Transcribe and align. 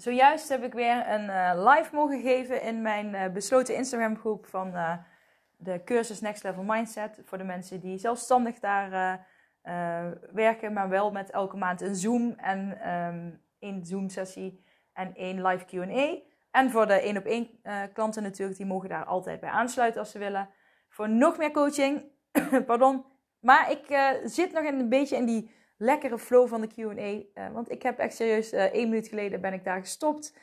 Zojuist 0.00 0.48
heb 0.48 0.64
ik 0.64 0.72
weer 0.72 1.08
een 1.08 1.24
uh, 1.24 1.52
live 1.54 1.94
mogen 1.94 2.20
geven 2.20 2.62
in 2.62 2.82
mijn 2.82 3.14
uh, 3.14 3.28
besloten 3.32 3.76
Instagram 3.76 4.16
groep 4.16 4.46
van 4.46 4.68
uh, 4.68 4.92
de 5.56 5.84
cursus 5.84 6.20
Next 6.20 6.42
Level 6.42 6.62
Mindset. 6.62 7.20
Voor 7.24 7.38
de 7.38 7.44
mensen 7.44 7.80
die 7.80 7.98
zelfstandig 7.98 8.58
daar 8.58 9.28
werken, 10.32 10.72
maar 10.72 10.88
wel 10.88 11.10
met 11.10 11.30
elke 11.30 11.56
maand 11.56 11.80
een 11.80 11.96
Zoom 11.96 12.34
en 12.36 12.90
um, 12.90 13.42
één 13.58 13.84
Zoom 13.84 14.08
sessie 14.08 14.64
en 14.92 15.14
één 15.14 15.46
live 15.46 15.64
Q&A. 15.64 16.18
En 16.50 16.70
voor 16.70 16.86
de 16.86 17.00
één 17.00 17.16
op 17.16 17.24
één 17.24 17.48
klanten 17.92 18.22
natuurlijk, 18.22 18.58
die 18.58 18.66
mogen 18.66 18.88
daar 18.88 19.04
altijd 19.04 19.40
bij 19.40 19.50
aansluiten 19.50 20.00
als 20.00 20.10
ze 20.10 20.18
willen. 20.18 20.48
Voor 20.88 21.08
nog 21.08 21.38
meer 21.38 21.50
coaching, 21.50 22.04
pardon. 22.66 23.04
Maar 23.40 23.70
ik 23.70 24.14
zit 24.24 24.52
nog 24.52 24.64
een 24.64 24.88
beetje 24.88 25.16
in 25.16 25.26
die 25.26 25.50
lekkere 25.80 26.18
flow 26.18 26.48
van 26.48 26.60
de 26.60 26.66
Q&A. 26.66 27.40
Uh, 27.42 27.52
want 27.52 27.70
ik 27.70 27.82
heb 27.82 27.98
echt 27.98 28.14
serieus 28.14 28.52
uh, 28.52 28.64
één 28.64 28.88
minuut 28.88 29.08
geleden 29.08 29.40
ben 29.40 29.52
ik 29.52 29.64
daar 29.64 29.80
gestopt. 29.80 30.38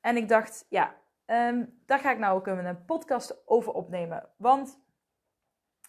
En 0.00 0.16
ik 0.16 0.28
dacht, 0.28 0.66
ja, 0.68 0.94
um, 1.26 1.80
daar 1.86 1.98
ga 1.98 2.10
ik 2.10 2.18
nou 2.18 2.36
ook 2.36 2.46
een 2.46 2.84
podcast 2.84 3.46
over 3.46 3.72
opnemen. 3.72 4.28
Want, 4.36 4.80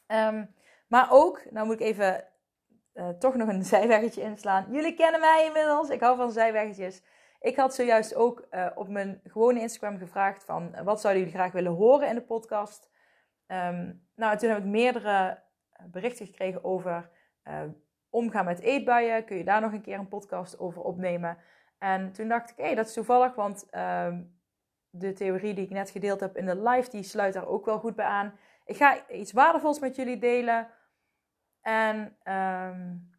um, 0.07 0.55
maar 0.87 1.07
ook, 1.11 1.51
nou 1.51 1.65
moet 1.65 1.79
ik 1.79 1.87
even 1.87 2.27
uh, 2.93 3.09
toch 3.09 3.35
nog 3.35 3.47
een 3.47 3.63
zijweggetje 3.75 4.21
inslaan. 4.21 4.65
Jullie 4.71 4.93
kennen 4.93 5.19
mij 5.19 5.45
inmiddels, 5.45 5.89
ik 5.89 6.01
hou 6.01 6.17
van 6.17 6.31
zijweggetjes. 6.31 7.03
Ik 7.39 7.55
had 7.55 7.75
zojuist 7.75 8.15
ook 8.15 8.47
op 8.75 8.87
mijn 8.87 9.21
gewone 9.23 9.59
Instagram 9.59 9.97
gevraagd 9.97 10.43
van, 10.43 10.83
wat 10.83 11.01
zouden 11.01 11.23
jullie 11.23 11.37
graag 11.37 11.51
willen 11.51 11.71
horen 11.71 12.07
in 12.07 12.15
de 12.15 12.21
podcast? 12.21 12.89
Um, 13.47 14.07
nou, 14.15 14.37
toen 14.37 14.49
heb 14.49 14.57
ik 14.57 14.63
meerdere 14.63 15.43
berichten 15.91 16.25
gekregen 16.25 16.63
over 16.63 17.09
omgaan 18.09 18.45
met 18.45 18.59
eetbuien. 18.59 19.25
Kun 19.25 19.37
je 19.37 19.43
daar 19.43 19.61
nog 19.61 19.73
een 19.73 19.81
keer 19.81 19.99
een 19.99 20.07
podcast 20.07 20.59
over 20.59 20.81
opnemen? 20.81 21.37
En 21.77 22.11
toen 22.11 22.27
dacht 22.27 22.49
ik, 22.49 22.57
hé, 22.57 22.63
hey, 22.63 22.75
dat 22.75 22.87
is 22.87 22.93
toevallig, 22.93 23.35
want 23.35 23.67
uh, 23.71 24.17
de 24.89 25.13
theorie 25.13 25.53
die 25.53 25.63
ik 25.63 25.69
net 25.69 25.89
gedeeld 25.89 26.19
heb 26.19 26.37
in 26.37 26.45
de 26.45 26.61
live, 26.61 26.89
die 26.89 27.03
sluit 27.03 27.33
daar 27.33 27.47
ook 27.47 27.65
wel 27.65 27.79
goed 27.79 27.95
bij 27.95 28.05
aan. 28.05 28.33
Ik 28.65 28.75
ga 28.77 29.07
iets 29.07 29.31
waardevols 29.31 29.79
met 29.79 29.95
jullie 29.95 30.17
delen. 30.17 30.67
En 31.61 31.97
um, 32.23 33.09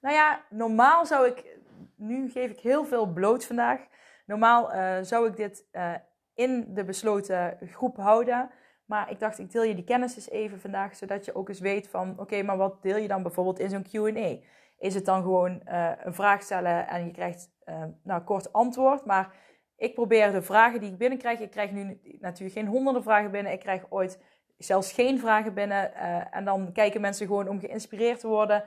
nou 0.00 0.14
ja, 0.14 0.44
normaal 0.50 1.06
zou 1.06 1.26
ik, 1.26 1.58
nu 1.96 2.30
geef 2.30 2.50
ik 2.50 2.60
heel 2.60 2.84
veel 2.84 3.06
bloot 3.06 3.44
vandaag. 3.44 3.80
Normaal 4.26 4.74
uh, 4.74 4.98
zou 5.02 5.28
ik 5.28 5.36
dit 5.36 5.68
uh, 5.72 5.94
in 6.34 6.74
de 6.74 6.84
besloten 6.84 7.58
groep 7.62 7.96
houden. 7.96 8.50
Maar 8.84 9.10
ik 9.10 9.18
dacht, 9.18 9.38
ik 9.38 9.52
deel 9.52 9.62
je 9.62 9.74
die 9.74 9.84
kennis 9.84 10.16
eens 10.16 10.30
even 10.30 10.60
vandaag, 10.60 10.96
zodat 10.96 11.24
je 11.24 11.34
ook 11.34 11.48
eens 11.48 11.60
weet 11.60 11.88
van, 11.88 12.14
oké, 12.18 12.42
maar 12.42 12.56
wat 12.56 12.82
deel 12.82 12.96
je 12.96 13.08
dan 13.08 13.22
bijvoorbeeld 13.22 13.58
in 13.58 13.70
zo'n 13.70 13.82
Q&A? 13.82 14.36
Is 14.78 14.94
het 14.94 15.04
dan 15.04 15.22
gewoon 15.22 15.62
uh, 15.68 15.90
een 15.98 16.14
vraag 16.14 16.42
stellen 16.42 16.88
en 16.88 17.04
je 17.04 17.12
krijgt 17.12 17.50
uh, 17.64 17.84
nou, 18.02 18.22
kort 18.22 18.52
antwoord? 18.52 19.04
Maar 19.04 19.34
ik 19.76 19.94
probeer 19.94 20.32
de 20.32 20.42
vragen 20.42 20.80
die 20.80 20.90
ik 20.90 20.98
binnenkrijg, 20.98 21.40
ik 21.40 21.50
krijg 21.50 21.70
nu 21.70 22.00
natuurlijk 22.20 22.58
geen 22.58 22.66
honderden 22.66 23.02
vragen 23.02 23.30
binnen, 23.30 23.52
ik 23.52 23.60
krijg 23.60 23.86
ooit 23.88 24.22
zelfs 24.58 24.92
geen 24.92 25.18
vragen 25.18 25.54
binnen. 25.54 25.90
Uh, 25.94 26.36
en 26.36 26.44
dan 26.44 26.72
kijken 26.72 27.00
mensen 27.00 27.26
gewoon 27.26 27.48
om 27.48 27.60
geïnspireerd 27.60 28.20
te 28.20 28.28
worden. 28.28 28.64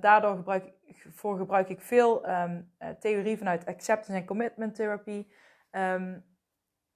daardoor 0.00 0.36
gebruik 0.36 0.64
ik, 0.84 1.06
voor 1.12 1.36
gebruik 1.36 1.68
ik 1.68 1.80
veel 1.80 2.28
um, 2.28 2.72
theorie 2.98 3.38
vanuit 3.38 3.66
acceptance 3.66 4.12
en 4.20 4.26
commitment 4.26 4.74
therapy. 4.74 5.26
Um, 5.70 6.24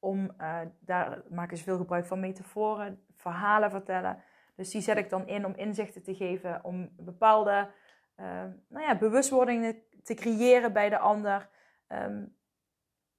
om, 0.04 0.30
uh, 0.38 0.60
daar 0.80 1.22
maken 1.28 1.56
ze 1.56 1.62
veel 1.62 1.76
gebruik 1.76 2.06
van 2.06 2.20
metaforen, 2.20 3.04
verhalen 3.14 3.70
vertellen. 3.70 4.22
Dus 4.56 4.70
die 4.70 4.80
zet 4.80 4.96
ik 4.96 5.10
dan 5.10 5.26
in 5.26 5.46
om 5.46 5.54
inzichten 5.54 6.02
te 6.02 6.14
geven, 6.14 6.64
om 6.64 6.90
bepaalde 6.96 7.70
uh, 8.16 8.26
nou 8.68 8.86
ja, 8.86 8.98
bewustwordingen 8.98 9.76
te 10.02 10.14
creëren 10.14 10.72
bij 10.72 10.88
de 10.88 10.98
ander. 10.98 11.48
Um, 11.88 12.36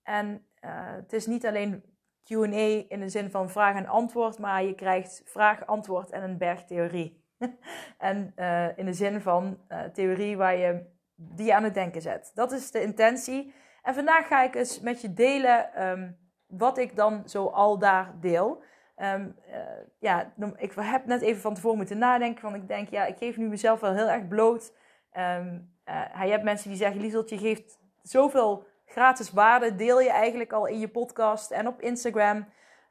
en 0.03 0.45
uh, 0.61 0.71
het 0.95 1.13
is 1.13 1.25
niet 1.25 1.45
alleen 1.45 1.83
QA 2.23 2.85
in 2.87 2.99
de 2.99 3.09
zin 3.09 3.31
van 3.31 3.49
vraag 3.49 3.75
en 3.75 3.87
antwoord, 3.87 4.39
maar 4.39 4.63
je 4.63 4.75
krijgt 4.75 5.21
vraag, 5.25 5.65
antwoord 5.65 6.09
en 6.09 6.23
een 6.23 6.37
berg 6.37 6.63
theorie. 6.63 7.23
en 7.97 8.33
in 8.75 8.85
de 8.85 8.93
zin 8.93 9.21
van 9.21 9.59
theorie 9.93 10.37
waar 10.37 10.55
je 10.55 10.85
die 11.15 11.55
aan 11.55 11.63
het 11.63 11.73
denken 11.73 12.01
zet. 12.01 12.31
Dat 12.33 12.51
is 12.51 12.71
de 12.71 12.81
intentie. 12.81 13.53
En 13.81 13.93
vandaag 13.93 14.27
ga 14.27 14.43
ik 14.43 14.55
eens 14.55 14.79
met 14.79 15.01
je 15.01 15.13
delen. 15.13 15.87
Um, 15.87 16.24
wat 16.57 16.77
ik 16.77 16.95
dan 16.95 17.23
zo 17.25 17.45
al 17.45 17.77
daar 17.77 18.13
deel. 18.19 18.63
Um, 18.97 19.35
uh, 19.47 19.55
ja, 19.99 20.33
ik 20.57 20.73
heb 20.75 21.05
net 21.05 21.21
even 21.21 21.41
van 21.41 21.53
tevoren 21.53 21.77
moeten 21.77 21.97
nadenken. 21.97 22.43
Want 22.43 22.55
ik 22.55 22.67
denk, 22.67 22.89
ja, 22.89 23.05
ik 23.05 23.17
geef 23.17 23.37
nu 23.37 23.47
mezelf 23.47 23.79
wel 23.79 23.93
heel 23.93 24.09
erg 24.09 24.27
bloot. 24.27 24.73
Um, 25.17 25.73
je 25.85 26.31
hebt 26.31 26.43
mensen 26.43 26.69
die 26.69 26.77
zeggen, 26.77 27.01
Lieselt, 27.01 27.29
je 27.29 27.37
geeft 27.37 27.79
zoveel 28.01 28.67
gratis 28.85 29.31
waarde. 29.31 29.75
Deel 29.75 30.01
je 30.01 30.09
eigenlijk 30.09 30.53
al 30.53 30.65
in 30.65 30.79
je 30.79 30.87
podcast 30.87 31.51
en 31.51 31.67
op 31.67 31.81
Instagram. 31.81 32.37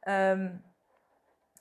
Um, 0.09 0.65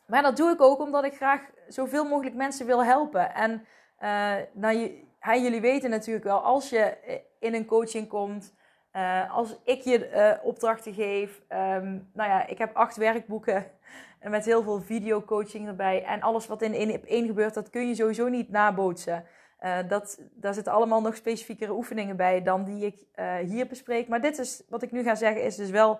maar 0.07 0.21
dat 0.21 0.37
doe 0.37 0.51
ik 0.51 0.61
ook 0.61 0.79
omdat 0.79 1.03
ik 1.03 1.15
graag 1.15 1.41
zoveel 1.67 2.05
mogelijk 2.05 2.35
mensen 2.35 2.65
wil 2.65 2.83
helpen. 2.83 3.33
En 3.33 3.51
uh, 3.99 4.35
nou, 4.53 4.77
je, 4.77 5.05
jullie 5.41 5.61
weten 5.61 5.89
natuurlijk 5.89 6.25
wel, 6.25 6.39
als 6.39 6.69
je 6.69 6.97
in 7.39 7.53
een 7.53 7.65
coaching 7.65 8.07
komt... 8.07 8.53
Uh, 8.95 9.35
als 9.35 9.55
ik 9.63 9.81
je 9.81 10.09
uh, 10.09 10.45
opdrachten 10.45 10.93
geef, 10.93 11.41
um, 11.49 12.09
nou 12.13 12.29
ja, 12.29 12.47
ik 12.47 12.57
heb 12.57 12.75
acht 12.75 12.97
werkboeken 12.97 13.65
met 14.21 14.45
heel 14.45 14.63
veel 14.63 14.81
videocoaching 14.81 15.67
erbij. 15.67 16.03
En 16.03 16.21
alles 16.21 16.47
wat 16.47 16.61
in 16.61 16.73
één 16.73 17.05
één 17.05 17.25
gebeurt, 17.25 17.53
dat 17.53 17.69
kun 17.69 17.87
je 17.87 17.95
sowieso 17.95 18.27
niet 18.27 18.49
nabootsen. 18.49 19.25
Uh, 19.59 19.77
dat, 19.87 20.21
daar 20.31 20.53
zitten 20.53 20.73
allemaal 20.73 21.01
nog 21.01 21.15
specifiekere 21.15 21.73
oefeningen 21.73 22.15
bij 22.15 22.41
dan 22.41 22.63
die 22.63 22.85
ik 22.85 23.05
hier 23.47 23.67
bespreek. 23.67 24.07
Maar 24.07 24.21
dit 24.21 24.37
is, 24.37 24.63
wat 24.69 24.83
ik 24.83 24.91
nu 24.91 25.03
ga 25.03 25.15
zeggen, 25.15 25.43
is 25.43 25.55
dus 25.55 25.69
wel 25.69 25.99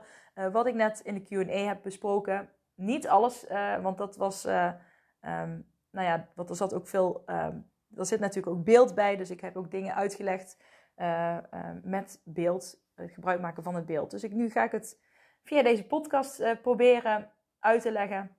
wat 0.51 0.67
ik 0.67 0.73
net 0.73 0.99
in 0.99 1.13
de 1.13 1.45
Q&A 1.45 1.67
heb 1.67 1.81
besproken. 1.83 2.49
Niet 2.75 3.07
alles, 3.07 3.45
want 3.81 3.97
dat 3.97 4.15
was, 4.15 4.45
um, 4.45 5.65
nou 5.91 6.07
ja, 6.07 6.27
want 6.35 6.49
er 6.49 6.55
zat 6.55 6.73
ook 6.73 6.87
veel, 6.87 7.23
um, 7.25 7.69
er 7.95 8.05
zit 8.05 8.19
natuurlijk 8.19 8.55
ook 8.55 8.63
beeld 8.63 8.95
bij. 8.95 9.15
Dus 9.15 9.29
ik 9.29 9.41
heb 9.41 9.57
ook 9.57 9.71
dingen 9.71 9.95
uitgelegd 9.95 10.57
met 11.83 12.21
beeld 12.23 12.82
gebruik 12.95 13.41
maken 13.41 13.63
van 13.63 13.75
het 13.75 13.85
beeld. 13.85 14.11
Dus 14.11 14.23
ik, 14.23 14.31
nu 14.31 14.49
ga 14.49 14.63
ik 14.63 14.71
het 14.71 14.99
via 15.43 15.63
deze 15.63 15.85
podcast 15.85 16.39
uh, 16.39 16.51
proberen 16.61 17.31
uit 17.59 17.81
te 17.81 17.91
leggen. 17.91 18.35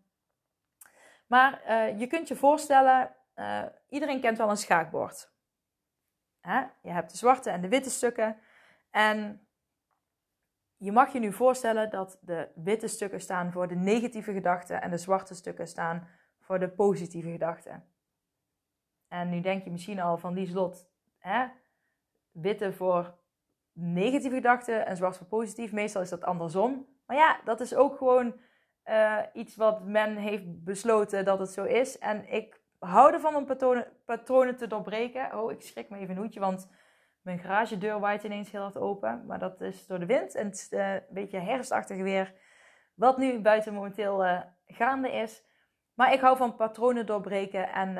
Maar 1.27 1.63
uh, 1.69 1.99
je 2.01 2.07
kunt 2.07 2.29
je 2.29 2.37
voorstellen, 2.37 3.15
iedereen 3.89 4.21
kent 4.21 4.39
wel 4.39 4.51
een 4.51 4.57
schaakbord. 4.57 5.33
Hè? 6.41 6.59
Je 6.83 6.91
hebt 6.91 7.11
de 7.11 7.17
zwarte 7.17 7.51
en 7.51 7.61
de 7.61 7.69
witte 7.69 7.91
stukken. 7.91 8.39
En 8.91 9.47
je 10.77 10.93
mag 10.93 11.13
je 11.13 11.19
nu 11.19 11.33
voorstellen 11.33 11.91
dat 11.91 12.19
de 12.21 12.49
witte 12.55 12.89
stukken 12.89 13.21
staan 13.21 13.53
voor 13.53 13.69
de 13.69 13.75
negatieve 13.75 14.33
gedachten 14.33 14.83
en 14.83 14.91
de 14.91 14.99
zwarte 14.99 15.35
stukken 15.35 15.69
staan 15.69 16.09
voor 16.41 16.59
de 16.59 16.69
positieve 16.69 17.31
gedachten. 17.31 17.89
En 19.09 19.29
nu 19.29 19.41
denk 19.41 19.65
je 19.65 19.71
misschien 19.71 20.01
al 20.01 20.19
van 20.19 20.35
die 20.35 20.47
slot, 20.47 20.89
hè? 21.19 21.47
witte 22.31 22.73
voor 22.73 23.19
negatieve 23.75 24.35
gedachten 24.35 24.87
en 24.87 24.97
zwart 24.97 25.17
voor 25.17 25.27
positief. 25.27 25.73
Meestal 25.73 26.03
is 26.03 26.09
dat 26.09 26.25
andersom. 26.25 26.87
Maar 27.07 27.17
ja, 27.17 27.41
dat 27.45 27.61
is 27.61 27.75
ook 27.75 27.97
gewoon 27.97 28.35
uh, 28.85 29.19
iets 29.33 29.57
wat 29.57 29.85
men 29.85 30.17
heeft 30.17 30.65
besloten 30.65 31.25
dat 31.25 31.39
het 31.39 31.51
zo 31.51 31.65
is. 31.65 31.99
En 31.99 32.33
ik 32.33 32.61
hou 32.79 33.13
ervan 33.13 33.37
om 33.37 33.47
patronen, 33.47 33.87
patronen 34.05 34.57
te 34.57 34.67
doorbreken. 34.67 35.39
Oh, 35.39 35.53
ik 35.53 35.63
schrik 35.63 35.91
me 35.91 35.99
even 35.99 36.15
een 36.15 36.21
hoedje, 36.21 36.41
want 36.41 36.71
mijn 37.23 37.39
garagedeur 37.39 38.01
waait 38.01 38.25
ineens 38.25 38.51
heel 38.51 38.61
hard 38.61 38.79
open. 38.79 39.27
Maar 39.27 39.39
dat 39.39 39.61
is 39.61 39.87
door 39.87 39.99
de 39.99 40.07
wind 40.07 40.35
en 40.35 40.47
het 40.47 40.55
is 40.55 40.73
uh, 40.73 40.93
een 40.93 41.03
beetje 41.11 41.39
herfstachtig 41.39 41.97
weer. 41.97 42.35
Wat 42.95 43.19
nu 43.19 43.41
buiten 43.41 43.75
momenteel 43.75 44.25
uh, 44.25 44.41
gaande 44.67 45.13
is. 45.13 45.45
Maar 45.95 46.13
ik 46.13 46.21
hou 46.21 46.37
van 46.37 46.57
patronen 46.57 47.07
doorbreken. 47.07 47.73
En 47.73 47.97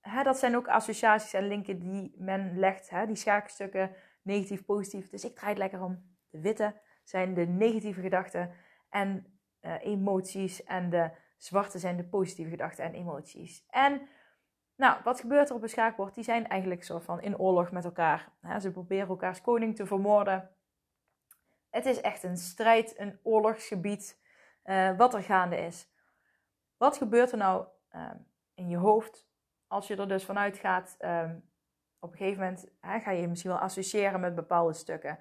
hè, 0.00 0.22
dat 0.22 0.38
zijn 0.38 0.56
ook 0.56 0.68
associaties 0.68 1.32
en 1.32 1.48
linken 1.48 1.78
die 1.78 2.14
men 2.18 2.58
legt. 2.58 2.90
Hè, 2.90 3.06
die 3.06 3.16
schaakstukken 3.16 3.90
negatief, 4.26 4.64
positief. 4.64 5.08
Dus 5.08 5.24
ik 5.24 5.34
draai 5.34 5.50
het 5.50 5.58
lekker 5.58 5.82
om. 5.82 6.16
De 6.30 6.40
witte 6.40 6.80
zijn 7.04 7.34
de 7.34 7.46
negatieve 7.46 8.00
gedachten 8.00 8.50
en 8.90 9.40
uh, 9.60 9.84
emoties. 9.84 10.64
En 10.64 10.90
de 10.90 11.10
zwarte 11.36 11.78
zijn 11.78 11.96
de 11.96 12.04
positieve 12.04 12.50
gedachten 12.50 12.84
en 12.84 12.94
emoties. 12.94 13.66
En 13.68 14.08
Nou, 14.76 15.02
wat 15.04 15.20
gebeurt 15.20 15.48
er 15.48 15.54
op 15.54 15.62
een 15.62 15.68
schaakbord? 15.68 16.14
Die 16.14 16.24
zijn 16.24 16.48
eigenlijk 16.48 16.84
soort 16.84 17.04
van 17.04 17.20
in 17.20 17.38
oorlog 17.38 17.70
met 17.70 17.84
elkaar. 17.84 18.32
Ze 18.60 18.70
proberen 18.70 19.08
elkaars 19.08 19.40
koning 19.40 19.76
te 19.76 19.86
vermoorden. 19.86 20.50
Het 21.70 21.86
is 21.86 22.00
echt 22.00 22.22
een 22.22 22.36
strijd, 22.36 22.98
een 22.98 23.18
oorlogsgebied, 23.22 24.20
uh, 24.64 24.96
wat 24.96 25.14
er 25.14 25.22
gaande 25.22 25.56
is. 25.56 25.88
Wat 26.76 26.96
gebeurt 26.96 27.32
er 27.32 27.38
nou 27.38 27.66
uh, 27.92 28.10
in 28.54 28.68
je 28.68 28.76
hoofd 28.76 29.28
als 29.66 29.86
je 29.86 29.96
er 29.96 30.08
dus 30.08 30.24
vanuit 30.24 30.58
gaat? 30.58 30.96
Uh, 31.00 31.30
op 32.06 32.12
een 32.12 32.18
gegeven 32.18 32.42
moment 32.42 32.66
ga 32.80 33.10
je, 33.10 33.20
je 33.20 33.28
misschien 33.28 33.50
wel 33.50 33.60
associëren 33.60 34.20
met 34.20 34.34
bepaalde 34.34 34.72
stukken. 34.72 35.18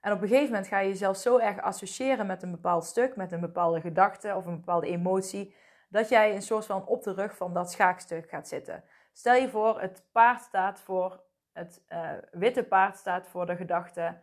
En 0.00 0.12
op 0.12 0.22
een 0.22 0.28
gegeven 0.28 0.50
moment 0.50 0.66
ga 0.66 0.78
je 0.78 0.88
jezelf 0.88 1.16
zo 1.16 1.38
erg 1.38 1.60
associëren 1.60 2.26
met 2.26 2.42
een 2.42 2.50
bepaald 2.50 2.84
stuk, 2.84 3.16
met 3.16 3.32
een 3.32 3.40
bepaalde 3.40 3.80
gedachte 3.80 4.34
of 4.34 4.46
een 4.46 4.56
bepaalde 4.56 4.86
emotie, 4.86 5.54
dat 5.88 6.08
jij 6.08 6.34
een 6.34 6.42
soort 6.42 6.66
van 6.66 6.86
op 6.86 7.02
de 7.02 7.12
rug 7.12 7.36
van 7.36 7.54
dat 7.54 7.70
schaakstuk 7.70 8.28
gaat 8.28 8.48
zitten. 8.48 8.84
Stel 9.12 9.34
je 9.34 9.48
voor, 9.48 9.80
het 9.80 10.04
paard 10.12 10.42
staat 10.42 10.80
voor, 10.80 11.24
het 11.52 11.84
uh, 11.88 12.10
witte 12.30 12.62
paard 12.62 12.96
staat 12.96 13.28
voor 13.28 13.46
de 13.46 13.56
gedachte, 13.56 14.18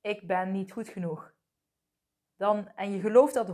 ik 0.00 0.26
ben 0.26 0.50
niet 0.50 0.72
goed 0.72 0.88
genoeg. 0.88 1.32
Dan, 2.36 2.68
en 2.74 2.92
je 2.92 3.00
gelooft 3.00 3.34
dat 3.34 3.48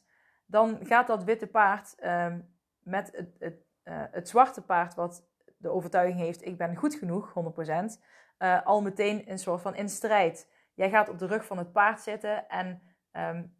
100%, 0.00 0.04
dan 0.46 0.78
gaat 0.86 1.06
dat 1.06 1.24
witte 1.24 1.46
paard 1.46 1.94
um, 2.04 2.54
met 2.78 3.10
het, 3.12 3.36
het, 3.38 3.64
uh, 3.84 4.02
het 4.10 4.28
zwarte 4.28 4.62
paard, 4.62 4.94
wat 4.94 5.29
de 5.60 5.70
overtuiging 5.70 6.18
heeft, 6.18 6.46
ik 6.46 6.56
ben 6.56 6.76
goed 6.76 6.94
genoeg, 6.94 7.32
100%, 7.32 8.00
uh, 8.38 8.66
al 8.66 8.82
meteen 8.82 9.30
een 9.30 9.38
soort 9.38 9.60
van 9.60 9.74
in 9.74 9.88
strijd. 9.88 10.48
Jij 10.74 10.90
gaat 10.90 11.08
op 11.08 11.18
de 11.18 11.26
rug 11.26 11.44
van 11.44 11.58
het 11.58 11.72
paard 11.72 12.00
zitten 12.00 12.48
en 12.48 12.82
um, 13.12 13.56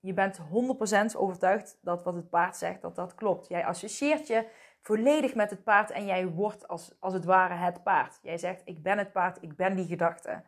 je 0.00 0.12
bent 0.12 0.40
100% 1.14 1.16
overtuigd 1.16 1.78
dat 1.80 2.02
wat 2.02 2.14
het 2.14 2.30
paard 2.30 2.56
zegt, 2.56 2.82
dat 2.82 2.96
dat 2.96 3.14
klopt. 3.14 3.48
Jij 3.48 3.64
associeert 3.64 4.26
je 4.26 4.48
volledig 4.80 5.34
met 5.34 5.50
het 5.50 5.64
paard 5.64 5.90
en 5.90 6.06
jij 6.06 6.26
wordt 6.26 6.68
als, 6.68 6.96
als 7.00 7.12
het 7.12 7.24
ware 7.24 7.54
het 7.54 7.82
paard. 7.82 8.18
Jij 8.22 8.38
zegt, 8.38 8.62
ik 8.64 8.82
ben 8.82 8.98
het 8.98 9.12
paard, 9.12 9.42
ik 9.42 9.56
ben 9.56 9.76
die 9.76 9.86
gedachte. 9.86 10.42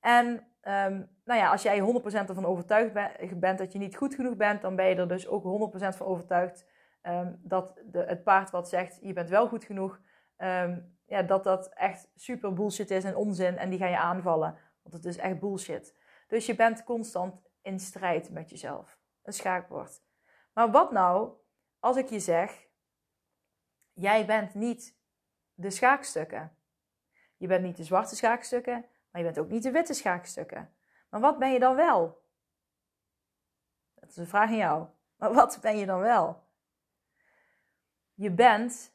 En 0.00 0.26
um, 0.62 1.08
nou 1.24 1.40
ja, 1.40 1.50
als 1.50 1.62
jij 1.62 1.80
100% 1.80 1.84
ervan 2.04 2.44
overtuigd 2.44 2.92
bent 3.40 3.58
dat 3.58 3.72
je 3.72 3.78
niet 3.78 3.96
goed 3.96 4.14
genoeg 4.14 4.36
bent, 4.36 4.62
dan 4.62 4.76
ben 4.76 4.86
je 4.86 4.94
er 4.94 5.08
dus 5.08 5.28
ook 5.28 5.72
100% 5.74 5.96
van 5.96 6.06
overtuigd 6.06 6.66
um, 7.02 7.40
dat 7.42 7.80
de, 7.84 7.98
het 7.98 8.24
paard 8.24 8.50
wat 8.50 8.68
zegt, 8.68 8.98
je 9.02 9.12
bent 9.12 9.28
wel 9.28 9.48
goed 9.48 9.64
genoeg, 9.64 10.00
um, 10.36 10.98
ja, 11.06 11.22
dat 11.22 11.44
dat 11.44 11.68
echt 11.68 12.10
super 12.14 12.52
bullshit 12.52 12.90
is 12.90 13.04
en 13.04 13.16
onzin 13.16 13.56
en 13.58 13.70
die 13.70 13.78
ga 13.78 13.86
je 13.86 13.98
aanvallen. 13.98 14.58
Want 14.82 14.94
het 14.94 15.04
is 15.04 15.16
echt 15.16 15.38
bullshit. 15.38 15.96
Dus 16.26 16.46
je 16.46 16.54
bent 16.54 16.84
constant 16.84 17.42
in 17.62 17.80
strijd 17.80 18.30
met 18.30 18.50
jezelf. 18.50 18.98
Een 19.22 19.32
schaakbord. 19.32 20.02
Maar 20.52 20.70
wat 20.70 20.92
nou 20.92 21.32
als 21.84 21.96
ik 21.96 22.08
je 22.08 22.20
zeg, 22.20 22.66
jij 23.92 24.26
bent 24.26 24.54
niet 24.54 24.98
de 25.54 25.70
schaakstukken. 25.70 26.56
Je 27.36 27.46
bent 27.46 27.64
niet 27.64 27.76
de 27.76 27.84
zwarte 27.84 28.16
schaakstukken, 28.16 28.86
maar 29.10 29.20
je 29.20 29.26
bent 29.26 29.38
ook 29.38 29.48
niet 29.48 29.62
de 29.62 29.70
witte 29.70 29.94
schaakstukken. 29.94 30.74
Maar 31.08 31.20
wat 31.20 31.38
ben 31.38 31.52
je 31.52 31.58
dan 31.58 31.76
wel? 31.76 32.22
Dat 33.94 34.08
is 34.08 34.16
een 34.16 34.26
vraag 34.26 34.48
aan 34.48 34.56
jou. 34.56 34.88
Maar 35.16 35.32
wat 35.32 35.58
ben 35.60 35.76
je 35.76 35.86
dan 35.86 36.00
wel? 36.00 36.42
Je 38.14 38.30
bent. 38.30 38.93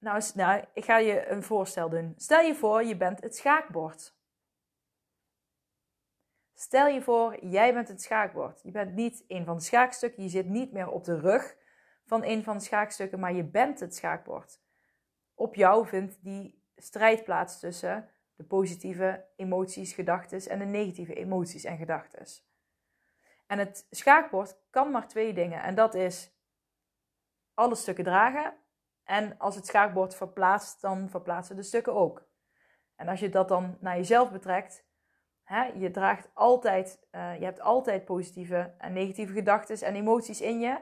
Nou, 0.00 0.22
nou, 0.34 0.64
ik 0.72 0.84
ga 0.84 0.98
je 0.98 1.28
een 1.28 1.42
voorstel 1.42 1.88
doen. 1.88 2.14
Stel 2.16 2.40
je 2.40 2.54
voor, 2.54 2.84
je 2.84 2.96
bent 2.96 3.20
het 3.22 3.36
schaakbord. 3.36 4.18
Stel 6.54 6.86
je 6.86 7.02
voor, 7.02 7.44
jij 7.44 7.74
bent 7.74 7.88
het 7.88 8.02
schaakbord. 8.02 8.62
Je 8.62 8.70
bent 8.70 8.94
niet 8.94 9.24
een 9.28 9.44
van 9.44 9.56
de 9.56 9.62
schaakstukken. 9.62 10.22
Je 10.22 10.28
zit 10.28 10.46
niet 10.46 10.72
meer 10.72 10.88
op 10.88 11.04
de 11.04 11.20
rug 11.20 11.56
van 12.06 12.24
een 12.24 12.44
van 12.44 12.56
de 12.56 12.64
schaakstukken, 12.64 13.20
maar 13.20 13.32
je 13.32 13.44
bent 13.44 13.80
het 13.80 13.94
schaakbord. 13.94 14.60
Op 15.34 15.54
jou 15.54 15.86
vindt 15.86 16.24
die 16.24 16.62
strijd 16.76 17.24
plaats 17.24 17.60
tussen 17.60 18.10
de 18.36 18.44
positieve 18.44 19.26
emoties, 19.36 19.92
gedachten 19.92 20.50
en 20.50 20.58
de 20.58 20.64
negatieve 20.64 21.14
emoties 21.14 21.64
en 21.64 21.76
gedachten. 21.76 22.26
En 23.46 23.58
het 23.58 23.86
schaakbord 23.90 24.56
kan 24.70 24.90
maar 24.90 25.08
twee 25.08 25.32
dingen. 25.32 25.62
En 25.62 25.74
dat 25.74 25.94
is 25.94 26.32
alle 27.54 27.74
stukken 27.74 28.04
dragen. 28.04 28.54
En 29.10 29.38
als 29.38 29.54
het 29.54 29.66
schaakbord 29.66 30.14
verplaatst, 30.14 30.80
dan 30.80 31.08
verplaatsen 31.08 31.56
de 31.56 31.62
stukken 31.62 31.94
ook. 31.94 32.28
En 32.96 33.08
als 33.08 33.20
je 33.20 33.28
dat 33.28 33.48
dan 33.48 33.76
naar 33.80 33.96
jezelf 33.96 34.32
betrekt, 34.32 34.86
hè, 35.42 35.62
je 35.64 35.90
draagt 35.90 36.30
altijd, 36.34 37.06
uh, 37.12 37.38
je 37.38 37.44
hebt 37.44 37.60
altijd 37.60 38.04
positieve 38.04 38.74
en 38.78 38.92
negatieve 38.92 39.32
gedachten 39.32 39.86
en 39.86 39.94
emoties 39.94 40.40
in 40.40 40.60
je. 40.60 40.80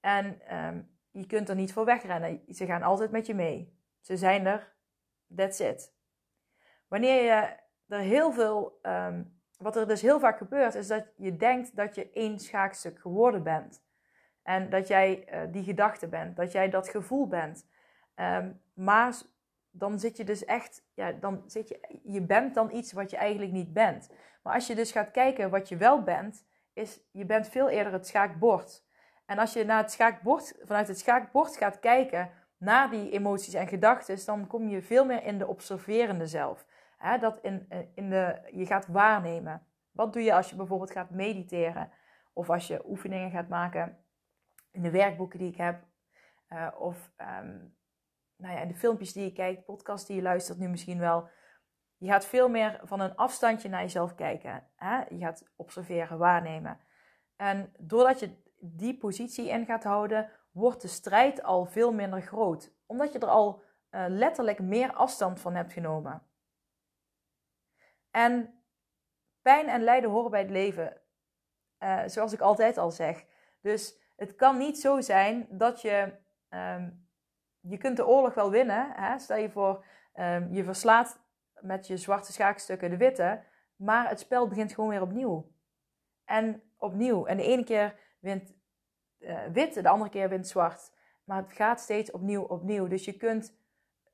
En 0.00 0.56
um, 0.56 0.98
je 1.10 1.26
kunt 1.26 1.48
er 1.48 1.54
niet 1.54 1.72
voor 1.72 1.84
wegrennen. 1.84 2.42
Ze 2.48 2.66
gaan 2.66 2.82
altijd 2.82 3.10
met 3.10 3.26
je 3.26 3.34
mee. 3.34 3.78
Ze 4.00 4.16
zijn 4.16 4.46
er. 4.46 4.74
That's 5.36 5.58
it. 5.58 5.94
Wanneer 6.88 7.22
je 7.22 7.56
er 7.86 8.00
heel 8.00 8.32
veel, 8.32 8.78
um, 8.82 9.40
wat 9.58 9.76
er 9.76 9.88
dus 9.88 10.02
heel 10.02 10.20
vaak 10.20 10.38
gebeurt, 10.38 10.74
is 10.74 10.86
dat 10.86 11.06
je 11.16 11.36
denkt 11.36 11.76
dat 11.76 11.94
je 11.94 12.10
één 12.10 12.38
schaakstuk 12.38 12.98
geworden 13.00 13.42
bent. 13.42 13.82
En 14.50 14.70
dat 14.70 14.88
jij 14.88 15.24
uh, 15.32 15.40
die 15.52 15.64
gedachte 15.64 16.08
bent, 16.08 16.36
dat 16.36 16.52
jij 16.52 16.70
dat 16.70 16.88
gevoel 16.88 17.26
bent. 17.28 17.66
Um, 18.14 18.60
maar 18.74 19.14
dan 19.70 19.98
zit 19.98 20.16
je 20.16 20.24
dus 20.24 20.44
echt, 20.44 20.82
ja, 20.94 21.12
dan 21.12 21.42
zit 21.46 21.68
je, 21.68 22.00
je 22.02 22.22
bent 22.22 22.54
dan 22.54 22.70
iets 22.72 22.92
wat 22.92 23.10
je 23.10 23.16
eigenlijk 23.16 23.52
niet 23.52 23.72
bent. 23.72 24.10
Maar 24.42 24.54
als 24.54 24.66
je 24.66 24.74
dus 24.74 24.92
gaat 24.92 25.10
kijken 25.10 25.50
wat 25.50 25.68
je 25.68 25.76
wel 25.76 26.02
bent, 26.02 26.44
is 26.72 27.00
je 27.12 27.24
bent 27.24 27.48
veel 27.48 27.68
eerder 27.68 27.92
het 27.92 28.06
schaakbord. 28.06 28.84
En 29.26 29.38
als 29.38 29.52
je 29.52 29.64
naar 29.64 29.82
het 29.82 29.92
schaakbord, 29.92 30.54
vanuit 30.62 30.88
het 30.88 30.98
schaakbord 30.98 31.56
gaat 31.56 31.78
kijken 31.78 32.30
naar 32.56 32.90
die 32.90 33.10
emoties 33.10 33.54
en 33.54 33.68
gedachten, 33.68 34.26
dan 34.26 34.46
kom 34.46 34.68
je 34.68 34.82
veel 34.82 35.04
meer 35.04 35.24
in 35.24 35.38
de 35.38 35.46
observerende 35.46 36.26
zelf. 36.26 36.66
Dat 37.20 37.38
in, 37.42 37.68
in 37.94 38.10
de, 38.10 38.40
je 38.52 38.66
gaat 38.66 38.86
waarnemen. 38.86 39.66
Wat 39.90 40.12
doe 40.12 40.22
je 40.22 40.34
als 40.34 40.50
je 40.50 40.56
bijvoorbeeld 40.56 40.90
gaat 40.90 41.10
mediteren? 41.10 41.90
Of 42.32 42.50
als 42.50 42.66
je 42.66 42.88
oefeningen 42.88 43.30
gaat 43.30 43.48
maken 43.48 43.98
in 44.70 44.82
de 44.82 44.90
werkboeken 44.90 45.38
die 45.38 45.48
ik 45.48 45.56
heb. 45.56 45.84
Uh, 46.48 46.68
of 46.78 47.12
um, 47.16 47.76
nou 48.36 48.58
ja, 48.58 48.64
de 48.64 48.74
filmpjes 48.74 49.12
die 49.12 49.24
je 49.24 49.32
kijkt, 49.32 49.64
podcasts 49.64 50.06
die 50.06 50.16
je 50.16 50.22
luistert 50.22 50.58
nu 50.58 50.68
misschien 50.68 50.98
wel. 50.98 51.28
Je 51.96 52.08
gaat 52.08 52.24
veel 52.24 52.48
meer 52.48 52.80
van 52.82 53.00
een 53.00 53.16
afstandje 53.16 53.68
naar 53.68 53.82
jezelf 53.82 54.14
kijken. 54.14 54.70
Hè? 54.76 55.00
Je 55.08 55.18
gaat 55.18 55.50
observeren, 55.56 56.18
waarnemen. 56.18 56.80
En 57.36 57.74
doordat 57.78 58.20
je 58.20 58.42
die 58.58 58.98
positie 58.98 59.48
in 59.48 59.64
gaat 59.64 59.84
houden, 59.84 60.30
wordt 60.50 60.82
de 60.82 60.88
strijd 60.88 61.42
al 61.42 61.66
veel 61.66 61.92
minder 61.92 62.22
groot. 62.22 62.74
Omdat 62.86 63.12
je 63.12 63.18
er 63.18 63.28
al 63.28 63.62
uh, 63.90 64.04
letterlijk 64.08 64.58
meer 64.58 64.92
afstand 64.92 65.40
van 65.40 65.54
hebt 65.54 65.72
genomen. 65.72 66.22
En 68.10 68.62
pijn 69.42 69.68
en 69.68 69.82
lijden 69.82 70.10
horen 70.10 70.30
bij 70.30 70.40
het 70.40 70.50
leven. 70.50 71.00
Uh, 71.78 72.02
zoals 72.06 72.32
ik 72.32 72.40
altijd 72.40 72.78
al 72.78 72.90
zeg. 72.90 73.24
Dus 73.60 73.99
het 74.20 74.34
kan 74.34 74.56
niet 74.58 74.80
zo 74.80 75.00
zijn 75.00 75.46
dat 75.50 75.80
je. 75.80 76.12
Um, 76.50 77.08
je 77.60 77.78
kunt 77.78 77.96
de 77.96 78.06
oorlog 78.06 78.34
wel 78.34 78.50
winnen. 78.50 78.92
Hè? 78.92 79.18
Stel 79.18 79.36
je 79.36 79.50
voor, 79.50 79.84
um, 80.14 80.52
je 80.52 80.64
verslaat 80.64 81.20
met 81.60 81.86
je 81.86 81.96
zwarte 81.96 82.32
schaakstukken 82.32 82.90
de 82.90 82.96
witte. 82.96 83.42
Maar 83.76 84.08
het 84.08 84.20
spel 84.20 84.48
begint 84.48 84.72
gewoon 84.72 84.90
weer 84.90 85.02
opnieuw. 85.02 85.52
En 86.24 86.62
opnieuw. 86.78 87.26
En 87.26 87.36
de 87.36 87.42
ene 87.42 87.64
keer 87.64 87.94
wint 88.20 88.54
uh, 89.18 89.38
wit, 89.52 89.74
de 89.74 89.88
andere 89.88 90.10
keer 90.10 90.28
wint 90.28 90.48
zwart. 90.48 90.92
Maar 91.24 91.42
het 91.42 91.52
gaat 91.52 91.80
steeds 91.80 92.10
opnieuw, 92.10 92.42
opnieuw. 92.42 92.86
Dus 92.86 93.04
je 93.04 93.16
kunt 93.16 93.58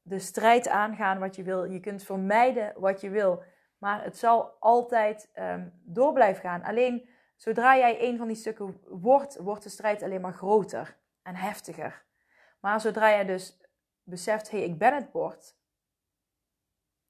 de 0.02 0.18
strijd 0.18 0.68
aangaan 0.68 1.18
wat 1.18 1.36
je 1.36 1.42
wil. 1.42 1.64
Je 1.64 1.80
kunt 1.80 2.02
vermijden 2.02 2.72
wat 2.76 3.00
je 3.00 3.10
wil. 3.10 3.42
Maar 3.78 4.04
het 4.04 4.18
zal 4.18 4.56
altijd 4.60 5.30
um, 5.34 5.72
door 5.84 6.12
blijven 6.12 6.42
gaan. 6.42 6.62
Alleen 6.62 7.08
zodra 7.37 7.76
jij 7.76 8.09
een 8.09 8.19
van 8.19 8.26
die 8.26 8.37
stukken 8.37 8.81
wordt, 8.85 9.37
wordt 9.37 9.62
de 9.62 9.69
strijd 9.69 10.02
alleen 10.02 10.21
maar 10.21 10.35
groter 10.35 10.99
en 11.23 11.35
heftiger. 11.35 12.05
Maar 12.61 12.81
zodra 12.81 13.09
jij 13.09 13.25
dus 13.25 13.61
beseft, 14.02 14.50
hé, 14.50 14.59
hey, 14.59 14.66
ik 14.66 14.78
ben 14.78 14.95
het 14.95 15.11
bord, 15.11 15.57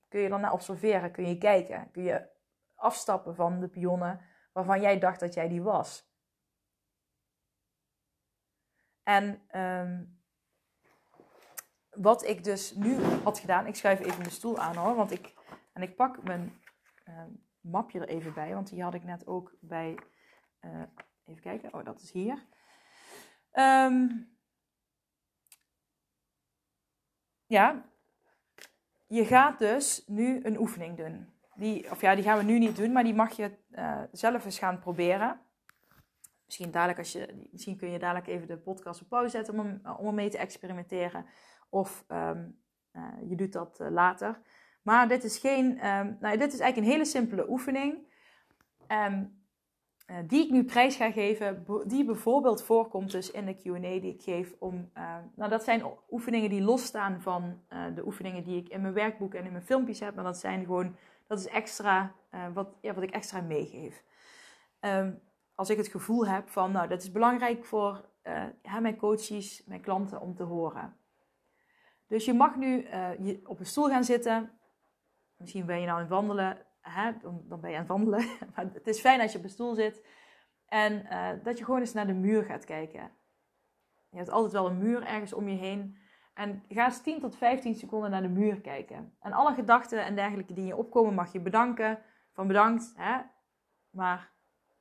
kun 0.08 0.20
je 0.20 0.28
dan 0.28 0.40
naar 0.40 0.52
observeren, 0.52 1.12
kun 1.12 1.28
je 1.28 1.38
kijken, 1.38 1.90
kun 1.90 2.02
je 2.02 2.28
afstappen 2.74 3.34
van 3.34 3.60
de 3.60 3.68
pionnen 3.68 4.20
waarvan 4.52 4.80
jij 4.80 4.98
dacht 4.98 5.20
dat 5.20 5.34
jij 5.34 5.48
die 5.48 5.62
was. 5.62 6.10
En 9.02 9.48
um, 9.60 10.20
wat 11.90 12.24
ik 12.24 12.44
dus 12.44 12.74
nu 12.74 13.02
had 13.02 13.38
gedaan, 13.38 13.66
ik 13.66 13.74
schuif 13.74 14.00
even 14.00 14.18
mijn 14.18 14.30
stoel 14.30 14.58
aan 14.58 14.76
hoor, 14.76 14.94
want 14.94 15.10
ik, 15.10 15.34
en 15.72 15.82
ik 15.82 15.96
pak 15.96 16.22
mijn 16.22 16.60
uh, 17.08 17.22
mapje 17.60 18.00
er 18.00 18.08
even 18.08 18.34
bij, 18.34 18.54
want 18.54 18.68
die 18.68 18.82
had 18.82 18.94
ik 18.94 19.04
net 19.04 19.26
ook 19.26 19.54
bij, 19.60 19.98
uh, 20.66 20.82
even 21.24 21.42
kijken, 21.42 21.74
oh 21.74 21.84
dat 21.84 22.00
is 22.00 22.10
hier. 22.10 22.46
Um, 23.52 24.28
ja, 27.46 27.84
je 29.06 29.24
gaat 29.24 29.58
dus 29.58 30.02
nu 30.06 30.44
een 30.44 30.58
oefening 30.58 30.96
doen. 30.96 31.34
Die, 31.54 31.90
of 31.90 32.00
ja, 32.00 32.14
die 32.14 32.24
gaan 32.24 32.38
we 32.38 32.44
nu 32.44 32.58
niet 32.58 32.76
doen, 32.76 32.92
maar 32.92 33.04
die 33.04 33.14
mag 33.14 33.36
je 33.36 33.56
uh, 33.70 34.02
zelf 34.12 34.44
eens 34.44 34.58
gaan 34.58 34.78
proberen. 34.78 35.40
misschien, 36.44 36.70
dadelijk 36.70 36.98
als 36.98 37.12
je, 37.12 37.48
misschien 37.52 37.76
kun 37.76 37.90
je 37.90 37.98
dadelijk 37.98 38.26
even 38.26 38.46
de 38.46 38.58
podcast 38.58 39.02
op 39.02 39.08
pauze 39.08 39.30
zetten 39.30 39.58
om, 39.58 39.80
om 39.96 40.06
ermee 40.06 40.30
te 40.30 40.38
experimenteren. 40.38 41.26
Of 41.68 42.04
ehm, 42.08 42.48
je 43.28 43.36
doet 43.36 43.52
dat 43.52 43.78
later. 43.78 44.40
Maar 44.82 45.08
dit 45.08 45.24
is 45.24 45.38
geen, 45.38 45.78
ehm, 45.78 46.14
nou, 46.20 46.36
dit 46.36 46.52
is 46.52 46.60
eigenlijk 46.60 46.76
een 46.76 46.92
hele 46.92 47.04
simpele 47.04 47.50
oefening. 47.50 48.14
Um, 48.88 49.45
die 50.26 50.44
ik 50.44 50.50
nu 50.50 50.64
prijs 50.64 50.96
ga 50.96 51.10
geven, 51.10 51.66
die 51.86 52.04
bijvoorbeeld 52.04 52.62
voorkomt 52.62 53.10
dus 53.10 53.30
in 53.30 53.46
de 53.46 53.54
Q&A 53.54 53.80
die 53.80 54.14
ik 54.14 54.22
geef. 54.22 54.54
Om, 54.58 54.90
uh, 54.98 55.16
nou, 55.34 55.50
dat 55.50 55.64
zijn 55.64 55.82
oefeningen 56.10 56.50
die 56.50 56.62
losstaan 56.62 57.20
van 57.20 57.60
uh, 57.72 57.84
de 57.94 58.06
oefeningen 58.06 58.44
die 58.44 58.56
ik 58.56 58.68
in 58.68 58.80
mijn 58.80 58.94
werkboek 58.94 59.34
en 59.34 59.44
in 59.44 59.52
mijn 59.52 59.64
filmpjes 59.64 60.00
heb. 60.00 60.14
Maar 60.14 60.24
dat 60.24 60.36
zijn 60.36 60.64
gewoon, 60.64 60.96
dat 61.26 61.38
is 61.38 61.46
extra, 61.46 62.14
wat, 62.52 62.68
ja, 62.80 62.94
wat 62.94 63.02
ik 63.02 63.10
extra 63.10 63.40
meegeef. 63.40 64.04
Um, 64.80 65.20
als 65.54 65.70
ik 65.70 65.76
het 65.76 65.88
gevoel 65.88 66.26
heb 66.26 66.48
van, 66.48 66.72
nou, 66.72 66.88
dat 66.88 67.02
is 67.02 67.12
belangrijk 67.12 67.64
voor 67.64 68.04
mijn 68.80 68.96
coaches, 68.96 69.62
mijn 69.66 69.80
klanten 69.80 70.20
om 70.20 70.34
te 70.34 70.42
horen. 70.42 70.96
Dus 72.06 72.24
je 72.24 72.34
mag 72.34 72.56
nu 72.56 72.88
je 73.18 73.40
op 73.44 73.58
een 73.58 73.66
stoel 73.66 73.88
gaan 73.88 74.04
zitten. 74.04 74.50
Misschien 75.36 75.66
ben 75.66 75.80
je 75.80 75.86
nou 75.86 75.94
aan 75.96 76.02
het 76.02 76.12
wandelen 76.12 76.66
dan, 77.20 77.44
dan, 77.48 77.60
ben 77.60 77.70
je 77.70 77.76
aan 77.76 77.82
het 77.82 77.90
wandelen. 77.90 78.26
maar 78.54 78.70
het 78.72 78.86
is 78.86 79.00
fijn 79.00 79.20
als 79.20 79.32
je 79.32 79.38
op 79.38 79.44
een 79.44 79.50
stoel 79.50 79.74
zit. 79.74 80.06
En 80.66 80.92
uh, 80.92 81.28
dat 81.42 81.58
je 81.58 81.64
gewoon 81.64 81.80
eens 81.80 81.92
naar 81.92 82.06
de 82.06 82.14
muur 82.14 82.44
gaat 82.44 82.64
kijken. 82.64 83.10
Je 84.10 84.16
hebt 84.16 84.30
altijd 84.30 84.52
wel 84.52 84.66
een 84.66 84.78
muur 84.78 85.02
ergens 85.02 85.32
om 85.32 85.48
je 85.48 85.56
heen. 85.56 85.98
En 86.34 86.64
ga 86.68 86.84
eens 86.84 87.02
10 87.02 87.20
tot 87.20 87.36
15 87.36 87.74
seconden 87.74 88.10
naar 88.10 88.22
de 88.22 88.28
muur 88.28 88.60
kijken. 88.60 89.16
En 89.20 89.32
alle 89.32 89.54
gedachten 89.54 90.04
en 90.04 90.14
dergelijke 90.14 90.52
die 90.52 90.66
je 90.66 90.76
opkomen 90.76 91.14
mag 91.14 91.32
je 91.32 91.40
bedanken. 91.40 92.02
Van 92.32 92.46
bedankt. 92.46 92.92
Hè? 92.96 93.20
Maar 93.90 94.32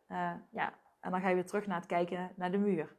uh, 0.07 0.33
ja, 0.51 0.73
en 0.99 1.11
dan 1.11 1.21
ga 1.21 1.27
je 1.27 1.35
weer 1.35 1.45
terug 1.45 1.67
naar 1.67 1.77
het 1.77 1.85
kijken 1.85 2.31
naar 2.35 2.51
de 2.51 2.57
muur. 2.57 2.97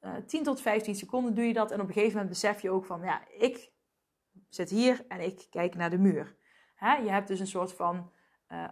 Uh, 0.00 0.16
eh, 0.16 0.24
10 0.24 0.42
tot 0.42 0.60
15 0.60 0.94
seconden 0.94 1.34
doe 1.34 1.44
je 1.44 1.52
dat. 1.52 1.70
En 1.70 1.80
op 1.80 1.86
een 1.86 1.92
gegeven 1.92 2.12
moment 2.12 2.30
besef 2.30 2.60
je 2.60 2.70
ook 2.70 2.84
van, 2.84 3.02
ja, 3.02 3.28
ik 3.28 3.72
zit 4.48 4.70
hier 4.70 5.04
en 5.08 5.20
ik 5.20 5.46
kijk 5.50 5.74
naar 5.74 5.90
de 5.90 5.98
muur. 5.98 6.36
Hè? 6.74 6.94
Je 6.94 7.10
hebt 7.10 7.28
dus 7.28 7.40
een 7.40 7.46
soort 7.46 7.72
van 7.72 8.12
uh, 8.52 8.68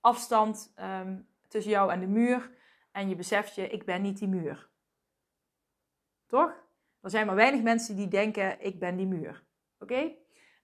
afstand 0.00 0.72
um, 0.80 1.26
tussen 1.48 1.72
jou 1.72 1.92
en 1.92 2.00
de 2.00 2.06
muur. 2.06 2.50
En 2.92 3.08
je 3.08 3.14
beseft 3.14 3.54
je, 3.54 3.68
ik 3.68 3.84
ben 3.84 4.02
niet 4.02 4.18
die 4.18 4.28
muur. 4.28 4.68
Toch? 6.26 6.52
Er 7.00 7.10
zijn 7.10 7.26
maar 7.26 7.34
weinig 7.34 7.62
mensen 7.62 7.96
die 7.96 8.08
denken, 8.08 8.64
ik 8.64 8.78
ben 8.78 8.96
die 8.96 9.06
muur. 9.06 9.44
Oké? 9.78 10.12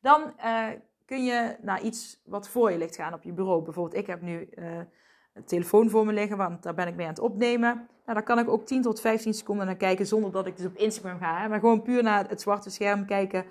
Dan 0.00 0.34
uh, 0.44 0.68
kun 1.04 1.24
je 1.24 1.56
naar 1.60 1.82
iets 1.82 2.20
wat 2.24 2.48
voor 2.48 2.70
je 2.70 2.78
ligt 2.78 2.96
gaan 2.96 3.14
op 3.14 3.22
je 3.22 3.32
bureau. 3.32 3.62
Bijvoorbeeld, 3.62 4.00
ik 4.00 4.06
heb 4.06 4.20
nu 4.20 4.48
uh, 4.54 4.78
een 5.32 5.44
telefoon 5.44 5.90
voor 5.90 6.06
me 6.06 6.12
liggen, 6.12 6.36
want 6.36 6.62
daar 6.62 6.74
ben 6.74 6.88
ik 6.88 6.94
mee 6.94 7.06
aan 7.06 7.12
het 7.12 7.22
opnemen. 7.22 7.74
Nou, 7.74 7.88
daar 8.04 8.22
kan 8.22 8.38
ik 8.38 8.48
ook 8.48 8.66
10 8.66 8.82
tot 8.82 9.00
15 9.00 9.34
seconden 9.34 9.66
naar 9.66 9.76
kijken, 9.76 10.06
zonder 10.06 10.32
dat 10.32 10.46
ik 10.46 10.56
dus 10.56 10.66
op 10.66 10.76
Instagram 10.76 11.18
ga. 11.18 11.40
Hè? 11.40 11.48
Maar 11.48 11.60
gewoon 11.60 11.82
puur 11.82 12.02
naar 12.02 12.28
het 12.28 12.40
zwarte 12.40 12.70
scherm 12.70 13.06
kijken. 13.06 13.44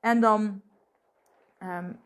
En 0.00 0.20
dan 0.20 0.62
ja, 1.58 1.96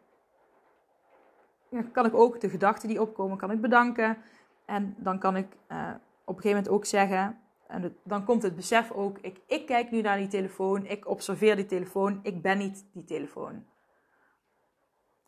kan 1.92 2.06
ik 2.06 2.14
ook 2.14 2.40
de 2.40 2.48
gedachten 2.48 2.88
die 2.88 3.00
opkomen, 3.00 3.36
kan 3.36 3.50
ik 3.50 3.60
bedanken. 3.60 4.18
En 4.64 4.94
dan 4.98 5.18
kan 5.18 5.36
ik 5.36 5.46
uh, 5.46 5.88
op 6.24 6.36
een 6.36 6.42
gegeven 6.42 6.48
moment 6.48 6.68
ook 6.68 6.84
zeggen, 6.84 7.40
en 7.66 7.96
dan 8.02 8.24
komt 8.24 8.42
het 8.42 8.56
besef 8.56 8.90
ook, 8.90 9.18
ik, 9.18 9.40
ik 9.46 9.66
kijk 9.66 9.90
nu 9.90 10.00
naar 10.00 10.16
die 10.16 10.28
telefoon, 10.28 10.86
ik 10.86 11.08
observeer 11.08 11.56
die 11.56 11.66
telefoon, 11.66 12.20
ik 12.22 12.42
ben 12.42 12.58
niet 12.58 12.86
die 12.92 13.04
telefoon. 13.04 13.66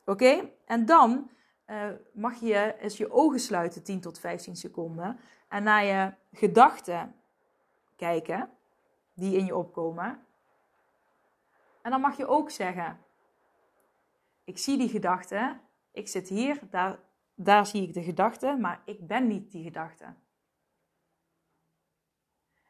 Oké? 0.05 0.51
En 0.65 0.87
dan 0.87 1.31
uh, 1.67 1.87
mag 2.13 2.41
je 2.41 2.77
eens 2.81 2.97
je 2.97 3.13
ogen 3.13 3.41
sluiten 3.41 3.83
10 3.83 4.01
tot 4.01 4.19
15 4.19 4.57
seconden 4.57 5.19
en 5.49 5.63
naar 5.63 5.85
je 5.85 6.15
gedachten 6.33 7.15
kijken 7.97 8.51
die 9.15 9.37
in 9.37 9.45
je 9.45 9.57
opkomen. 9.57 10.27
En 11.83 11.91
dan 11.91 12.01
mag 12.01 12.17
je 12.17 12.27
ook 12.27 12.51
zeggen, 12.51 12.99
ik 14.45 14.59
zie 14.59 14.79
die 14.79 14.89
gedachten 14.89 15.61
ik 15.93 16.09
zit 16.09 16.29
hier, 16.29 16.61
daar, 16.71 16.99
daar 17.35 17.67
zie 17.67 17.83
ik 17.83 17.95
de 17.95 18.03
gedachte, 18.03 18.57
maar 18.61 18.83
ik 18.85 19.07
ben 19.07 19.27
niet 19.27 19.51
die 19.51 19.63
gedachte. 19.63 20.15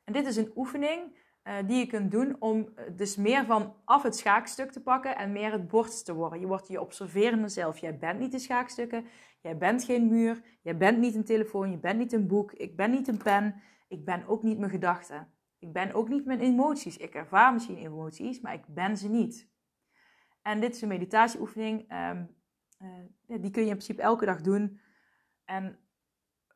En 0.05 0.13
dit 0.13 0.27
is 0.27 0.37
een 0.37 0.53
oefening 0.55 1.17
uh, 1.45 1.57
die 1.67 1.77
je 1.77 1.87
kunt 1.87 2.11
doen 2.11 2.37
om 2.39 2.73
eh, 2.75 2.85
dus 2.97 3.17
meer 3.17 3.45
van 3.45 3.75
af 3.85 4.03
het 4.03 4.17
schaakstuk 4.17 4.73
te 4.73 4.83
pakken 4.83 5.17
en 5.17 5.33
meer 5.33 5.53
het 5.53 5.69
bord 5.69 6.05
te 6.05 6.15
worden. 6.15 6.41
Je 6.41 6.47
wordt 6.47 6.69
je 6.69 6.81
observerende 6.81 7.49
zelf. 7.49 7.79
Jij 7.79 7.99
bent 7.99 8.19
niet 8.19 8.33
de 8.33 8.39
schaakstukken, 8.39 9.07
jij 9.41 9.57
bent 9.57 9.85
geen 9.85 10.09
muur, 10.09 10.43
jij 10.63 10.77
bent 10.77 10.99
niet 10.99 11.15
een 11.15 11.25
telefoon, 11.25 11.71
je 11.71 11.79
bent 11.79 11.99
niet 11.99 12.13
een 12.13 12.27
boek, 12.27 12.53
ik 12.53 12.77
ben 12.77 12.91
niet 12.91 13.09
een 13.09 13.23
pen, 13.23 13.63
ik 13.89 14.05
ben 14.05 14.27
ook 14.27 14.43
niet 14.43 14.59
mijn 14.59 14.71
gedachten. 14.71 15.33
Ik 15.59 15.73
ben 15.73 15.93
ook 15.93 16.09
niet 16.09 16.25
mijn 16.25 16.41
emoties. 16.41 16.97
Ik 16.97 17.15
ervaar 17.15 17.53
misschien 17.53 17.77
emoties, 17.77 18.41
maar 18.41 18.55
ik 18.55 18.67
ben 18.67 18.97
ze 18.97 19.09
niet. 19.09 19.51
En 20.43 20.61
dit 20.61 20.75
is 20.75 20.83
een 20.83 20.89
meditatieoefening. 20.89 21.93
Um, 21.93 22.42
uh, 22.83 23.43
die 23.43 23.51
kun 23.51 23.63
je 23.63 23.69
in 23.69 23.77
principe 23.77 24.03
elke 24.03 24.25
dag 24.25 24.41
doen. 24.41 24.81
En 25.45 25.79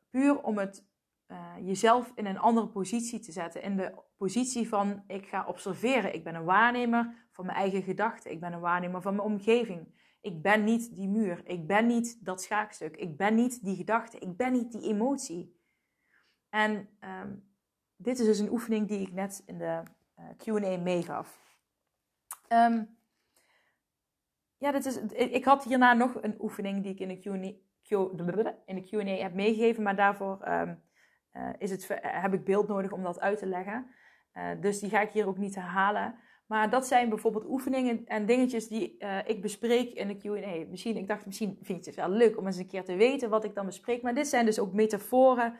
puur 0.09 0.41
om 0.41 0.57
het 0.57 0.85
uh, 1.27 1.53
jezelf 1.61 2.11
in 2.15 2.25
een 2.25 2.37
andere 2.37 2.67
positie 2.67 3.19
te 3.19 3.31
zetten. 3.31 3.61
In 3.61 3.77
de 3.77 3.93
positie 4.17 4.67
van 4.67 5.03
ik 5.07 5.27
ga 5.27 5.45
observeren. 5.45 6.13
Ik 6.13 6.23
ben 6.23 6.35
een 6.35 6.43
waarnemer 6.43 7.27
van 7.31 7.45
mijn 7.45 7.57
eigen 7.57 7.83
gedachten. 7.83 8.31
Ik 8.31 8.39
ben 8.39 8.53
een 8.53 8.59
waarnemer 8.59 9.01
van 9.01 9.15
mijn 9.15 9.27
omgeving. 9.27 9.95
Ik 10.21 10.41
ben 10.41 10.63
niet 10.63 10.95
die 10.95 11.07
muur. 11.07 11.41
Ik 11.45 11.67
ben 11.67 11.87
niet 11.87 12.25
dat 12.25 12.41
schaakstuk. 12.41 12.97
Ik 12.97 13.17
ben 13.17 13.35
niet 13.35 13.63
die 13.63 13.75
gedachte. 13.75 14.19
Ik 14.19 14.37
ben 14.37 14.51
niet 14.51 14.71
die 14.71 14.81
emotie. 14.81 15.55
En 16.49 16.89
um, 17.21 17.49
dit 17.95 18.19
is 18.19 18.25
dus 18.25 18.39
een 18.39 18.51
oefening 18.51 18.87
die 18.87 18.99
ik 18.99 19.13
net 19.13 19.43
in 19.45 19.57
de 19.57 19.83
uh, 20.19 20.25
Q&A 20.37 20.77
meegaf. 20.77 21.39
Um, 22.49 22.96
ja, 24.57 24.71
dit 24.71 24.85
is, 24.85 24.97
ik 25.11 25.45
had 25.45 25.63
hierna 25.63 25.93
nog 25.93 26.17
een 26.21 26.35
oefening 26.39 26.83
die 26.83 26.91
ik 26.91 26.99
in 26.99 27.07
de 27.07 27.19
Q&A, 27.83 28.55
in 28.65 28.75
de 28.75 28.83
Q&A 28.83 29.21
heb 29.21 29.33
meegegeven, 29.33 29.83
maar 29.83 29.95
daarvoor 29.95 30.47
um, 30.47 30.83
uh, 31.33 31.49
is 31.57 31.71
het, 31.71 31.99
heb 32.01 32.33
ik 32.33 32.43
beeld 32.43 32.67
nodig 32.67 32.91
om 32.91 33.03
dat 33.03 33.19
uit 33.19 33.37
te 33.37 33.45
leggen. 33.45 33.87
Uh, 34.33 34.49
dus 34.61 34.79
die 34.79 34.89
ga 34.89 35.01
ik 35.01 35.11
hier 35.11 35.27
ook 35.27 35.37
niet 35.37 35.55
herhalen. 35.55 36.15
Maar 36.47 36.69
dat 36.69 36.87
zijn 36.87 37.09
bijvoorbeeld 37.09 37.45
oefeningen 37.45 38.05
en 38.05 38.25
dingetjes 38.25 38.67
die 38.67 38.97
ik 39.25 39.41
bespreek 39.41 39.93
in 39.93 40.07
de 40.07 40.17
Q&A. 40.17 40.69
Misschien, 40.69 40.97
ik 40.97 41.07
dacht, 41.07 41.25
misschien 41.25 41.57
vind 41.61 41.85
je 41.85 41.91
het 41.91 41.99
wel 41.99 42.09
leuk 42.09 42.37
om 42.37 42.45
eens 42.45 42.57
een 42.57 42.67
keer 42.67 42.83
te 42.83 42.95
weten 42.95 43.29
wat 43.29 43.43
ik 43.43 43.55
dan 43.55 43.65
bespreek. 43.65 44.01
Maar 44.01 44.13
dit 44.13 44.27
zijn 44.27 44.45
dus 44.45 44.59
ook 44.59 44.73
metaforen 44.73 45.57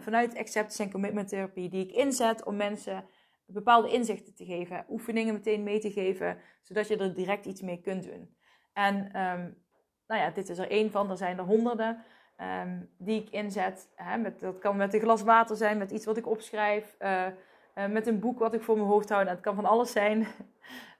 vanuit 0.00 0.36
Acceptance 0.36 0.82
en 0.82 0.90
Commitment 0.90 1.28
Therapy 1.28 1.68
die 1.68 1.84
ik 1.84 1.92
inzet 1.92 2.44
om 2.44 2.56
mensen 2.56 3.04
bepaalde 3.46 3.90
inzichten 3.90 4.34
te 4.34 4.44
geven, 4.44 4.84
oefeningen 4.88 5.34
meteen 5.34 5.62
mee 5.62 5.80
te 5.80 5.90
geven, 5.90 6.38
zodat 6.62 6.88
je 6.88 6.96
er 6.96 7.14
direct 7.14 7.46
iets 7.46 7.60
mee 7.60 7.80
kunt 7.80 8.04
doen. 8.04 8.36
En 8.72 8.94
um, 8.96 9.62
nou 10.06 10.20
ja, 10.20 10.30
dit 10.30 10.48
is 10.48 10.58
er 10.58 10.70
één 10.70 10.90
van, 10.90 11.10
er 11.10 11.16
zijn 11.16 11.38
er 11.38 11.44
honderden 11.44 12.04
um, 12.40 12.90
die 12.98 13.20
ik 13.20 13.30
inzet. 13.30 13.92
Hè, 13.94 14.16
met, 14.16 14.40
dat 14.40 14.58
kan 14.58 14.76
met 14.76 14.94
een 14.94 15.00
glas 15.00 15.22
water 15.22 15.56
zijn, 15.56 15.78
met 15.78 15.90
iets 15.90 16.04
wat 16.04 16.16
ik 16.16 16.26
opschrijf, 16.26 16.96
uh, 16.98 17.26
uh, 17.74 17.86
met 17.86 18.06
een 18.06 18.20
boek 18.20 18.38
wat 18.38 18.54
ik 18.54 18.62
voor 18.62 18.76
mijn 18.76 18.88
hoofd 18.88 19.08
hou. 19.08 19.22
Nou, 19.22 19.34
het 19.34 19.44
kan 19.44 19.54
van 19.54 19.64
alles 19.64 19.92
zijn, 19.92 20.26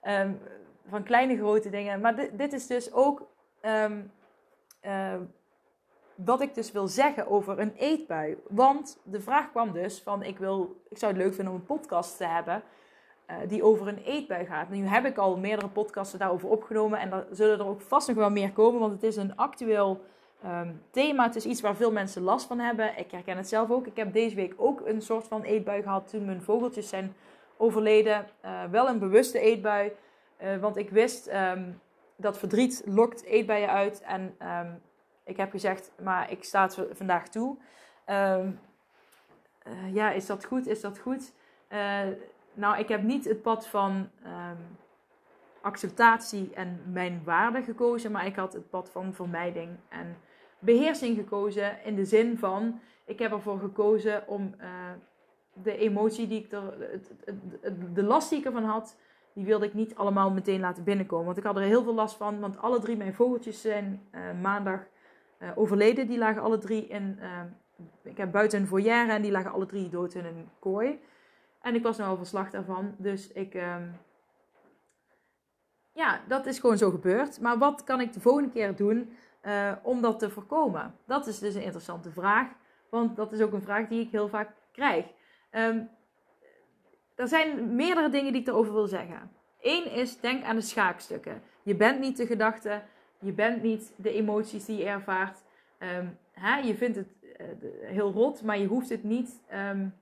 um, 0.03 0.39
van 0.89 1.03
kleine 1.03 1.37
grote 1.37 1.69
dingen. 1.69 2.01
Maar 2.01 2.29
dit, 2.37 2.53
is 2.53 2.67
dus 2.67 2.93
ook 2.93 3.33
uh, 3.61 3.91
wat 6.15 6.41
ik 6.41 6.53
dus 6.53 6.71
wil 6.71 6.87
zeggen 6.87 7.27
over 7.27 7.59
een 7.59 7.73
eetbui. 7.77 8.37
Want 8.47 8.99
de 9.03 9.21
vraag 9.21 9.51
kwam 9.51 9.71
dus 9.71 10.01
van, 10.01 10.23
ik, 10.23 10.37
wil, 10.37 10.81
ik 10.89 10.97
zou 10.97 11.13
het 11.13 11.21
leuk 11.21 11.33
vinden 11.33 11.53
om 11.53 11.59
een 11.59 11.65
podcast 11.65 12.17
te 12.17 12.25
hebben 12.25 12.63
uh, 13.29 13.35
die 13.47 13.63
over 13.63 13.87
een 13.87 14.03
eetbui 14.03 14.45
gaat. 14.45 14.69
Nu 14.69 14.85
heb 14.85 15.05
ik 15.05 15.17
al 15.17 15.37
meerdere 15.37 15.67
podcasten 15.67 16.19
daarover 16.19 16.49
opgenomen 16.49 16.99
en 16.99 17.11
er 17.11 17.27
zullen 17.31 17.59
er 17.59 17.67
ook 17.67 17.81
vast 17.81 18.07
nog 18.07 18.17
wel 18.17 18.29
meer 18.29 18.51
komen, 18.51 18.79
want 18.79 18.91
het 18.91 19.03
is 19.03 19.15
een 19.15 19.35
actueel 19.35 20.01
um, 20.45 20.81
thema. 20.91 21.23
Het 21.23 21.35
is 21.35 21.45
iets 21.45 21.61
waar 21.61 21.75
veel 21.75 21.91
mensen 21.91 22.21
last 22.21 22.47
van 22.47 22.59
hebben. 22.59 22.97
Ik 22.97 23.11
herken 23.11 23.37
het 23.37 23.47
zelf 23.47 23.71
ook. 23.71 23.87
Ik 23.87 23.95
heb 23.95 24.13
deze 24.13 24.35
week 24.35 24.53
ook 24.57 24.81
een 24.85 25.01
soort 25.01 25.27
van 25.27 25.43
eetbui 25.43 25.81
gehad 25.81 26.09
toen 26.09 26.25
mijn 26.25 26.41
vogeltjes 26.41 26.89
zijn 26.89 27.15
overleden. 27.57 28.27
Uh, 28.45 28.63
wel 28.71 28.89
een 28.89 28.99
bewuste 28.99 29.39
eetbui, 29.39 29.91
uh, 30.41 30.57
want 30.57 30.77
ik 30.77 30.89
wist 30.89 31.31
um, 31.33 31.81
dat 32.15 32.37
verdriet 32.37 32.83
lokt 32.85 33.23
eetbuien 33.23 33.69
uit 33.69 34.01
en... 34.01 34.35
Um, 34.41 34.81
ik 35.25 35.37
heb 35.37 35.51
gezegd, 35.51 35.91
maar 36.03 36.31
ik 36.31 36.43
sta 36.43 36.63
het 36.63 36.79
vandaag 36.91 37.27
toe. 37.27 37.57
Um, 38.09 38.59
uh, 39.67 39.93
ja, 39.93 40.11
is 40.11 40.25
dat 40.25 40.45
goed? 40.45 40.67
Is 40.67 40.81
dat 40.81 40.99
goed? 40.99 41.33
Uh, 41.69 42.01
nou, 42.53 42.77
ik 42.77 42.87
heb 42.87 43.03
niet 43.03 43.25
het 43.25 43.41
pad 43.41 43.67
van 43.67 44.09
um, 44.25 44.77
acceptatie 45.61 46.53
en 46.53 46.81
mijn 46.91 47.21
waarde 47.23 47.63
gekozen, 47.63 48.11
maar 48.11 48.25
ik 48.25 48.35
had 48.35 48.53
het 48.53 48.69
pad 48.69 48.89
van 48.89 49.13
vermijding 49.13 49.77
en 49.89 50.17
beheersing 50.59 51.17
gekozen. 51.17 51.83
In 51.83 51.95
de 51.95 52.05
zin 52.05 52.37
van, 52.37 52.79
ik 53.05 53.19
heb 53.19 53.31
ervoor 53.31 53.59
gekozen 53.59 54.27
om 54.27 54.55
uh, 54.61 54.67
de 55.53 55.77
emotie 55.77 56.27
die 56.27 56.43
ik 56.43 56.51
er, 56.51 56.89
het, 56.91 57.11
het, 57.25 57.95
de 57.95 58.03
last 58.03 58.29
die 58.29 58.39
ik 58.39 58.45
ervan 58.45 58.63
had, 58.63 58.97
die 59.33 59.45
wilde 59.45 59.65
ik 59.65 59.73
niet 59.73 59.95
allemaal 59.95 60.31
meteen 60.31 60.59
laten 60.59 60.83
binnenkomen. 60.83 61.25
Want 61.25 61.37
ik 61.37 61.43
had 61.43 61.55
er 61.55 61.61
heel 61.61 61.83
veel 61.83 61.93
last 61.93 62.15
van, 62.15 62.39
want 62.39 62.57
alle 62.57 62.79
drie 62.79 62.97
mijn 62.97 63.13
vogeltjes 63.13 63.61
zijn 63.61 64.07
maandag 64.41 64.79
overleden. 65.55 66.07
Die 66.07 66.17
lagen 66.17 66.41
alle 66.41 66.57
drie 66.57 66.87
in, 66.87 67.19
uh, 67.21 67.41
ik 68.03 68.17
heb 68.17 68.31
buiten 68.31 68.59
een 68.59 68.67
foyer 68.67 69.09
en 69.09 69.21
die 69.21 69.31
lagen 69.31 69.51
alle 69.51 69.65
drie 69.65 69.89
dood 69.89 70.13
in 70.13 70.25
een 70.25 70.49
kooi. 70.59 70.99
En 71.61 71.75
ik 71.75 71.83
was 71.83 71.97
nou 71.97 72.09
al 72.09 72.17
verslag 72.17 72.49
daarvan. 72.49 72.95
Dus 72.97 73.31
ik. 73.31 73.53
Ehm, 73.53 73.83
ja, 75.91 76.21
dat 76.27 76.45
is 76.45 76.59
gewoon 76.59 76.77
zo 76.77 76.89
gebeurd. 76.89 77.39
Maar 77.39 77.57
wat 77.57 77.83
kan 77.83 78.01
ik 78.01 78.13
de 78.13 78.19
volgende 78.19 78.49
keer 78.49 78.75
doen 78.75 79.15
uh, 79.43 79.71
om 79.81 80.01
dat 80.01 80.19
te 80.19 80.29
voorkomen? 80.29 80.95
Dat 81.05 81.27
is 81.27 81.39
dus 81.39 81.55
een 81.55 81.63
interessante 81.63 82.11
vraag. 82.11 82.47
Want 82.89 83.15
dat 83.15 83.31
is 83.31 83.41
ook 83.41 83.53
een 83.53 83.61
vraag 83.61 83.87
die 83.87 84.01
ik 84.01 84.11
heel 84.11 84.27
vaak 84.27 84.49
krijg. 84.71 85.05
Um, 85.51 85.89
er 87.15 87.27
zijn 87.27 87.75
meerdere 87.75 88.09
dingen 88.09 88.31
die 88.31 88.41
ik 88.41 88.47
erover 88.47 88.73
wil 88.73 88.87
zeggen. 88.87 89.31
Eén 89.61 89.91
is, 89.91 90.19
denk 90.19 90.43
aan 90.43 90.55
de 90.55 90.61
schaakstukken. 90.61 91.41
Je 91.63 91.75
bent 91.75 91.99
niet 91.99 92.17
de 92.17 92.25
gedachten, 92.25 92.83
je 93.19 93.31
bent 93.31 93.63
niet 93.63 93.93
de 93.95 94.13
emoties 94.13 94.65
die 94.65 94.77
je 94.77 94.85
ervaart. 94.85 95.43
Um, 95.79 96.17
hè, 96.31 96.57
je 96.57 96.75
vindt 96.75 96.95
het 96.95 97.07
uh, 97.23 97.45
heel 97.81 98.11
rot, 98.11 98.43
maar 98.43 98.57
je 98.57 98.67
hoeft 98.67 98.89
het 98.89 99.03
niet. 99.03 99.41
Um, 99.71 99.93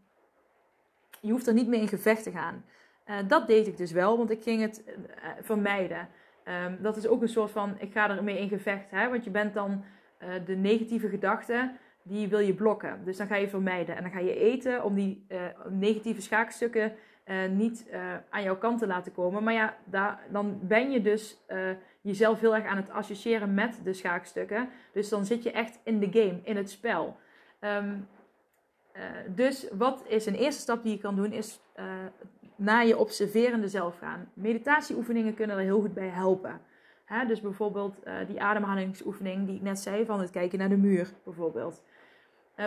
je 1.21 1.31
hoeft 1.31 1.47
er 1.47 1.53
niet 1.53 1.67
mee 1.67 1.81
in 1.81 1.87
gevecht 1.87 2.23
te 2.23 2.31
gaan. 2.31 2.65
Uh, 3.09 3.15
dat 3.27 3.47
deed 3.47 3.67
ik 3.67 3.77
dus 3.77 3.91
wel, 3.91 4.17
want 4.17 4.29
ik 4.29 4.43
ging 4.43 4.61
het 4.61 4.83
uh, 4.87 4.93
vermijden. 5.41 6.09
Um, 6.65 6.77
dat 6.81 6.97
is 6.97 7.07
ook 7.07 7.21
een 7.21 7.27
soort 7.29 7.51
van, 7.51 7.75
ik 7.79 7.91
ga 7.91 8.09
ermee 8.17 8.39
in 8.39 8.49
gevecht. 8.49 8.91
Hè? 8.91 9.09
Want 9.09 9.23
je 9.23 9.29
bent 9.29 9.53
dan 9.53 9.83
de 10.45 10.55
negatieve 10.55 11.09
gedachten, 11.09 11.77
die 12.03 12.27
wil 12.27 12.39
je 12.39 12.53
blokken. 12.53 13.01
Dus 13.05 13.17
dan 13.17 13.27
ga 13.27 13.35
je 13.35 13.49
vermijden. 13.49 13.95
En 13.95 14.01
dan 14.03 14.11
ga 14.11 14.19
je 14.19 14.35
eten 14.35 14.83
om 14.83 14.95
die 14.95 15.25
negatieve 15.69 16.21
schaakstukken 16.21 16.93
niet 17.49 17.87
aan 18.29 18.43
jouw 18.43 18.57
kant 18.57 18.79
te 18.79 18.87
laten 18.87 19.11
komen. 19.11 19.43
Maar 19.43 19.53
ja, 19.53 19.77
daar, 19.85 20.19
dan 20.29 20.59
ben 20.61 20.91
je 20.91 21.01
dus 21.01 21.43
jezelf 22.03 22.39
heel 22.39 22.55
erg 22.55 22.65
aan 22.65 22.77
het 22.77 22.89
associëren 22.89 23.53
met 23.53 23.79
de 23.83 23.93
schaakstukken. 23.93 24.69
Dus 24.91 25.09
dan 25.09 25.25
zit 25.25 25.43
je 25.43 25.51
echt 25.51 25.79
in 25.83 25.99
de 25.99 26.09
game, 26.11 26.39
in 26.43 26.55
het 26.57 26.69
spel. 26.69 27.17
Um, 27.59 28.07
dus 29.27 29.67
wat 29.71 30.03
is 30.07 30.25
een 30.25 30.35
eerste 30.35 30.61
stap 30.61 30.83
die 30.83 30.91
je 30.91 30.99
kan 30.99 31.15
doen, 31.15 31.31
is 31.31 31.59
naar 32.55 32.85
je 32.85 32.97
observerende 32.97 33.67
zelf 33.67 33.97
gaan. 33.97 34.31
Meditatieoefeningen 34.33 35.33
kunnen 35.33 35.57
er 35.57 35.63
heel 35.63 35.79
goed 35.79 35.93
bij 35.93 36.07
helpen. 36.07 36.61
Hè? 37.05 37.25
Dus 37.25 37.41
bijvoorbeeld 37.41 37.95
die 38.27 38.41
ademhalingsoefening 38.41 39.45
die 39.45 39.55
ik 39.55 39.61
net 39.61 39.79
zei, 39.79 40.05
van 40.05 40.19
het 40.19 40.29
kijken 40.29 40.59
naar 40.59 40.69
de 40.69 40.77
muur 40.77 41.09
bijvoorbeeld. 41.23 41.83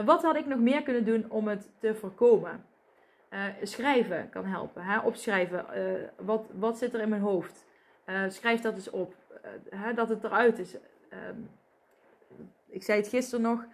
wat 0.04 0.22
had 0.22 0.36
ik 0.36 0.46
nog 0.46 0.58
meer 0.58 0.82
kunnen 0.82 1.04
doen 1.04 1.24
om 1.28 1.48
het 1.48 1.70
te 1.78 1.94
voorkomen? 1.94 2.64
Schrijven 3.62 4.28
kan 4.30 4.44
helpen. 4.44 4.82
Hè? 4.82 4.98
Opschrijven. 4.98 5.64
Wat, 6.16 6.50
wat 6.58 6.78
zit 6.78 6.94
er 6.94 7.00
in 7.00 7.08
mijn 7.08 7.22
hoofd? 7.22 7.66
Schrijf 8.28 8.60
dat 8.60 8.74
eens 8.74 8.90
op. 8.90 9.14
Hè? 9.70 9.94
Dat 9.94 10.08
het 10.08 10.24
eruit 10.24 10.58
is. 10.58 10.74
Um, 11.28 11.50
ik 12.68 12.82
zei 12.82 13.00
het 13.00 13.08
gisteren 13.08 13.44
nog. 13.44 13.64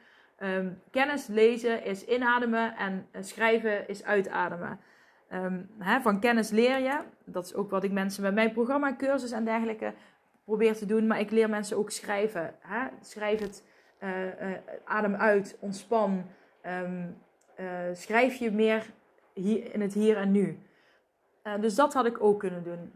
Um, 0.42 0.80
kennis 0.90 1.26
lezen 1.26 1.84
is 1.84 2.04
inademen 2.04 2.76
en 2.76 3.06
schrijven 3.20 3.88
is 3.88 4.04
uitademen. 4.04 4.80
Um, 5.32 5.70
hè? 5.78 6.00
Van 6.00 6.20
kennis 6.20 6.50
leer 6.50 6.78
je. 6.78 6.98
Dat 7.24 7.44
is 7.44 7.54
ook 7.54 7.70
wat 7.70 7.84
ik 7.84 7.92
mensen 7.92 8.22
met 8.22 8.34
mijn 8.34 8.52
programma, 8.52 8.96
cursus 8.96 9.30
en 9.30 9.44
dergelijke 9.44 9.94
probeer 10.44 10.76
te 10.76 10.86
doen. 10.86 11.06
Maar 11.06 11.20
ik 11.20 11.30
leer 11.30 11.48
mensen 11.48 11.76
ook 11.76 11.90
schrijven. 11.90 12.54
Hè? 12.60 12.86
Schrijf 13.00 13.40
het. 13.40 13.64
adem 14.84 15.14
uit. 15.14 15.56
Ontspan. 15.60 16.24
schrijf 17.92 18.34
je 18.34 18.50
meer 18.50 18.90
hier, 19.32 19.74
in 19.74 19.80
het 19.80 19.94
hier 19.94 20.16
en 20.16 20.32
nu. 20.32 20.58
Dus 21.60 21.74
dat 21.74 21.92
had 21.92 22.06
ik 22.06 22.22
ook 22.22 22.38
kunnen 22.38 22.64
doen. 22.64 22.92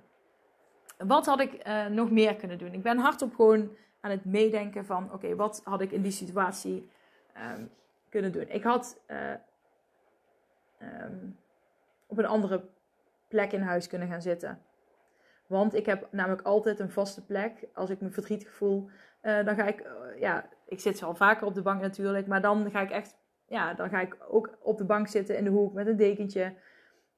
Wat 0.98 1.26
had 1.26 1.40
ik 1.40 1.66
uh, 1.66 1.86
nog 1.86 2.10
meer 2.10 2.36
kunnen 2.36 2.58
doen? 2.58 2.72
Ik 2.72 2.82
ben 2.82 2.98
hardop 2.98 3.34
gewoon 3.34 3.76
aan 4.00 4.10
het 4.10 4.24
meedenken 4.24 4.86
van... 4.86 5.12
Oké, 5.12 5.34
wat 5.34 5.60
had 5.64 5.80
ik 5.80 5.90
in 5.90 6.02
die 6.02 6.10
situatie 6.10 6.90
um, 7.56 7.70
kunnen 8.08 8.32
doen? 8.32 8.48
Ik 8.48 8.62
had 8.62 9.00
uh, 9.08 9.30
um, 10.78 11.38
op 12.06 12.18
een 12.18 12.26
andere 12.26 12.68
plek 13.28 13.52
in 13.52 13.62
huis 13.62 13.88
kunnen 13.88 14.08
gaan 14.08 14.22
zitten. 14.22 14.62
Want 15.46 15.74
ik 15.74 15.86
heb 15.86 16.08
namelijk 16.10 16.42
altijd 16.42 16.80
een 16.80 16.90
vaste 16.90 17.24
plek. 17.24 17.66
Als 17.74 17.90
ik 17.90 18.00
me 18.00 18.10
verdrietig 18.10 18.52
voel, 18.52 18.90
dan 19.20 19.54
ga 19.54 19.66
ik... 19.66 19.86
ja, 20.18 20.48
ik 20.66 20.80
zit 20.80 21.02
al 21.02 21.14
vaker 21.14 21.46
op 21.46 21.54
de 21.54 21.62
bank 21.62 21.80
natuurlijk. 21.80 22.26
Maar 22.26 22.40
dan 22.40 22.70
ga 22.70 22.80
ik 22.80 22.90
echt 22.90 23.16
ja, 23.46 23.74
dan 23.74 23.88
ga 23.88 24.00
ik 24.00 24.16
ook 24.28 24.56
op 24.62 24.78
de 24.78 24.84
bank 24.84 25.08
zitten 25.08 25.36
in 25.36 25.44
de 25.44 25.50
hoek 25.50 25.72
met 25.72 25.86
een 25.86 25.96
dekentje. 25.96 26.54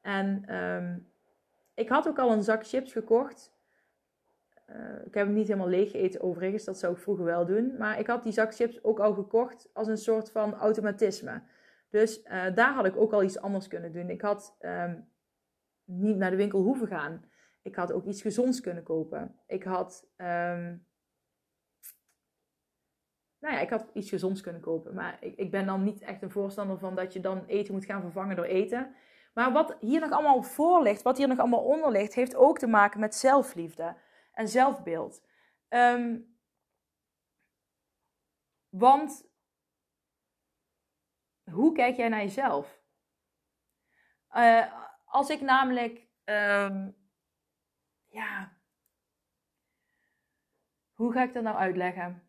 En 0.00 0.54
um, 0.54 1.12
ik 1.74 1.88
had 1.88 2.08
ook 2.08 2.18
al 2.18 2.32
een 2.32 2.42
zak 2.42 2.66
chips 2.66 2.92
gekocht. 2.92 3.56
Uh, 4.70 5.06
ik 5.06 5.14
heb 5.14 5.26
hem 5.26 5.34
niet 5.34 5.46
helemaal 5.46 5.68
leeg 5.68 5.90
gegeten 5.90 6.20
overigens, 6.20 6.64
dat 6.64 6.78
zou 6.78 6.92
ik 6.92 6.98
vroeger 6.98 7.24
wel 7.24 7.46
doen. 7.46 7.76
Maar 7.78 7.98
ik 7.98 8.06
had 8.06 8.22
die 8.22 8.32
zak 8.32 8.54
chips 8.54 8.84
ook 8.84 9.00
al 9.00 9.14
gekocht 9.14 9.70
als 9.72 9.88
een 9.88 9.96
soort 9.98 10.30
van 10.30 10.54
automatisme. 10.54 11.42
Dus 11.90 12.24
uh, 12.24 12.54
daar 12.54 12.74
had 12.74 12.86
ik 12.86 12.96
ook 12.96 13.12
al 13.12 13.22
iets 13.22 13.40
anders 13.40 13.68
kunnen 13.68 13.92
doen. 13.92 14.10
Ik 14.10 14.20
had 14.20 14.56
um, 14.60 15.08
niet 15.84 16.16
naar 16.16 16.30
de 16.30 16.36
winkel 16.36 16.62
hoeven 16.62 16.86
gaan. 16.86 17.24
Ik 17.62 17.74
had 17.74 17.92
ook 17.92 18.04
iets 18.04 18.22
gezonds 18.22 18.60
kunnen 18.60 18.82
kopen. 18.82 19.40
Ik 19.46 19.62
had 19.62 20.08
um, 20.16 20.86
nou 23.38 23.54
ja, 23.54 23.60
ik 23.60 23.70
had 23.70 23.90
iets 23.92 24.08
gezonds 24.08 24.40
kunnen 24.40 24.60
kopen. 24.60 24.94
Maar 24.94 25.16
ik, 25.20 25.36
ik 25.36 25.50
ben 25.50 25.66
dan 25.66 25.82
niet 25.82 26.00
echt 26.00 26.22
een 26.22 26.30
voorstander 26.30 26.78
van 26.78 26.94
dat 26.94 27.12
je 27.12 27.20
dan 27.20 27.44
eten 27.46 27.74
moet 27.74 27.84
gaan 27.84 28.00
vervangen 28.00 28.36
door 28.36 28.44
eten. 28.44 28.94
Maar 29.34 29.52
wat 29.52 29.76
hier 29.80 30.00
nog 30.00 30.10
allemaal 30.10 30.42
voor 30.42 30.82
ligt, 30.82 31.02
wat 31.02 31.16
hier 31.16 31.28
nog 31.28 31.38
allemaal 31.38 31.64
onder 31.64 31.90
ligt, 31.90 32.14
heeft 32.14 32.36
ook 32.36 32.58
te 32.58 32.66
maken 32.66 33.00
met 33.00 33.14
zelfliefde 33.14 33.96
en 34.38 34.48
zelfbeeld. 34.48 35.26
Um, 35.68 36.36
want 38.68 39.30
hoe 41.50 41.72
kijk 41.72 41.96
jij 41.96 42.08
naar 42.08 42.22
jezelf? 42.22 42.82
Uh, 44.36 44.72
als 45.04 45.30
ik 45.30 45.40
namelijk, 45.40 46.06
um, 46.24 46.96
ja, 48.06 48.58
hoe 50.92 51.12
ga 51.12 51.22
ik 51.22 51.32
dat 51.32 51.42
nou 51.42 51.56
uitleggen? 51.56 52.22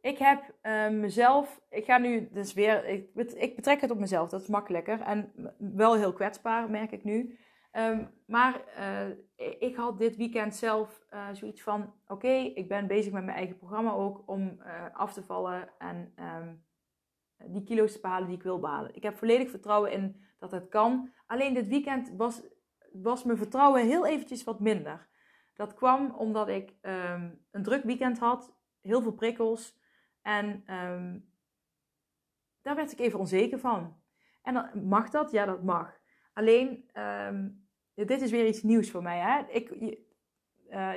Ik 0.00 0.18
heb 0.18 0.54
uh, 0.62 0.88
mezelf, 0.88 1.60
ik 1.68 1.84
ga 1.84 1.98
nu 1.98 2.28
dus 2.32 2.52
weer, 2.52 2.84
ik, 2.84 3.14
ik, 3.14 3.56
betrek 3.56 3.80
het 3.80 3.90
op 3.90 3.98
mezelf, 3.98 4.30
dat 4.30 4.40
is 4.40 4.48
makkelijker 4.48 5.00
en 5.00 5.32
wel 5.58 5.94
heel 5.94 6.12
kwetsbaar, 6.12 6.70
merk 6.70 6.92
ik 6.92 7.04
nu. 7.04 7.38
Um, 7.76 8.10
maar 8.26 8.64
uh, 8.78 9.08
ik 9.58 9.76
had 9.76 9.98
dit 9.98 10.16
weekend 10.16 10.54
zelf 10.54 11.04
uh, 11.10 11.28
zoiets 11.32 11.62
van: 11.62 11.94
oké, 12.06 12.28
ik 12.28 12.68
ben 12.68 12.86
bezig 12.86 13.12
met 13.12 13.24
mijn 13.24 13.36
eigen 13.36 13.56
programma 13.56 13.92
ook 13.92 14.22
om 14.28 14.60
uh, 14.60 14.84
af 14.92 15.12
te 15.12 15.22
vallen 15.22 15.68
en 15.78 16.14
um, 16.18 16.64
die 17.52 17.64
kilo's 17.64 17.92
te 17.92 18.00
behalen 18.00 18.26
die 18.26 18.36
ik 18.36 18.42
wil 18.42 18.58
behalen. 18.58 18.94
Ik 18.94 19.02
heb 19.02 19.16
volledig 19.16 19.50
vertrouwen 19.50 19.92
in 19.92 20.24
dat 20.38 20.50
het 20.50 20.68
kan. 20.68 21.12
Alleen 21.26 21.54
dit 21.54 21.68
weekend 21.68 22.12
was, 22.16 22.42
was 22.92 23.24
mijn 23.24 23.38
vertrouwen 23.38 23.86
heel 23.86 24.06
eventjes 24.06 24.44
wat 24.44 24.60
minder. 24.60 25.08
Dat 25.54 25.74
kwam 25.74 26.10
omdat 26.10 26.48
ik 26.48 26.74
um, 26.82 27.44
een 27.50 27.62
druk 27.62 27.82
weekend 27.82 28.18
had, 28.18 28.56
heel 28.80 29.02
veel 29.02 29.14
prikkels. 29.14 29.78
En 30.22 30.62
daar 32.62 32.76
werd 32.76 32.92
ik 32.92 32.98
even 32.98 33.18
onzeker 33.18 33.58
van. 33.58 34.02
En 34.42 34.54
dan, 34.54 34.88
mag 34.88 35.10
dat? 35.10 35.30
Ja, 35.30 35.44
dat 35.44 35.62
mag. 35.62 36.00
Alleen, 36.32 36.90
dit 37.94 38.20
is 38.20 38.30
weer 38.30 38.46
iets 38.46 38.62
nieuws 38.62 38.90
voor 38.90 39.02
mij. 39.02 39.18
Hè? 39.18 39.42
Ik, 39.48 39.70
uh, 40.70 40.92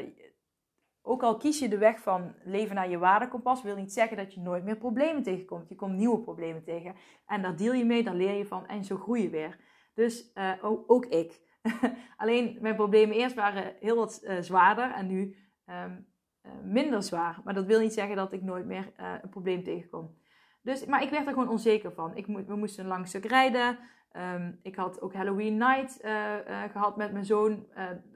ook 1.01 1.23
al 1.23 1.37
kies 1.37 1.59
je 1.59 1.69
de 1.69 1.77
weg 1.77 1.99
van 1.99 2.35
leven 2.43 2.75
naar 2.75 2.89
je 2.89 2.97
waardekompas, 2.97 3.63
wil 3.63 3.75
niet 3.75 3.93
zeggen 3.93 4.17
dat 4.17 4.33
je 4.33 4.39
nooit 4.39 4.63
meer 4.63 4.77
problemen 4.77 5.23
tegenkomt. 5.23 5.69
Je 5.69 5.75
komt 5.75 5.95
nieuwe 5.95 6.19
problemen 6.19 6.63
tegen. 6.63 6.95
En 7.25 7.41
daar 7.41 7.55
deel 7.55 7.73
je 7.73 7.85
mee, 7.85 8.03
daar 8.03 8.15
leer 8.15 8.33
je 8.33 8.45
van 8.45 8.67
en 8.67 8.83
zo 8.83 8.97
groei 8.97 9.21
je 9.21 9.29
weer. 9.29 9.59
Dus 9.93 10.31
uh, 10.35 10.51
ook, 10.87 11.05
ik. 11.05 11.41
Alleen 12.17 12.57
mijn 12.61 12.75
problemen 12.75 13.15
eerst 13.15 13.35
waren 13.35 13.75
heel 13.79 13.95
wat 13.95 14.21
uh, 14.23 14.37
zwaarder 14.39 14.91
en 14.91 15.07
nu 15.07 15.35
um, 15.65 16.07
eh, 16.41 16.51
minder 16.63 17.03
zwaar. 17.03 17.41
Maar 17.43 17.53
dat 17.53 17.65
wil 17.65 17.79
niet 17.79 17.93
zeggen 17.93 18.15
dat 18.15 18.33
ik 18.33 18.41
nooit 18.41 18.65
meer 18.65 18.91
een 19.21 19.29
probleem 19.29 19.63
tegenkom. 19.63 20.17
Dus, 20.61 20.85
maar 20.85 21.03
ik 21.03 21.09
werd 21.09 21.27
er 21.27 21.33
gewoon 21.33 21.49
onzeker 21.49 21.93
van. 21.93 22.15
Ik 22.15 22.27
mo 22.27 22.45
we 22.45 22.55
moesten 22.55 22.83
een 22.83 22.89
lang 22.89 23.07
stuk 23.07 23.25
rijden. 23.25 23.79
Um, 24.17 24.59
ik 24.61 24.75
had 24.75 25.01
ook 25.01 25.13
Halloween 25.13 25.57
night 25.57 26.03
uh, 26.03 26.63
gehad 26.71 26.97
met 26.97 27.11
mijn 27.11 27.25
zoon 27.25 27.51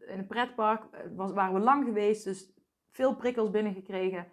in 0.08 0.18
een 0.20 0.28
pretpark. 0.28 0.84
Was, 1.16 1.32
waren 1.32 1.54
we 1.54 1.60
lang 1.60 1.86
geweest, 1.86 2.24
dus 2.24 2.54
veel 2.92 3.16
prikkels 3.16 3.50
binnengekregen. 3.50 4.28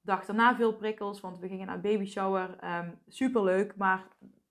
Dag 0.00 0.24
daarna 0.24 0.56
veel 0.56 0.76
prikkels, 0.76 1.20
want 1.20 1.38
we 1.38 1.48
gingen 1.48 1.66
naar 1.66 1.80
baby 1.80 2.04
shower. 2.04 2.50
Um, 2.50 2.56
ehm, 2.58 2.90
Super 3.06 3.42
leuk, 3.42 3.76
maar 3.76 4.06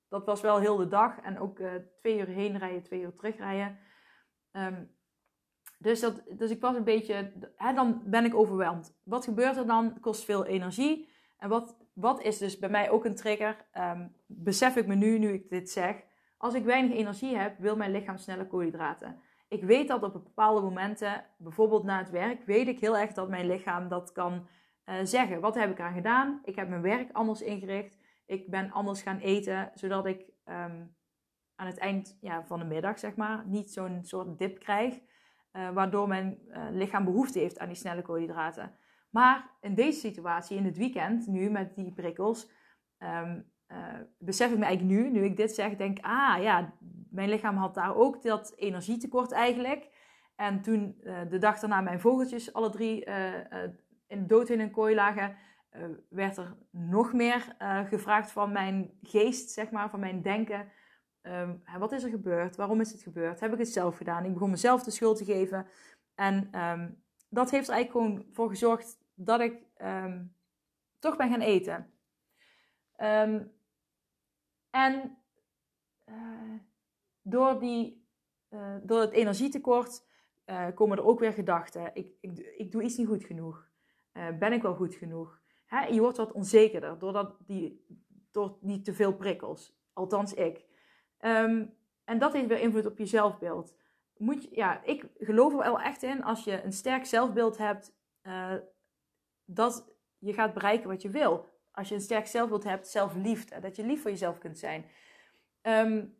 dat 0.09 0.25
was 0.25 0.41
wel 0.41 0.59
heel 0.59 0.77
de 0.77 0.87
dag. 0.87 1.19
En 1.19 1.39
ook 1.39 1.59
twee 1.99 2.19
uur 2.19 2.27
heen 2.27 2.57
rijden, 2.57 2.83
twee 2.83 3.01
uur 3.01 3.15
terugrijden. 3.15 3.77
Um, 4.51 4.95
dus, 5.77 5.99
dat, 5.99 6.23
dus 6.37 6.51
ik 6.51 6.61
was 6.61 6.75
een 6.75 6.83
beetje, 6.83 7.31
hè, 7.55 7.73
dan 7.73 8.01
ben 8.05 8.25
ik 8.25 8.35
overweldigd. 8.35 8.99
Wat 9.03 9.23
gebeurt 9.23 9.57
er 9.57 9.67
dan? 9.67 9.99
Kost 9.99 10.25
veel 10.25 10.45
energie. 10.45 11.09
En 11.37 11.49
wat, 11.49 11.77
wat 11.93 12.21
is 12.21 12.37
dus 12.37 12.59
bij 12.59 12.69
mij 12.69 12.89
ook 12.89 13.05
een 13.05 13.15
trigger? 13.15 13.65
Besef 14.25 14.75
ik 14.75 14.87
me 14.87 14.95
nu, 14.95 15.17
nu 15.17 15.33
ik 15.33 15.49
dit 15.49 15.69
zeg. 15.69 16.09
Als 16.41 16.53
ik 16.53 16.63
weinig 16.63 16.97
energie 16.97 17.37
heb, 17.37 17.57
wil 17.57 17.75
mijn 17.75 17.91
lichaam 17.91 18.17
sneller 18.17 18.45
koolhydraten. 18.45 19.19
Ik 19.47 19.63
weet 19.63 19.87
dat 19.87 20.03
op 20.03 20.13
bepaalde 20.13 20.61
momenten, 20.61 21.25
bijvoorbeeld 21.37 21.83
na 21.83 21.97
het 21.97 22.09
werk, 22.09 22.45
weet 22.45 22.67
ik 22.67 22.79
heel 22.79 22.97
erg 22.97 23.13
dat 23.13 23.29
mijn 23.29 23.47
lichaam 23.47 23.87
dat 23.87 24.11
kan 24.11 24.47
uh, 24.85 24.95
zeggen. 25.03 25.41
Wat 25.41 25.55
heb 25.55 25.71
ik 25.71 25.79
aan 25.79 25.93
gedaan? 25.93 26.41
Ik 26.43 26.55
heb 26.55 26.69
mijn 26.69 26.81
werk 26.81 27.11
anders 27.11 27.41
ingericht. 27.41 27.97
Ik 28.25 28.49
ben 28.49 28.71
anders 28.71 29.01
gaan 29.01 29.17
eten, 29.17 29.71
zodat 29.73 30.05
ik 30.05 30.29
ehm, 30.43 30.85
aan 31.55 31.67
het 31.67 31.77
eind 31.77 32.17
ja, 32.21 32.45
van 32.45 32.59
de 32.59 32.65
middag, 32.65 32.99
zeg 32.99 33.15
maar, 33.15 33.43
niet 33.47 33.71
zo'n 33.71 33.99
soort 34.03 34.37
dip 34.37 34.59
krijg. 34.59 34.99
Uh, 35.53 35.69
waardoor 35.69 36.07
mijn 36.07 36.37
uh, 36.47 36.63
lichaam 36.71 37.03
behoefte 37.03 37.39
heeft 37.39 37.59
aan 37.59 37.67
die 37.67 37.77
snelle 37.77 38.01
koolhydraten. 38.01 38.75
Maar 39.09 39.57
in 39.59 39.75
deze 39.75 39.99
situatie, 39.99 40.57
in 40.57 40.65
het 40.65 40.77
weekend, 40.77 41.27
nu 41.27 41.49
met 41.49 41.75
die 41.75 41.93
prikkels, 41.93 42.51
um, 42.97 43.51
uh, 43.71 43.77
besef 44.17 44.51
ik 44.51 44.57
me 44.57 44.65
eigenlijk 44.65 44.99
nu, 44.99 45.09
nu 45.09 45.23
ik 45.23 45.37
dit 45.37 45.51
zeg, 45.51 45.75
denk 45.75 45.97
ah 46.01 46.41
ja, 46.41 46.73
mijn 47.09 47.29
lichaam 47.29 47.55
had 47.55 47.73
daar 47.73 47.95
ook 47.95 48.23
dat 48.23 48.53
energietekort 48.55 49.31
eigenlijk. 49.31 49.89
En 50.35 50.61
toen 50.61 50.95
de 51.29 51.37
dag 51.37 51.59
daarna 51.59 51.81
mijn 51.81 51.99
vogeltjes 51.99 52.53
alle 52.53 52.69
drie 52.69 53.05
in 54.07 54.27
dood 54.27 54.49
in 54.49 54.59
een 54.59 54.71
kooi 54.71 54.95
lagen, 54.95 55.35
werd 56.09 56.37
er 56.37 56.55
nog 56.71 57.13
meer 57.13 57.55
gevraagd 57.89 58.31
van 58.31 58.51
mijn 58.51 58.91
geest, 59.01 59.49
zeg 59.49 59.71
maar, 59.71 59.89
van 59.89 59.99
mijn 59.99 60.21
denken 60.21 60.71
Um, 61.23 61.63
wat 61.77 61.91
is 61.91 62.03
er 62.03 62.09
gebeurd? 62.09 62.55
Waarom 62.55 62.81
is 62.81 62.91
het 62.91 63.01
gebeurd? 63.01 63.39
Heb 63.39 63.53
ik 63.53 63.59
het 63.59 63.67
zelf 63.67 63.97
gedaan? 63.97 64.25
Ik 64.25 64.33
begon 64.33 64.49
mezelf 64.49 64.83
de 64.83 64.91
schuld 64.91 65.17
te 65.17 65.25
geven. 65.25 65.67
En 66.15 66.59
um, 66.61 67.03
dat 67.29 67.51
heeft 67.51 67.67
er 67.67 67.73
eigenlijk 67.73 68.05
gewoon 68.05 68.25
voor 68.31 68.49
gezorgd 68.49 68.97
dat 69.13 69.39
ik 69.39 69.63
um, 69.77 70.35
toch 70.99 71.17
ben 71.17 71.29
gaan 71.29 71.41
eten. 71.41 71.93
En 74.71 75.17
uh, 76.05 76.59
door, 77.21 77.59
die, 77.59 78.07
uh, 78.49 78.75
door 78.83 78.99
het 78.99 79.11
energietekort 79.11 80.05
uh, 80.45 80.67
komen 80.73 80.97
er 80.97 81.03
ook 81.03 81.19
weer 81.19 81.33
gedachten. 81.33 81.91
Ik, 81.93 82.13
ik, 82.19 82.37
ik 82.37 82.71
doe 82.71 82.83
iets 82.83 82.97
niet 82.97 83.07
goed 83.07 83.23
genoeg. 83.23 83.69
ben 84.39 84.53
ik 84.53 84.61
wel 84.61 84.75
goed 84.75 84.95
genoeg? 84.95 85.41
Hè? 85.65 85.85
Je 85.85 85.99
wordt 85.99 86.17
wat 86.17 86.31
onzekerder 86.31 86.99
doordat 86.99 87.37
die, 87.45 87.85
door 88.31 88.57
niet 88.61 88.85
te 88.85 88.93
veel 88.93 89.15
prikkels. 89.15 89.75
Althans, 89.93 90.33
ik. 90.33 90.65
Um, 91.19 91.77
en 92.03 92.19
dat 92.19 92.33
heeft 92.33 92.47
weer 92.47 92.59
invloed 92.59 92.85
op 92.85 92.97
je 92.97 93.05
zelfbeeld. 93.05 93.75
Moet 94.17 94.43
je, 94.43 94.49
ja, 94.51 94.83
ik 94.83 95.05
geloof 95.17 95.51
er 95.51 95.57
wel 95.57 95.79
echt 95.79 96.03
in, 96.03 96.23
als 96.23 96.43
je 96.43 96.63
een 96.63 96.73
sterk 96.73 97.05
zelfbeeld 97.05 97.57
hebt, 97.57 97.93
dat 99.45 99.95
je 100.17 100.33
gaat 100.33 100.53
bereiken 100.53 100.89
wat 100.89 101.01
je 101.01 101.09
wil. 101.09 101.50
Als 101.71 101.89
je 101.89 101.95
een 101.95 102.01
sterk 102.01 102.27
zelfbeeld 102.27 102.63
hebt, 102.63 102.87
zelfliefde, 102.87 103.59
dat 103.59 103.75
je 103.75 103.85
lief 103.85 104.01
voor 104.01 104.11
jezelf 104.11 104.37
kunt 104.37 104.57
zijn. 104.59 104.85
Um, 105.61 106.15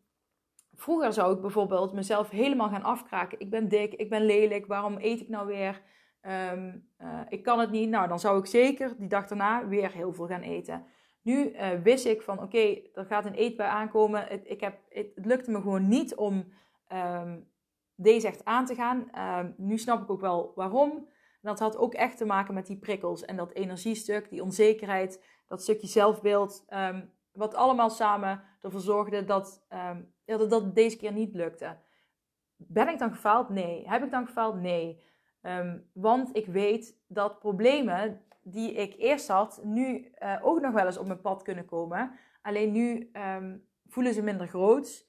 vroeger 0.76 1.14
zou 1.14 1.36
ik 1.36 1.42
bijvoorbeeld 1.42 1.94
mezelf 1.94 2.30
helemaal 2.30 2.70
gaan 2.70 2.84
afkraken. 2.84 3.40
Ik 3.40 3.50
ben 3.50 3.68
dik, 3.68 3.94
ik 3.94 4.10
ben 4.10 4.26
lelijk, 4.26 4.66
waarom 4.66 4.98
eet 5.00 5.22
ik 5.22 5.30
nou 5.30 5.48
weer? 5.48 5.82
Um, 6.54 6.90
uh, 7.02 7.20
ik 7.30 7.44
kan 7.44 7.60
het 7.60 7.72
niet. 7.72 7.90
Nou, 7.90 8.08
dan 8.08 8.20
zou 8.20 8.40
ik 8.40 8.46
zeker 8.46 8.96
die 8.98 9.08
dag 9.08 9.28
daarna 9.28 9.68
weer 9.68 9.92
heel 9.92 10.14
veel 10.14 10.28
gaan 10.28 10.42
eten. 10.42 10.86
Nu 11.22 11.52
uh, 11.52 11.70
wist 11.84 12.06
ik 12.06 12.22
van 12.22 12.42
oké, 12.42 12.82
er 12.94 13.06
gaat 13.06 13.26
een 13.26 13.34
eetbui 13.34 13.70
aankomen. 13.70 14.28
Het, 14.28 14.42
ik 14.44 14.62
heb, 14.62 14.80
het, 14.90 15.08
lukte 15.16 15.52
me 15.52 15.62
gewoon 15.62 15.88
niet 15.88 16.16
om 16.16 16.54
um, 16.94 17.50
deze 17.96 18.28
echt 18.28 18.46
aan 18.46 18.66
te 18.66 18.76
gaan. 18.76 19.10
Nu 19.58 19.78
snap 19.78 20.02
ik 20.02 20.10
ook 20.10 20.22
wel 20.22 20.52
waarom. 20.56 21.08
dat 21.42 21.60
had 21.60 21.78
ook 21.78 21.94
echt 21.94 22.18
te 22.18 22.26
maken 22.26 22.54
met 22.54 22.66
die 22.66 22.78
prikkels 22.78 23.26
en 23.26 23.36
dat 23.36 23.52
energiestuk, 23.52 24.30
die 24.30 24.44
onzekerheid, 24.44 25.24
dat 25.52 25.62
stukje 25.62 25.88
zelfbeeld. 25.88 26.66
Um, 26.70 27.12
wat 27.32 27.56
allemaal 27.56 27.90
samen 27.90 28.44
ervoor 28.62 28.80
zorgde 28.80 29.24
dat, 29.24 29.66
dat, 30.26 30.50
dat 30.50 30.76
deze 30.76 30.98
keer 30.98 31.12
niet 31.12 31.34
lukte. 31.34 31.78
Ben 32.56 32.90
ik 32.90 33.00
dan 33.00 33.12
gefaald? 33.12 33.50
Nee. 33.50 33.90
Heb 33.90 34.04
ik 34.04 34.12
dan 34.12 34.26
gefaald? 34.26 34.62
Nee. 34.62 35.04
want 35.94 36.36
ik 36.36 36.46
weet 36.46 36.98
dat 37.08 37.40
problemen 37.40 38.22
die 38.44 38.74
ik 38.74 38.96
eerst 38.98 39.28
had, 39.28 39.62
nu 39.64 40.12
uh, 40.20 40.38
ook 40.42 40.62
nog 40.62 40.74
wel 40.74 40.86
eens 40.86 40.98
op 40.98 41.06
mijn 41.08 41.22
pad 41.22 41.42
kunnen 41.42 41.66
komen. 41.66 42.12
Alleen 42.42 42.72
nu 42.72 43.12
um, 43.14 43.68
voelen 43.88 44.14
ze 44.14 44.22
minder 44.22 44.48
groot, 44.48 45.08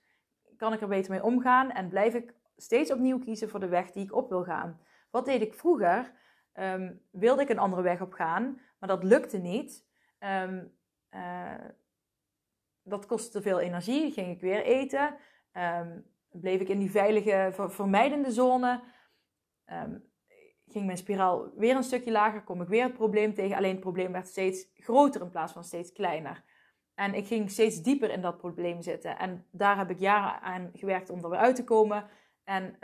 kan 0.57 0.73
ik 0.73 0.81
er 0.81 0.89
beter 0.89 1.11
mee 1.11 1.23
omgaan 1.23 1.71
en 1.71 1.89
blijf 1.89 2.15
ik 2.15 2.35
steeds 2.57 2.93
opnieuw 2.93 3.19
kiezen 3.19 3.49
voor 3.49 3.61
de 3.61 3.69
weg 3.69 3.91
die 3.91 4.05
ik 4.05 4.15
op 4.15 4.29
wil 4.29 4.45
gaan. 4.45 4.81
Wat 5.11 5.25
deed 5.25 5.43
ik 5.43 5.55
vroeger? 5.55 6.13
Um, 6.55 7.01
wilde 7.11 7.43
ik 7.43 7.49
een 7.49 7.59
andere 7.59 7.83
weg 7.83 8.01
op 8.01 8.13
gaan, 8.13 8.61
maar 8.79 8.89
dat 8.89 9.05
lukte 9.05 9.39
niet. 9.39 9.91
Um, 10.25 10.73
uh, 11.15 11.55
dat 12.83 13.07
kostte 13.07 13.31
te 13.31 13.43
veel 13.43 13.61
energie, 13.61 14.11
ging 14.11 14.31
ik 14.31 14.41
weer 14.41 14.65
eten. 14.65 15.17
bleef 16.31 16.61
ik 16.61 16.69
in 16.69 16.79
die 16.79 16.91
veilige, 16.91 17.51
vermijdende 17.69 18.31
zone 18.31 18.81
ging 20.73 20.87
mijn 20.87 20.99
spiraal 20.99 21.51
weer 21.57 21.77
een 21.77 21.83
stukje 21.83 22.11
lager, 22.11 22.43
kom 22.43 22.61
ik 22.61 22.69
weer 22.69 22.83
het 22.83 22.93
probleem 22.93 23.35
tegen. 23.35 23.57
Alleen 23.57 23.71
het 23.71 23.81
probleem 23.81 24.13
werd 24.13 24.29
steeds 24.29 24.67
groter 24.75 25.21
in 25.21 25.31
plaats 25.31 25.53
van 25.53 25.65
steeds 25.65 25.93
kleiner. 25.93 26.45
En 26.95 27.15
ik 27.15 27.27
ging 27.27 27.51
steeds 27.51 27.83
dieper 27.83 28.11
in 28.11 28.21
dat 28.21 28.37
probleem 28.37 28.83
zitten. 28.83 29.19
En 29.19 29.47
daar 29.51 29.79
heb 29.79 29.91
ik 29.91 29.99
jaren 29.99 30.41
aan 30.41 30.71
gewerkt 30.75 31.11
om 31.11 31.25
er 31.25 31.31
weer 31.31 31.39
uit 31.39 31.57
te 31.57 31.65
komen. 31.65 32.07
En 32.45 32.79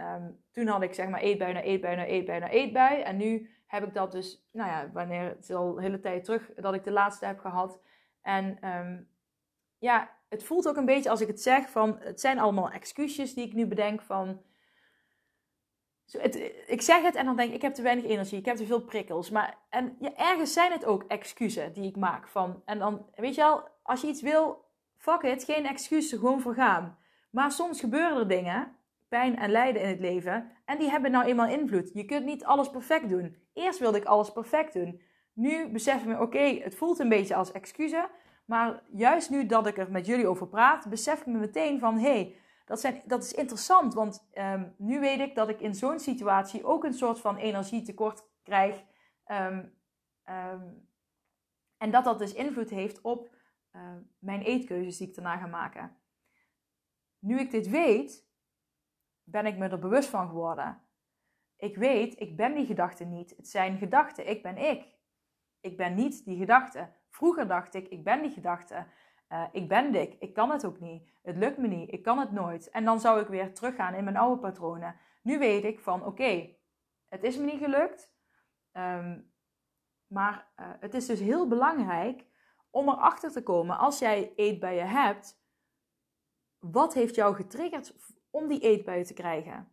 toen 0.53 0.67
had 0.67 0.83
ik 0.83 0.95
zeg 0.95 1.09
maar 1.09 1.21
eetbui 1.21 1.53
na 1.53 1.63
eetbui 1.63 1.97
na 1.97 2.05
eetbui 2.05 2.41
na 2.41 2.49
eetbui. 2.49 3.01
En 3.01 3.17
nu 3.17 3.51
heb 3.69 3.85
ik 3.87 3.95
dat 3.95 4.13
dus, 4.13 4.49
nou 4.53 4.71
ja, 4.71 4.91
wanneer 4.93 5.29
het 5.29 5.51
al 5.51 5.77
een 5.77 5.83
hele 5.83 6.01
tijd 6.01 6.25
terug 6.25 6.51
dat 6.55 6.75
ik 6.75 6.85
de 6.85 6.91
laatste 6.91 7.27
heb 7.27 7.39
gehad. 7.39 7.81
En 8.23 8.69
um, 8.69 9.09
ja, 9.79 10.11
het 10.29 10.45
voelt 10.45 10.69
ook 10.69 10.77
een 10.77 10.85
beetje 10.85 11.11
als 11.11 11.21
ik 11.21 11.29
het 11.29 11.43
zeg 11.43 11.71
van, 11.71 11.97
het 12.01 12.21
zijn 12.21 12.39
allemaal 12.39 12.71
excuses 12.71 13.35
die 13.35 13.47
ik 13.47 13.53
nu 13.53 13.67
bedenk 13.67 14.03
van 14.03 14.43
ik 16.67 16.83
zeg 16.83 17.03
het 17.03 17.15
en 17.15 17.25
dan 17.25 17.37
denk 17.37 17.49
ik, 17.49 17.55
ik 17.55 17.63
heb 17.63 17.75
te 17.75 17.83
weinig 17.83 18.05
energie, 18.05 18.39
ik 18.39 18.45
heb 18.45 18.57
te 18.57 18.67
veel 18.67 18.81
prikkels. 18.81 19.31
Maar, 19.31 19.57
en 19.69 19.97
ja, 20.01 20.15
ergens 20.15 20.53
zijn 20.53 20.73
het 20.73 20.85
ook 20.85 21.03
excuses 21.03 21.73
die 21.73 21.89
ik 21.89 21.97
maak. 21.97 22.29
Van, 22.29 22.63
en 22.65 22.79
dan, 22.79 23.07
weet 23.15 23.35
je 23.35 23.41
wel, 23.41 23.69
als 23.83 24.01
je 24.01 24.07
iets 24.07 24.23
wil, 24.23 24.65
fuck 24.97 25.23
it, 25.23 25.45
geen 25.45 25.67
excuses, 25.67 26.19
gewoon 26.19 26.41
voor 26.41 26.55
gaan. 26.55 26.99
Maar 27.31 27.53
soms 27.53 27.81
gebeuren 27.81 28.19
er 28.19 28.29
dingen, 28.29 28.77
pijn 29.09 29.37
en 29.37 29.51
lijden 29.51 29.83
in 29.83 29.89
het 29.89 30.01
leven, 30.01 30.51
en 30.65 30.79
die 30.79 30.91
hebben 30.91 31.11
nou 31.11 31.25
eenmaal 31.25 31.49
invloed. 31.49 31.91
Je 31.93 32.05
kunt 32.05 32.25
niet 32.25 32.45
alles 32.45 32.71
perfect 32.71 33.09
doen. 33.09 33.37
Eerst 33.53 33.79
wilde 33.79 33.99
ik 33.99 34.05
alles 34.05 34.33
perfect 34.33 34.73
doen. 34.73 35.03
Nu 35.33 35.69
besef 35.69 36.01
ik 36.01 36.07
me, 36.07 36.21
oké, 36.21 36.39
het 36.39 36.75
voelt 36.75 36.99
een 36.99 37.09
beetje 37.09 37.35
als 37.35 37.53
excuses. 37.53 38.05
Maar 38.45 38.83
juist 38.93 39.31
nu 39.31 39.47
dat 39.47 39.67
ik 39.67 39.79
er 39.79 39.91
met 39.91 40.07
jullie 40.07 40.27
over 40.27 40.49
praat, 40.49 40.89
besef 40.89 41.21
ik 41.21 41.27
me 41.27 41.39
meteen 41.39 41.79
van, 41.79 41.99
hé, 41.99 42.11
hey, 42.11 42.37
dat, 42.65 42.81
zijn, 42.81 43.03
dat 43.07 43.23
is 43.25 43.33
interessant, 43.33 43.95
want 43.95 44.29
um, 44.35 44.75
nu 44.79 45.01
weet 45.01 45.21
ik 45.21 45.35
dat 45.35 45.49
ik 45.49 45.61
in 45.61 45.75
zo'n 45.75 45.99
situatie 45.99 46.65
ook 46.65 46.85
een 46.85 46.95
soort 46.95 47.21
van 47.21 47.37
energietekort 47.37 48.25
krijg. 48.43 48.85
Um, 49.27 49.73
um, 50.29 50.89
en 51.77 51.91
dat 51.91 52.05
dat 52.05 52.19
dus 52.19 52.35
invloed 52.35 52.71
heeft 52.71 53.01
op 53.01 53.37
uh, 53.73 53.83
mijn 54.19 54.43
eetkeuzes 54.43 54.97
die 54.97 55.09
ik 55.09 55.15
daarna 55.15 55.37
ga 55.37 55.47
maken. 55.47 55.97
Nu 57.19 57.39
ik 57.39 57.51
dit 57.51 57.69
weet, 57.69 58.28
ben 59.31 59.47
ik 59.47 59.57
me 59.57 59.69
er 59.69 59.79
bewust 59.79 60.09
van 60.09 60.29
geworden. 60.29 60.83
Ik 61.57 61.77
weet, 61.77 62.21
ik 62.21 62.37
ben 62.37 62.55
die 62.55 62.67
gedachte 62.67 63.05
niet. 63.05 63.35
Het 63.37 63.49
zijn 63.49 63.79
gedachten. 63.79 64.29
Ik 64.29 64.43
ben 64.43 64.57
ik. 64.57 64.97
Ik 65.61 65.77
ben 65.77 65.95
niet 65.95 66.25
die 66.25 66.39
gedachte. 66.39 66.93
Vroeger 67.11 67.49
dacht 67.49 67.75
ik, 67.75 67.89
ik 67.89 68.05
ben 68.05 68.23
die 68.23 68.31
gedachte. 68.31 68.87
Uh, 69.29 69.45
ik 69.53 69.69
ben 69.69 69.93
dik, 69.93 70.15
ik 70.19 70.35
kan 70.35 70.51
het 70.51 70.65
ook 70.65 70.81
niet, 70.81 71.11
het 71.23 71.37
lukt 71.37 71.59
me 71.59 71.67
niet, 71.67 71.93
ik 71.93 72.03
kan 72.03 72.19
het 72.19 72.33
nooit. 72.33 72.71
En 72.71 72.85
dan 72.85 73.01
zou 73.01 73.21
ik 73.21 73.27
weer 73.27 73.55
teruggaan 73.55 73.95
in 73.95 74.05
mijn 74.05 74.17
oude 74.17 74.41
patronen. 74.41 74.97
Nu 75.23 75.39
weet 75.39 75.65
ik 75.65 75.81
van 75.81 76.05
oké, 76.05 76.57
het 77.09 77.23
is 77.23 77.37
me 77.37 77.45
niet 77.45 77.63
gelukt. 77.63 78.13
Um, 78.73 79.33
maar 80.07 80.53
uh, 80.57 80.67
het 80.81 80.95
is 80.95 81.07
dus 81.07 81.21
heel 81.21 81.49
belangrijk 81.49 82.27
om 82.71 82.89
erachter 82.89 83.31
te 83.31 83.43
komen 83.43 83.79
als 83.79 83.99
jij 83.99 84.33
eetbuien 84.37 84.89
hebt. 84.89 85.43
Wat 86.59 86.95
heeft 86.95 87.15
jou 87.15 87.35
getriggerd 87.35 87.95
om 88.31 88.49
die 88.49 88.61
eetbuien 88.61 89.05
te 89.05 89.15
krijgen? 89.15 89.73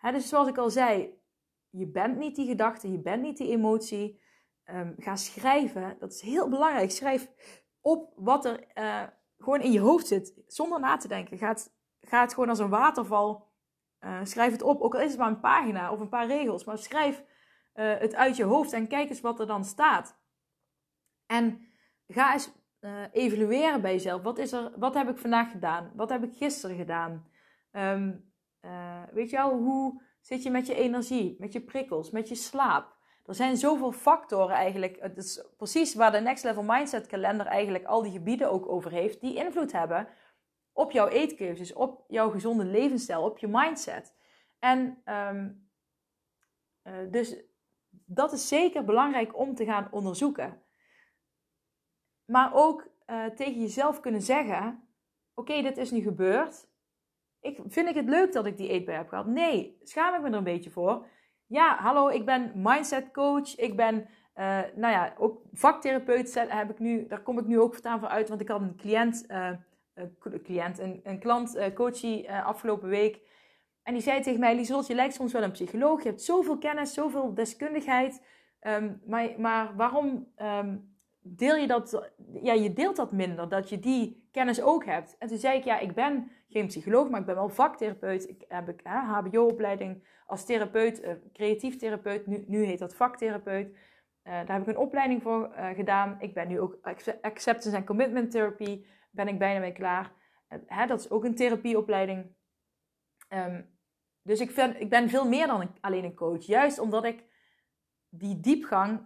Dus 0.00 0.28
zoals 0.28 0.48
ik 0.48 0.58
al 0.58 0.70
zei, 0.70 1.20
je 1.70 1.86
bent 1.86 2.16
niet 2.16 2.36
die 2.36 2.46
gedachte, 2.46 2.92
je 2.92 3.00
bent 3.00 3.22
niet 3.22 3.36
die 3.36 3.48
emotie. 3.48 4.24
Um, 4.70 4.94
ga 4.98 5.16
schrijven, 5.16 5.96
dat 5.98 6.12
is 6.12 6.20
heel 6.20 6.48
belangrijk. 6.48 6.90
Schrijf 6.90 7.30
op 7.80 8.12
wat 8.16 8.44
er 8.44 8.66
uh, 8.74 9.02
gewoon 9.38 9.60
in 9.60 9.72
je 9.72 9.80
hoofd 9.80 10.06
zit, 10.06 10.34
zonder 10.46 10.80
na 10.80 10.96
te 10.96 11.08
denken. 11.08 11.38
Ga 11.38 11.54
het, 12.00 12.34
gewoon 12.34 12.48
als 12.48 12.58
een 12.58 12.68
waterval, 12.68 13.52
uh, 14.00 14.20
schrijf 14.22 14.52
het 14.52 14.62
op, 14.62 14.80
ook 14.80 14.94
al 14.94 15.00
is 15.00 15.10
het 15.10 15.18
maar 15.18 15.28
een 15.28 15.40
pagina 15.40 15.92
of 15.92 16.00
een 16.00 16.08
paar 16.08 16.26
regels, 16.26 16.64
maar 16.64 16.78
schrijf 16.78 17.24
uh, 17.74 17.98
het 17.98 18.14
uit 18.14 18.36
je 18.36 18.44
hoofd 18.44 18.72
en 18.72 18.88
kijk 18.88 19.08
eens 19.08 19.20
wat 19.20 19.40
er 19.40 19.46
dan 19.46 19.64
staat. 19.64 20.18
En 21.26 21.68
ga 22.06 22.32
eens 22.32 22.52
evalueren 23.12 23.82
bij 23.82 23.92
jezelf. 23.92 24.22
Wat, 24.22 24.38
is 24.38 24.52
er, 24.52 24.72
wat 24.78 24.94
heb 24.94 25.08
ik 25.08 25.18
vandaag 25.18 25.50
gedaan? 25.50 25.92
Wat 25.94 26.10
heb 26.10 26.22
ik 26.22 26.36
gisteren 26.36 26.76
gedaan? 26.76 27.30
Um, 27.76 28.32
weet 29.12 29.30
je 29.30 29.36
wel, 29.36 29.58
hoe 29.58 30.02
zit 30.20 30.42
je 30.42 30.50
met 30.50 30.66
je 30.66 30.74
energie, 30.74 31.36
met 31.38 31.52
je 31.52 31.60
prikkels, 31.60 32.10
met 32.10 32.28
je 32.28 32.34
slaap? 32.34 32.96
Er 33.26 33.34
zijn 33.34 33.56
zoveel 33.56 33.92
factoren 33.92 34.54
eigenlijk. 34.54 34.96
Het 35.00 35.16
is 35.16 35.46
precies 35.56 35.94
waar 35.94 36.12
de 36.12 36.18
Next 36.18 36.44
Level 36.44 36.62
Mindset 36.62 37.06
kalender 37.06 37.46
eigenlijk 37.46 37.84
al 37.84 38.02
die 38.02 38.12
gebieden 38.12 38.50
ook 38.50 38.68
over 38.68 38.90
heeft. 38.90 39.20
Die 39.20 39.34
invloed 39.34 39.72
hebben 39.72 40.08
op 40.72 40.90
jouw 40.90 41.08
eetkeuzes, 41.08 41.72
op 41.72 42.04
jouw 42.08 42.30
gezonde 42.30 42.64
levensstijl, 42.64 43.22
op 43.22 43.38
je 43.38 43.48
mindset. 43.48 44.14
En 44.58 45.02
um, 45.04 45.68
uh, 46.82 47.10
dus 47.10 47.36
dat 47.90 48.32
is 48.32 48.48
zeker 48.48 48.84
belangrijk 48.84 49.38
om 49.38 49.54
te 49.54 49.64
gaan 49.64 49.88
onderzoeken. 49.90 50.62
Maar 52.24 52.54
ook 52.54 52.88
uh, 53.06 53.26
tegen 53.26 53.60
jezelf 53.60 54.00
kunnen 54.00 54.22
zeggen: 54.22 54.88
Oké, 55.34 55.62
dit 55.62 55.76
is 55.76 55.90
nu 55.90 56.00
gebeurd. 56.00 56.68
Ik, 57.46 57.58
vind 57.66 57.88
ik 57.88 57.94
het 57.94 58.08
leuk 58.08 58.32
dat 58.32 58.46
ik 58.46 58.56
die 58.56 58.68
eetbui 58.68 58.96
heb 58.96 59.08
gehad? 59.08 59.26
Nee, 59.26 59.78
schaam 59.82 60.14
ik 60.14 60.20
me 60.20 60.28
er 60.28 60.34
een 60.34 60.44
beetje 60.44 60.70
voor. 60.70 61.06
Ja, 61.46 61.76
hallo, 61.76 62.08
ik 62.08 62.24
ben 62.24 62.52
mindset 62.54 63.10
coach. 63.12 63.56
Ik 63.56 63.76
ben, 63.76 63.94
uh, 64.36 64.60
nou 64.74 64.92
ja, 64.92 65.14
ook 65.18 65.42
vaktherapeut 65.52 66.34
heb 66.48 66.70
ik 66.70 66.78
nu. 66.78 67.06
Daar 67.06 67.22
kom 67.22 67.38
ik 67.38 67.46
nu 67.46 67.60
ook 67.60 67.72
voortaan 67.72 68.00
voor 68.00 68.08
uit, 68.08 68.28
want 68.28 68.40
ik 68.40 68.48
had 68.48 68.60
een 68.60 68.76
cliënt, 68.76 69.24
uh, 69.28 69.50
een, 69.94 70.42
cliënt 70.42 70.78
een, 70.78 71.00
een 71.04 71.18
klant, 71.18 71.56
uh, 71.56 71.64
coachie 71.74 72.32
afgelopen 72.32 72.88
week. 72.88 73.20
En 73.82 73.92
die 73.92 74.02
zei 74.02 74.20
tegen 74.20 74.40
mij, 74.40 74.54
Lieselt, 74.54 74.86
je 74.86 74.94
lijkt 74.94 75.14
soms 75.14 75.32
wel 75.32 75.42
een 75.42 75.50
psycholoog. 75.50 76.02
Je 76.02 76.08
hebt 76.08 76.22
zoveel 76.22 76.58
kennis, 76.58 76.94
zoveel 76.94 77.34
deskundigheid. 77.34 78.22
Um, 78.60 79.00
maar, 79.06 79.30
maar 79.38 79.76
waarom 79.76 80.32
um, 80.42 80.96
deel 81.20 81.56
je 81.56 81.66
dat, 81.66 82.12
ja, 82.42 82.52
je 82.52 82.72
deelt 82.72 82.96
dat 82.96 83.12
minder, 83.12 83.48
dat 83.48 83.68
je 83.68 83.78
die 83.78 84.25
kennis 84.36 84.62
ook 84.62 84.84
hebt. 84.84 85.16
En 85.18 85.28
toen 85.28 85.38
zei 85.38 85.58
ik, 85.58 85.64
ja, 85.64 85.78
ik 85.78 85.94
ben 85.94 86.30
geen 86.48 86.66
psycholoog, 86.66 87.08
maar 87.08 87.20
ik 87.20 87.26
ben 87.26 87.34
wel 87.34 87.48
vaktherapeut. 87.48 88.28
Ik 88.28 88.44
heb 88.48 88.68
ik 88.68 88.80
HBO-opleiding 88.84 90.08
als 90.26 90.44
therapeut, 90.44 91.02
uh, 91.02 91.10
creatief 91.32 91.76
therapeut. 91.76 92.26
Nu, 92.26 92.44
nu 92.46 92.64
heet 92.64 92.78
dat 92.78 92.94
vaktherapeut. 92.94 93.68
Uh, 93.68 93.76
daar 94.24 94.52
heb 94.52 94.60
ik 94.60 94.66
een 94.66 94.76
opleiding 94.76 95.22
voor 95.22 95.48
uh, 95.48 95.68
gedaan. 95.68 96.16
Ik 96.18 96.34
ben 96.34 96.48
nu 96.48 96.60
ook 96.60 96.78
acceptance 97.20 97.76
en 97.76 97.84
commitment 97.84 98.30
therapy, 98.30 98.84
ben 99.10 99.28
ik 99.28 99.38
bijna 99.38 99.60
mee 99.60 99.72
klaar. 99.72 100.12
Hè, 100.66 100.86
dat 100.86 101.00
is 101.00 101.10
ook 101.10 101.24
een 101.24 101.34
therapieopleiding. 101.34 102.34
Um, 103.28 103.74
dus 104.22 104.40
ik, 104.40 104.50
vind, 104.50 104.80
ik 104.80 104.90
ben 104.90 105.08
veel 105.08 105.28
meer 105.28 105.46
dan 105.46 105.60
een, 105.60 105.70
alleen 105.80 106.04
een 106.04 106.14
coach. 106.14 106.46
Juist 106.46 106.78
omdat 106.78 107.04
ik 107.04 107.24
die 108.08 108.40
diepgang 108.40 109.00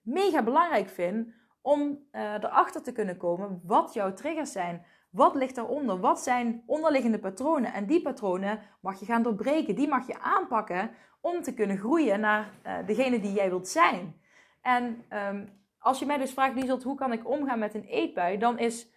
mega 0.00 0.42
belangrijk 0.42 0.88
vind 0.88 1.39
om 1.62 2.08
uh, 2.12 2.32
erachter 2.32 2.82
te 2.82 2.92
kunnen 2.92 3.16
komen 3.16 3.60
wat 3.64 3.94
jouw 3.94 4.12
triggers 4.12 4.52
zijn. 4.52 4.84
Wat 5.10 5.34
ligt 5.34 5.54
daaronder? 5.54 6.00
Wat 6.00 6.20
zijn 6.20 6.62
onderliggende 6.66 7.18
patronen? 7.18 7.72
En 7.72 7.86
die 7.86 8.02
patronen 8.02 8.60
mag 8.80 9.00
je 9.00 9.06
gaan 9.06 9.22
doorbreken. 9.22 9.74
Die 9.74 9.88
mag 9.88 10.06
je 10.06 10.20
aanpakken 10.20 10.90
om 11.20 11.42
te 11.42 11.54
kunnen 11.54 11.78
groeien 11.78 12.20
naar 12.20 12.50
uh, 12.66 12.86
degene 12.86 13.20
die 13.20 13.32
jij 13.32 13.48
wilt 13.48 13.68
zijn. 13.68 14.20
En 14.60 15.04
um, 15.10 15.48
als 15.78 15.98
je 15.98 16.06
mij 16.06 16.18
dus 16.18 16.32
vraagt, 16.32 16.82
hoe 16.82 16.94
kan 16.94 17.12
ik 17.12 17.28
omgaan 17.28 17.58
met 17.58 17.74
een 17.74 17.84
eetbui? 17.84 18.38
Dan 18.38 18.58
is 18.58 18.88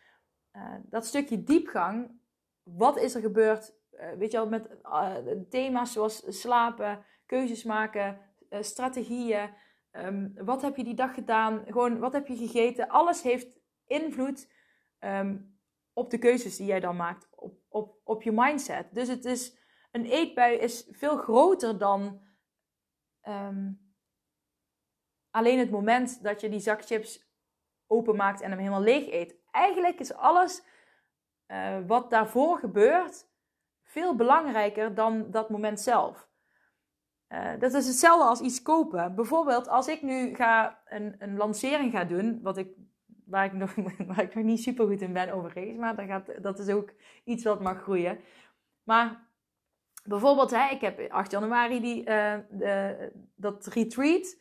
uh, 0.55 0.61
dat 0.83 1.05
stukje 1.05 1.43
diepgang. 1.43 2.19
Wat 2.63 2.97
is 2.97 3.15
er 3.15 3.21
gebeurd? 3.21 3.81
weet 4.17 4.31
je 4.31 4.37
wel, 4.37 4.49
met 4.49 4.69
thema's 5.49 5.91
zoals 5.91 6.39
slapen, 6.39 7.05
keuzes 7.25 7.63
maken, 7.63 8.19
strategieën. 8.49 9.49
Um, 9.95 10.33
wat 10.45 10.61
heb 10.61 10.75
je 10.75 10.83
die 10.83 10.95
dag 10.95 11.13
gedaan? 11.13 11.63
Gewoon, 11.65 11.99
wat 11.99 12.13
heb 12.13 12.27
je 12.27 12.35
gegeten? 12.35 12.87
Alles 12.87 13.21
heeft 13.21 13.59
invloed 13.85 14.51
um, 14.99 15.59
op 15.93 16.09
de 16.09 16.17
keuzes 16.17 16.57
die 16.57 16.65
jij 16.65 16.79
dan 16.79 16.95
maakt, 16.95 17.27
op, 17.31 17.59
op, 17.69 17.99
op 18.03 18.23
je 18.23 18.31
mindset. 18.31 18.93
Dus 18.93 19.07
het 19.07 19.25
is, 19.25 19.57
een 19.91 20.05
eetbui 20.05 20.57
is 20.57 20.87
veel 20.91 21.17
groter 21.17 21.77
dan 21.77 22.21
um, 23.27 23.93
alleen 25.29 25.59
het 25.59 25.71
moment 25.71 26.23
dat 26.23 26.41
je 26.41 26.49
die 26.49 26.59
zak 26.59 26.85
chips 26.85 27.31
openmaakt 27.87 28.41
en 28.41 28.49
hem 28.49 28.59
helemaal 28.59 28.81
leeg 28.81 29.11
eet. 29.11 29.35
Eigenlijk 29.51 29.99
is 29.99 30.13
alles 30.13 30.63
uh, 31.47 31.77
wat 31.87 32.09
daarvoor 32.09 32.57
gebeurt 32.57 33.27
veel 33.83 34.15
belangrijker 34.15 34.95
dan 34.95 35.31
dat 35.31 35.49
moment 35.49 35.79
zelf. 35.79 36.31
Uh, 37.33 37.59
dat 37.59 37.73
is 37.73 37.87
hetzelfde 37.87 38.25
als 38.25 38.39
iets 38.39 38.61
kopen. 38.61 39.15
Bijvoorbeeld, 39.15 39.67
als 39.67 39.87
ik 39.87 40.01
nu 40.01 40.35
ga 40.35 40.81
een, 40.85 41.15
een 41.19 41.37
lancering 41.37 41.91
ga 41.91 42.03
doen, 42.03 42.39
wat 42.41 42.57
ik, 42.57 42.67
waar, 43.25 43.45
ik 43.45 43.53
nog, 43.53 43.75
waar 44.07 44.21
ik 44.21 44.35
nog 44.35 44.43
niet 44.43 44.61
super 44.61 44.87
goed 44.87 45.01
in 45.01 45.13
ben 45.13 45.31
overigens, 45.31 45.77
maar 45.77 45.95
dat, 45.95 46.05
gaat, 46.05 46.43
dat 46.43 46.59
is 46.59 46.69
ook 46.69 46.93
iets 47.23 47.43
wat 47.43 47.61
mag 47.61 47.81
groeien. 47.81 48.19
Maar 48.83 49.27
bijvoorbeeld, 50.03 50.51
hè, 50.51 50.69
ik 50.69 50.81
heb 50.81 51.11
8 51.11 51.31
januari 51.31 51.81
die, 51.81 51.99
uh, 51.99 52.37
de, 52.49 53.11
dat 53.35 53.65
retreat. 53.65 54.37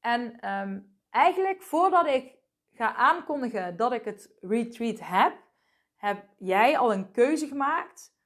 En 0.00 0.50
um, 0.50 0.98
eigenlijk 1.10 1.62
voordat 1.62 2.06
ik 2.06 2.34
ga 2.72 2.94
aankondigen 2.94 3.76
dat 3.76 3.92
ik 3.92 4.04
het 4.04 4.36
retreat 4.40 5.00
heb, 5.02 5.36
heb 5.96 6.24
jij 6.38 6.78
al 6.78 6.92
een 6.92 7.10
keuze 7.10 7.46
gemaakt 7.46 8.16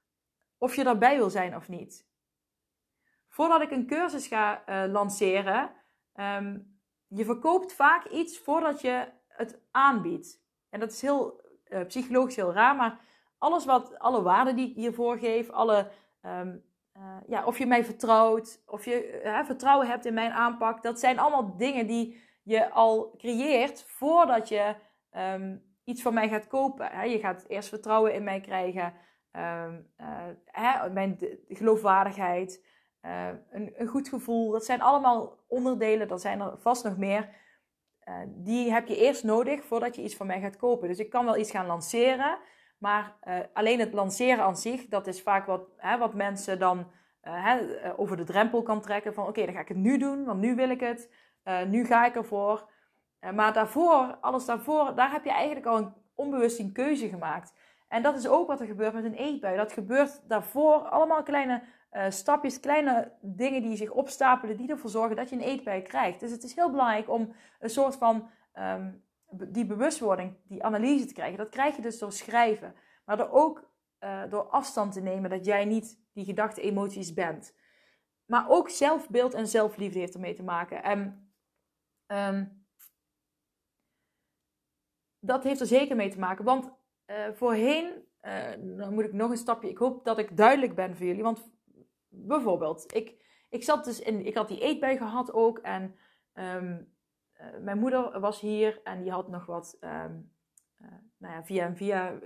of 0.56 0.74
je 0.74 0.84
daarbij 0.84 1.16
wil 1.16 1.30
zijn 1.30 1.56
of 1.56 1.68
niet 1.68 2.07
voordat 3.38 3.62
ik 3.62 3.70
een 3.70 3.86
cursus 3.86 4.26
ga 4.26 4.62
uh, 4.68 4.92
lanceren, 4.92 5.70
um, 6.14 6.78
je 7.06 7.24
verkoopt 7.24 7.72
vaak 7.72 8.04
iets 8.04 8.38
voordat 8.38 8.80
je 8.80 9.08
het 9.28 9.60
aanbiedt. 9.70 10.42
En 10.70 10.80
dat 10.80 10.90
is 10.90 11.02
heel 11.02 11.40
uh, 11.68 11.84
psychologisch 11.84 12.36
heel 12.36 12.52
raar, 12.52 12.76
maar 12.76 13.00
alles 13.38 13.64
wat, 13.64 13.98
alle 13.98 14.22
waarden 14.22 14.56
die 14.56 14.68
ik 14.68 14.74
hiervoor 14.74 15.18
geef, 15.18 15.50
alle, 15.50 15.90
um, 16.22 16.64
uh, 16.96 17.16
ja, 17.26 17.44
of 17.44 17.58
je 17.58 17.66
mij 17.66 17.84
vertrouwt, 17.84 18.62
of 18.66 18.84
je 18.84 19.20
vertrouwen 19.46 19.86
hebt 19.86 20.06
in 20.06 20.14
mijn 20.14 20.32
aanpak, 20.32 20.82
dat 20.82 21.00
zijn 21.00 21.18
allemaal 21.18 21.56
dingen 21.56 21.86
die 21.86 22.22
je 22.42 22.70
al 22.70 23.14
creëert 23.16 23.84
voordat 23.86 24.48
je 24.48 24.74
um, 25.16 25.62
iets 25.84 26.02
van 26.02 26.14
mij 26.14 26.28
gaat 26.28 26.46
kopen. 26.46 27.10
Je 27.10 27.18
gaat 27.18 27.44
eerst 27.48 27.68
vertrouwen 27.68 28.14
in 28.14 28.24
mij 28.24 28.40
krijgen, 28.40 28.94
mijn 30.92 31.18
geloofwaardigheid. 31.48 32.66
Uh, 33.02 33.28
een, 33.50 33.72
een, 33.76 33.86
goed 33.86 34.08
gevoel. 34.08 34.50
Dat 34.50 34.64
zijn 34.64 34.80
allemaal 34.80 35.38
onderdelen, 35.48 36.08
er 36.08 36.18
zijn 36.18 36.40
er 36.40 36.58
vast 36.58 36.84
nog 36.84 36.96
meer. 36.96 37.28
Uh, 38.08 38.14
die 38.26 38.72
heb 38.72 38.86
je 38.86 38.96
eerst 38.96 39.24
nodig 39.24 39.64
voordat 39.64 39.96
je 39.96 40.02
iets 40.02 40.16
van 40.16 40.26
mij 40.26 40.40
gaat 40.40 40.56
kopen. 40.56 40.88
Dus 40.88 40.98
ik 40.98 41.10
kan 41.10 41.24
wel 41.24 41.36
iets 41.36 41.50
gaan 41.50 41.66
lanceren, 41.66 42.38
maar 42.78 43.16
uh, 43.24 43.38
alleen 43.52 43.80
het 43.80 43.92
lanceren 43.92 44.44
aan 44.44 44.56
zich, 44.56 44.86
dat 44.86 45.06
is 45.06 45.22
vaak 45.22 45.46
wat, 45.46 45.68
hè, 45.76 45.98
wat 45.98 46.14
mensen 46.14 46.58
dan 46.58 46.90
hè, 47.20 47.58
over 47.96 48.16
de 48.16 48.24
drempel 48.24 48.62
kan 48.62 48.80
trekken. 48.80 49.14
Van 49.14 49.26
oké, 49.26 49.44
dan 49.44 49.54
ga 49.54 49.60
ik 49.60 49.68
het 49.68 49.76
nu 49.76 49.98
doen, 49.98 50.24
want 50.24 50.40
nu 50.40 50.54
wil 50.54 50.70
ik 50.70 50.80
het. 50.80 51.10
nu 51.66 51.84
ga 51.84 52.06
ik 52.06 52.14
ervoor. 52.14 52.70
maar 53.34 53.52
daarvoor, 53.52 54.16
alles 54.20 54.44
daarvoor, 54.44 54.94
daar 54.94 55.12
heb 55.12 55.24
je 55.24 55.32
eigenlijk 55.32 55.66
al 55.66 55.76
een 55.76 55.92
onbewust 56.14 56.58
een 56.58 56.72
keuze 56.72 57.08
gemaakt. 57.08 57.54
En 57.88 58.02
dat 58.02 58.16
is 58.16 58.28
ook 58.28 58.46
wat 58.46 58.60
er 58.60 58.66
gebeurt 58.66 58.92
met 58.92 59.04
een 59.04 59.14
eetbui. 59.14 59.56
Dat 59.56 59.72
gebeurt 59.72 60.28
daarvoor 60.28 60.74
allemaal 60.74 61.22
kleine 61.22 61.62
uh, 61.92 62.10
stapjes, 62.10 62.60
kleine 62.60 63.12
dingen 63.20 63.62
die 63.62 63.76
zich 63.76 63.90
opstapelen, 63.90 64.56
die 64.56 64.70
ervoor 64.70 64.90
zorgen 64.90 65.16
dat 65.16 65.28
je 65.28 65.36
een 65.36 65.42
eetbui 65.42 65.82
krijgt. 65.82 66.20
Dus 66.20 66.30
het 66.30 66.42
is 66.42 66.54
heel 66.54 66.70
belangrijk 66.70 67.10
om 67.10 67.34
een 67.58 67.70
soort 67.70 67.96
van 67.96 68.30
um, 68.54 69.04
die 69.30 69.66
bewustwording, 69.66 70.36
die 70.44 70.64
analyse 70.64 71.06
te 71.06 71.14
krijgen. 71.14 71.38
Dat 71.38 71.48
krijg 71.48 71.76
je 71.76 71.82
dus 71.82 71.98
door 71.98 72.12
schrijven, 72.12 72.74
maar 73.04 73.16
door 73.16 73.30
ook 73.30 73.70
uh, 74.00 74.22
door 74.30 74.42
afstand 74.42 74.92
te 74.92 75.00
nemen 75.00 75.30
dat 75.30 75.44
jij 75.44 75.64
niet 75.64 76.00
die 76.12 76.24
gedachte, 76.24 76.60
emoties 76.60 77.12
bent. 77.12 77.56
Maar 78.24 78.48
ook 78.48 78.68
zelfbeeld 78.68 79.34
en 79.34 79.48
zelfliefde 79.48 79.98
heeft 79.98 80.14
ermee 80.14 80.34
te 80.34 80.42
maken. 80.42 80.82
En 80.82 81.32
um, 82.06 82.66
dat 85.18 85.42
heeft 85.44 85.60
er 85.60 85.66
zeker 85.66 85.96
mee 85.96 86.10
te 86.10 86.18
maken, 86.18 86.44
want 86.44 86.70
uh, 87.06 87.28
voorheen, 87.32 88.06
dan 88.58 88.94
moet 88.94 89.04
ik 89.04 89.12
nog 89.12 89.30
een 89.30 89.36
stapje, 89.36 89.68
ik 89.68 89.78
hoop 89.78 90.04
dat 90.04 90.18
ik 90.18 90.36
duidelijk 90.36 90.74
ben 90.74 90.96
voor 90.96 91.06
jullie, 91.06 91.22
want 91.22 91.50
bijvoorbeeld, 92.26 92.94
ik, 92.94 93.14
ik 93.48 93.62
zat 93.62 93.84
dus 93.84 94.00
in, 94.00 94.26
ik 94.26 94.34
had 94.34 94.48
die 94.48 94.60
eetbui 94.60 94.96
gehad 94.96 95.32
ook. 95.32 95.58
En 95.58 95.94
um, 96.34 96.92
uh, 97.40 97.46
mijn 97.60 97.78
moeder 97.78 98.20
was 98.20 98.40
hier 98.40 98.80
en 98.84 99.02
die 99.02 99.10
had 99.10 99.28
nog 99.28 99.46
wat, 99.46 99.76
um, 99.80 100.32
uh, 100.82 100.88
nou 101.16 101.34
ja, 101.34 101.44
via 101.44 101.64
en 101.64 101.76
via 101.76 102.12
uh, 102.12 102.18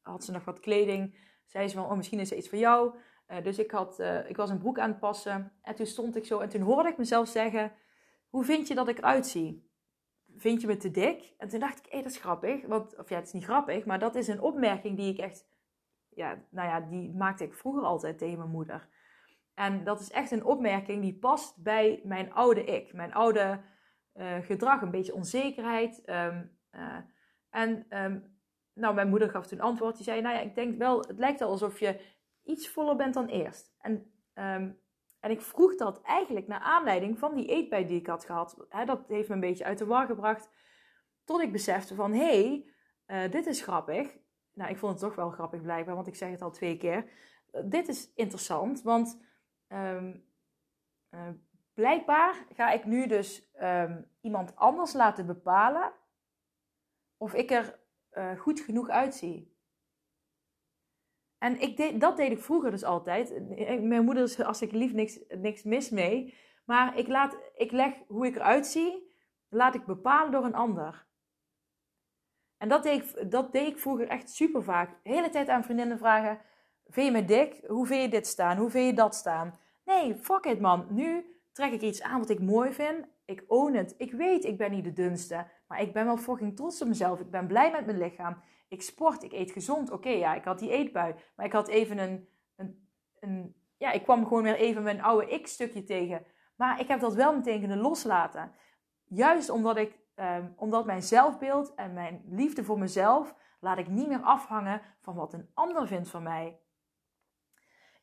had 0.00 0.24
ze 0.24 0.32
nog 0.32 0.44
wat 0.44 0.60
kleding. 0.60 1.18
Zei 1.46 1.68
ze 1.68 1.76
van, 1.76 1.84
oh, 1.84 1.96
misschien 1.96 2.20
is 2.20 2.30
er 2.30 2.36
iets 2.36 2.48
voor 2.48 2.58
jou. 2.58 2.94
dus 3.42 3.58
ik, 3.58 3.70
had, 3.70 3.98
ik 4.26 4.36
was 4.36 4.50
een 4.50 4.58
broek 4.58 4.78
aan 4.78 4.90
het 4.90 4.98
passen. 4.98 5.52
En 5.62 5.74
toen 5.74 5.86
stond 5.86 6.16
ik 6.16 6.24
zo 6.24 6.38
en 6.38 6.48
toen 6.48 6.60
hoorde 6.60 6.88
ik 6.88 6.98
mezelf 6.98 7.28
zeggen, 7.28 7.72
hoe 8.28 8.44
vind 8.44 8.68
je 8.68 8.74
dat 8.74 8.88
ik 8.88 8.98
eruit 8.98 9.26
zie? 9.26 9.70
Vind 10.36 10.60
je 10.60 10.66
me 10.66 10.76
te 10.76 10.90
dik? 10.90 11.34
En 11.38 11.48
toen 11.48 11.60
dacht 11.60 11.78
ik, 11.78 11.92
hé, 11.92 12.02
dat 12.02 12.10
is 12.10 12.18
grappig. 12.18 12.66
Want, 12.66 12.98
of 12.98 13.08
ja, 13.08 13.16
het 13.16 13.26
is 13.26 13.32
niet 13.32 13.44
grappig, 13.44 13.84
maar 13.84 13.98
dat 13.98 14.14
is 14.14 14.28
een 14.28 14.40
opmerking 14.40 14.96
die 14.96 15.12
ik 15.12 15.18
echt, 15.18 15.48
ja, 16.08 16.44
nou 16.50 16.68
ja, 16.68 16.80
die 16.80 17.14
maakte 17.14 17.44
ik 17.44 17.54
vroeger 17.54 17.82
altijd 17.82 18.18
tegen 18.18 18.38
mijn 18.38 18.50
moeder. 18.50 18.88
En 19.56 19.84
dat 19.84 20.00
is 20.00 20.10
echt 20.10 20.30
een 20.30 20.44
opmerking 20.44 21.02
die 21.02 21.18
past 21.18 21.62
bij 21.62 22.00
mijn 22.04 22.32
oude 22.32 22.64
ik. 22.64 22.92
Mijn 22.92 23.14
oude 23.14 23.60
uh, 24.14 24.36
gedrag, 24.38 24.82
een 24.82 24.90
beetje 24.90 25.14
onzekerheid. 25.14 26.02
Um, 26.06 26.58
en 27.50 27.86
um, 28.02 28.38
nou, 28.72 28.94
mijn 28.94 29.08
moeder 29.08 29.30
gaf 29.30 29.46
toen 29.46 29.60
antwoord. 29.60 29.94
Die 29.94 30.04
zei, 30.04 30.20
nou 30.20 30.34
ja, 30.34 30.40
ik 30.40 30.54
denk 30.54 30.78
wel, 30.78 31.00
het 31.00 31.18
lijkt 31.18 31.40
wel 31.40 31.50
alsof 31.50 31.80
je 31.80 32.00
iets 32.44 32.68
voller 32.68 32.96
bent 32.96 33.14
dan 33.14 33.26
eerst. 33.26 33.74
En, 33.78 33.92
um, 34.34 34.80
en 35.20 35.30
ik 35.30 35.40
vroeg 35.40 35.74
dat 35.74 36.02
eigenlijk 36.02 36.46
naar 36.46 36.60
aanleiding 36.60 37.18
van 37.18 37.34
die 37.34 37.46
eetbui 37.46 37.86
die 37.86 38.00
ik 38.00 38.06
had 38.06 38.24
gehad. 38.24 38.66
He, 38.68 38.84
dat 38.84 39.04
heeft 39.08 39.28
me 39.28 39.34
een 39.34 39.40
beetje 39.40 39.64
uit 39.64 39.78
de 39.78 39.86
war 39.86 40.06
gebracht. 40.06 40.50
Tot 41.24 41.42
ik 41.42 41.52
besefte 41.52 41.94
van, 41.94 42.12
hé, 42.12 42.64
hey, 43.06 43.24
uh, 43.24 43.30
dit 43.30 43.46
is 43.46 43.62
grappig. 43.62 44.16
Nou, 44.52 44.70
ik 44.70 44.78
vond 44.78 44.92
het 44.92 45.00
toch 45.00 45.14
wel 45.14 45.30
grappig 45.30 45.62
blijkbaar, 45.62 45.94
want 45.94 46.06
ik 46.06 46.14
zeg 46.14 46.30
het 46.30 46.42
al 46.42 46.50
twee 46.50 46.76
keer. 46.76 47.10
dit 47.64 47.88
is 47.88 48.12
interessant, 48.14 48.82
want 48.82 49.24
Um, 49.68 50.24
uh, 51.10 51.28
blijkbaar 51.74 52.46
ga 52.54 52.70
ik 52.70 52.84
nu 52.84 53.06
dus 53.06 53.50
um, 53.60 54.10
iemand 54.20 54.56
anders 54.56 54.92
laten 54.92 55.26
bepalen 55.26 55.92
of 57.16 57.34
ik 57.34 57.50
er 57.50 57.78
uh, 58.12 58.38
goed 58.38 58.60
genoeg 58.60 58.88
uitzie. 58.88 59.54
En 61.38 61.60
ik 61.60 62.00
dat 62.00 62.16
deed 62.16 62.30
ik 62.30 62.42
vroeger 62.42 62.70
dus 62.70 62.84
altijd. 62.84 63.48
Mijn 63.82 64.04
moeder 64.04 64.22
is, 64.22 64.40
als 64.40 64.62
ik 64.62 64.72
lief, 64.72 64.92
niks, 64.92 65.18
niks 65.28 65.62
mis 65.62 65.90
mee. 65.90 66.34
Maar 66.64 66.98
ik, 66.98 67.08
laat, 67.08 67.38
ik 67.54 67.70
leg 67.70 67.94
hoe 68.06 68.26
ik 68.26 68.36
eruit 68.36 68.66
zie, 68.66 69.12
laat 69.48 69.74
ik 69.74 69.84
bepalen 69.84 70.32
door 70.32 70.44
een 70.44 70.54
ander. 70.54 71.06
En 72.56 72.68
dat 72.68 72.82
deed 72.82 73.30
dat 73.30 73.52
deed 73.52 73.68
ik 73.68 73.78
vroeger 73.78 74.08
echt 74.08 74.30
super 74.30 74.62
vaak. 74.62 75.02
De 75.02 75.10
hele 75.10 75.28
tijd 75.28 75.48
aan 75.48 75.64
vriendinnen 75.64 75.98
vragen: 75.98 76.40
Vind 76.88 77.06
je 77.06 77.12
me 77.12 77.24
dik? 77.24 77.60
Hoe 77.66 77.86
vind 77.86 78.02
je 78.02 78.08
dit 78.08 78.26
staan? 78.26 78.56
Hoe 78.56 78.70
vind 78.70 78.86
je 78.86 78.94
dat 78.94 79.14
staan? 79.14 79.58
Nee, 79.84 80.14
fuck 80.14 80.44
it 80.44 80.60
man. 80.60 80.86
Nu 80.90 81.36
trek 81.52 81.72
ik 81.72 81.80
iets 81.80 82.02
aan 82.02 82.18
wat 82.18 82.30
ik 82.30 82.40
mooi 82.40 82.72
vind. 82.72 83.06
Ik 83.24 83.44
own 83.46 83.74
het. 83.74 83.94
Ik 83.98 84.12
weet, 84.12 84.44
ik 84.44 84.58
ben 84.58 84.70
niet 84.70 84.84
de 84.84 84.92
dunste. 84.92 85.46
Maar 85.68 85.80
ik 85.80 85.92
ben 85.92 86.04
wel 86.04 86.16
fucking 86.16 86.56
trots 86.56 86.82
op 86.82 86.88
mezelf. 86.88 87.20
Ik 87.20 87.30
ben 87.30 87.46
blij 87.46 87.70
met 87.70 87.86
mijn 87.86 87.98
lichaam. 87.98 88.42
Ik 88.68 88.82
sport, 88.82 89.22
ik 89.22 89.32
eet 89.32 89.50
gezond. 89.50 89.90
Oké, 89.90 90.08
ja, 90.08 90.34
ik 90.34 90.44
had 90.44 90.58
die 90.58 90.70
eetbui. 90.70 91.14
Maar 91.36 91.46
ik 91.46 91.52
had 91.52 91.68
even 91.68 91.98
een, 91.98 92.28
een, 92.56 92.88
een... 93.20 93.54
Ja, 93.76 93.92
ik 93.92 94.02
kwam 94.02 94.26
gewoon 94.26 94.42
weer 94.42 94.56
even 94.56 94.82
mijn 94.82 95.02
oude 95.02 95.28
ik-stukje 95.28 95.84
tegen. 95.84 96.24
Maar 96.56 96.80
ik 96.80 96.88
heb 96.88 97.00
dat 97.00 97.14
wel 97.14 97.34
meteen 97.34 97.58
kunnen 97.58 97.78
loslaten. 97.80 98.52
Juist 99.04 99.50
omdat 99.50 99.76
ik... 99.76 99.98
Um, 100.16 100.52
omdat 100.56 100.86
mijn 100.86 101.02
zelfbeeld 101.02 101.74
en 101.74 101.92
mijn 101.92 102.22
liefde 102.28 102.64
voor 102.64 102.78
mezelf... 102.78 103.34
laat 103.60 103.78
ik 103.78 103.88
niet 103.88 104.08
meer 104.08 104.22
afhangen 104.22 104.80
van 105.00 105.14
wat 105.14 105.32
een 105.32 105.50
ander 105.54 105.86
vindt 105.86 106.08
van 106.08 106.22
mij. 106.22 106.58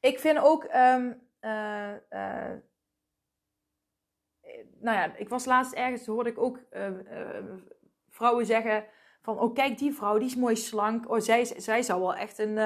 Ik 0.03 0.19
vind 0.19 0.39
ook... 0.39 0.63
Um, 0.63 1.21
uh, 1.41 1.93
uh, 2.09 2.51
nou 4.79 4.97
ja, 4.97 5.15
ik 5.15 5.29
was 5.29 5.45
laatst 5.45 5.73
ergens, 5.73 6.05
hoorde 6.05 6.29
ik 6.29 6.37
ook 6.37 6.59
uh, 6.71 6.89
vrouwen 8.09 8.45
zeggen 8.45 8.85
van, 9.21 9.39
oh 9.39 9.53
kijk 9.53 9.77
die 9.77 9.93
vrouw, 9.93 10.17
die 10.17 10.27
is 10.27 10.35
mooi 10.35 10.55
slank. 10.55 11.09
Oh, 11.09 11.19
zij, 11.19 11.45
zij 11.45 11.81
zou 11.81 12.01
wel 12.01 12.15
echt 12.15 12.37
een, 12.37 12.57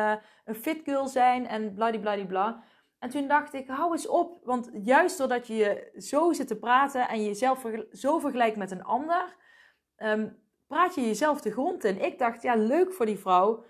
een 0.45 0.55
fit 0.55 0.81
girl 0.83 1.07
zijn 1.07 1.47
en 1.47 1.73
bladibladibla. 1.73 2.63
En 2.99 3.09
toen 3.09 3.27
dacht 3.27 3.53
ik, 3.53 3.67
hou 3.67 3.91
eens 3.91 4.07
op. 4.07 4.39
Want 4.43 4.69
juist 4.73 5.17
doordat 5.17 5.47
je 5.47 5.91
zo 5.97 6.33
zit 6.33 6.47
te 6.47 6.59
praten 6.59 7.07
en 7.07 7.23
jezelf 7.23 7.65
zo 7.91 8.19
vergelijkt 8.19 8.57
met 8.57 8.71
een 8.71 8.83
ander, 8.83 9.35
um, 9.97 10.43
praat 10.67 10.95
je 10.95 11.01
jezelf 11.01 11.41
de 11.41 11.51
grond 11.51 11.83
in. 11.83 12.01
Ik 12.01 12.19
dacht, 12.19 12.41
ja, 12.41 12.55
leuk 12.55 12.93
voor 12.93 13.05
die 13.05 13.19
vrouw. 13.19 13.63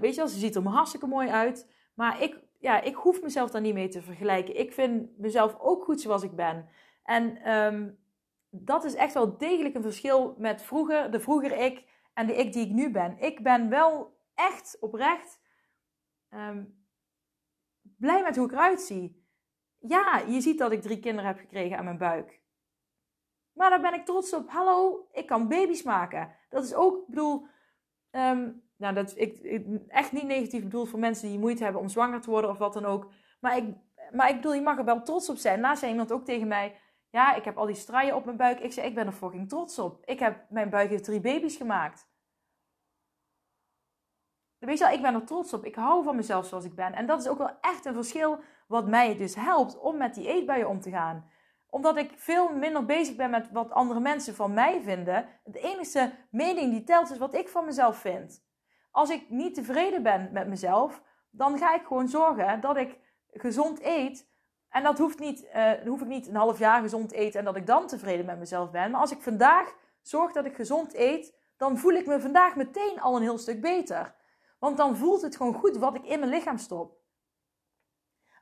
Weet 0.00 0.14
je 0.14 0.20
wel, 0.20 0.28
ze 0.28 0.38
ziet 0.38 0.54
er 0.54 0.62
hartstikke 0.62 1.06
mooi 1.06 1.28
uit. 1.28 1.70
Maar 1.94 2.22
ik, 2.22 2.48
ja, 2.60 2.80
ik 2.80 2.94
hoef 2.94 3.22
mezelf 3.22 3.50
daar 3.50 3.60
niet 3.60 3.74
mee 3.74 3.88
te 3.88 4.02
vergelijken. 4.02 4.58
Ik 4.58 4.72
vind 4.72 5.18
mezelf 5.18 5.58
ook 5.58 5.84
goed 5.84 6.00
zoals 6.00 6.22
ik 6.22 6.36
ben. 6.36 6.68
En 7.02 7.52
um, 7.52 7.98
dat 8.50 8.84
is 8.84 8.94
echt 8.94 9.14
wel 9.14 9.38
degelijk 9.38 9.74
een 9.74 9.82
verschil 9.82 10.34
met 10.38 10.62
vroeger, 10.62 11.10
de 11.10 11.20
vroeger 11.20 11.52
ik 11.52 11.88
en 12.14 12.26
de 12.26 12.34
ik 12.34 12.52
die 12.52 12.66
ik 12.66 12.72
nu 12.72 12.90
ben. 12.90 13.18
Ik 13.18 13.42
ben 13.42 13.68
wel 13.68 14.18
echt 14.34 14.76
oprecht 14.80 15.40
um, 16.30 16.86
blij 17.96 18.22
met 18.22 18.36
hoe 18.36 18.46
ik 18.46 18.52
eruit 18.52 18.80
zie. 18.80 19.28
Ja, 19.78 20.18
je 20.18 20.40
ziet 20.40 20.58
dat 20.58 20.72
ik 20.72 20.82
drie 20.82 21.00
kinderen 21.00 21.30
heb 21.30 21.38
gekregen 21.38 21.78
aan 21.78 21.84
mijn 21.84 21.98
buik. 21.98 22.40
Maar 23.52 23.70
daar 23.70 23.80
ben 23.80 23.94
ik 23.94 24.04
trots 24.04 24.34
op. 24.34 24.50
Hallo, 24.50 25.08
ik 25.12 25.26
kan 25.26 25.48
baby's 25.48 25.82
maken. 25.82 26.36
Dat 26.48 26.64
is 26.64 26.74
ook, 26.74 27.00
ik 27.00 27.06
bedoel, 27.06 27.46
um, 28.10 28.69
nou, 28.80 28.94
dat 28.94 29.12
ik, 29.16 29.60
echt 29.88 30.12
niet 30.12 30.26
negatief 30.26 30.62
bedoeld 30.62 30.88
voor 30.88 30.98
mensen 30.98 31.28
die 31.28 31.38
moeite 31.38 31.62
hebben 31.62 31.80
om 31.80 31.88
zwanger 31.88 32.20
te 32.20 32.30
worden 32.30 32.50
of 32.50 32.58
wat 32.58 32.72
dan 32.72 32.84
ook. 32.84 33.10
Maar 33.40 33.56
ik, 33.56 33.64
maar 34.12 34.28
ik 34.28 34.36
bedoel, 34.36 34.54
je 34.54 34.60
mag 34.60 34.78
er 34.78 34.84
wel 34.84 35.02
trots 35.02 35.28
op 35.28 35.36
zijn. 35.36 35.60
Laatst 35.60 35.78
zei 35.78 35.90
iemand 35.90 36.12
ook 36.12 36.24
tegen 36.24 36.48
mij, 36.48 36.80
ja, 37.10 37.34
ik 37.34 37.44
heb 37.44 37.56
al 37.56 37.66
die 37.66 37.74
straaien 37.74 38.16
op 38.16 38.24
mijn 38.24 38.36
buik. 38.36 38.60
Ik 38.60 38.72
zei, 38.72 38.86
ik 38.86 38.94
ben 38.94 39.06
er 39.06 39.12
fucking 39.12 39.48
trots 39.48 39.78
op. 39.78 40.04
Ik 40.04 40.18
heb, 40.18 40.44
mijn 40.48 40.70
buik 40.70 40.90
heeft 40.90 41.04
drie 41.04 41.20
baby's 41.20 41.56
gemaakt. 41.56 42.08
Weet 44.58 44.78
je 44.78 44.84
wel, 44.84 44.94
ik 44.94 45.02
ben 45.02 45.14
er 45.14 45.24
trots 45.24 45.52
op. 45.52 45.64
Ik 45.64 45.74
hou 45.74 46.04
van 46.04 46.16
mezelf 46.16 46.46
zoals 46.46 46.64
ik 46.64 46.74
ben. 46.74 46.92
En 46.92 47.06
dat 47.06 47.20
is 47.20 47.28
ook 47.28 47.38
wel 47.38 47.60
echt 47.60 47.84
een 47.84 47.94
verschil 47.94 48.40
wat 48.66 48.88
mij 48.88 49.16
dus 49.16 49.34
helpt 49.34 49.78
om 49.78 49.96
met 49.96 50.14
die 50.14 50.28
eetbuien 50.28 50.68
om 50.68 50.80
te 50.80 50.90
gaan. 50.90 51.30
Omdat 51.66 51.96
ik 51.96 52.12
veel 52.16 52.52
minder 52.52 52.84
bezig 52.84 53.16
ben 53.16 53.30
met 53.30 53.50
wat 53.50 53.70
andere 53.70 54.00
mensen 54.00 54.34
van 54.34 54.54
mij 54.54 54.80
vinden. 54.82 55.28
De 55.44 55.60
enige 55.60 56.12
mening 56.30 56.70
die 56.72 56.84
telt 56.84 57.10
is 57.10 57.18
wat 57.18 57.34
ik 57.34 57.48
van 57.48 57.64
mezelf 57.64 57.96
vind. 57.96 58.48
Als 58.90 59.10
ik 59.10 59.30
niet 59.30 59.54
tevreden 59.54 60.02
ben 60.02 60.30
met 60.32 60.48
mezelf, 60.48 61.02
dan 61.30 61.58
ga 61.58 61.74
ik 61.74 61.86
gewoon 61.86 62.08
zorgen 62.08 62.60
dat 62.60 62.76
ik 62.76 62.98
gezond 63.30 63.82
eet. 63.82 64.28
En 64.68 64.82
dat 64.82 64.98
hoeft 64.98 65.18
niet, 65.18 65.44
uh, 65.54 65.72
hoef 65.72 66.00
ik 66.00 66.06
niet 66.06 66.26
een 66.26 66.36
half 66.36 66.58
jaar 66.58 66.82
gezond 66.82 67.08
te 67.08 67.14
eten 67.14 67.38
en 67.38 67.44
dat 67.44 67.56
ik 67.56 67.66
dan 67.66 67.86
tevreden 67.86 68.26
met 68.26 68.38
mezelf 68.38 68.70
ben. 68.70 68.90
Maar 68.90 69.00
als 69.00 69.10
ik 69.10 69.22
vandaag 69.22 69.76
zorg 70.02 70.32
dat 70.32 70.44
ik 70.44 70.54
gezond 70.54 70.94
eet, 70.94 71.38
dan 71.56 71.78
voel 71.78 71.92
ik 71.92 72.06
me 72.06 72.20
vandaag 72.20 72.56
meteen 72.56 73.00
al 73.00 73.16
een 73.16 73.22
heel 73.22 73.38
stuk 73.38 73.60
beter. 73.60 74.14
Want 74.58 74.76
dan 74.76 74.96
voelt 74.96 75.22
het 75.22 75.36
gewoon 75.36 75.54
goed 75.54 75.76
wat 75.76 75.94
ik 75.94 76.04
in 76.04 76.18
mijn 76.18 76.30
lichaam 76.30 76.58
stop. 76.58 76.98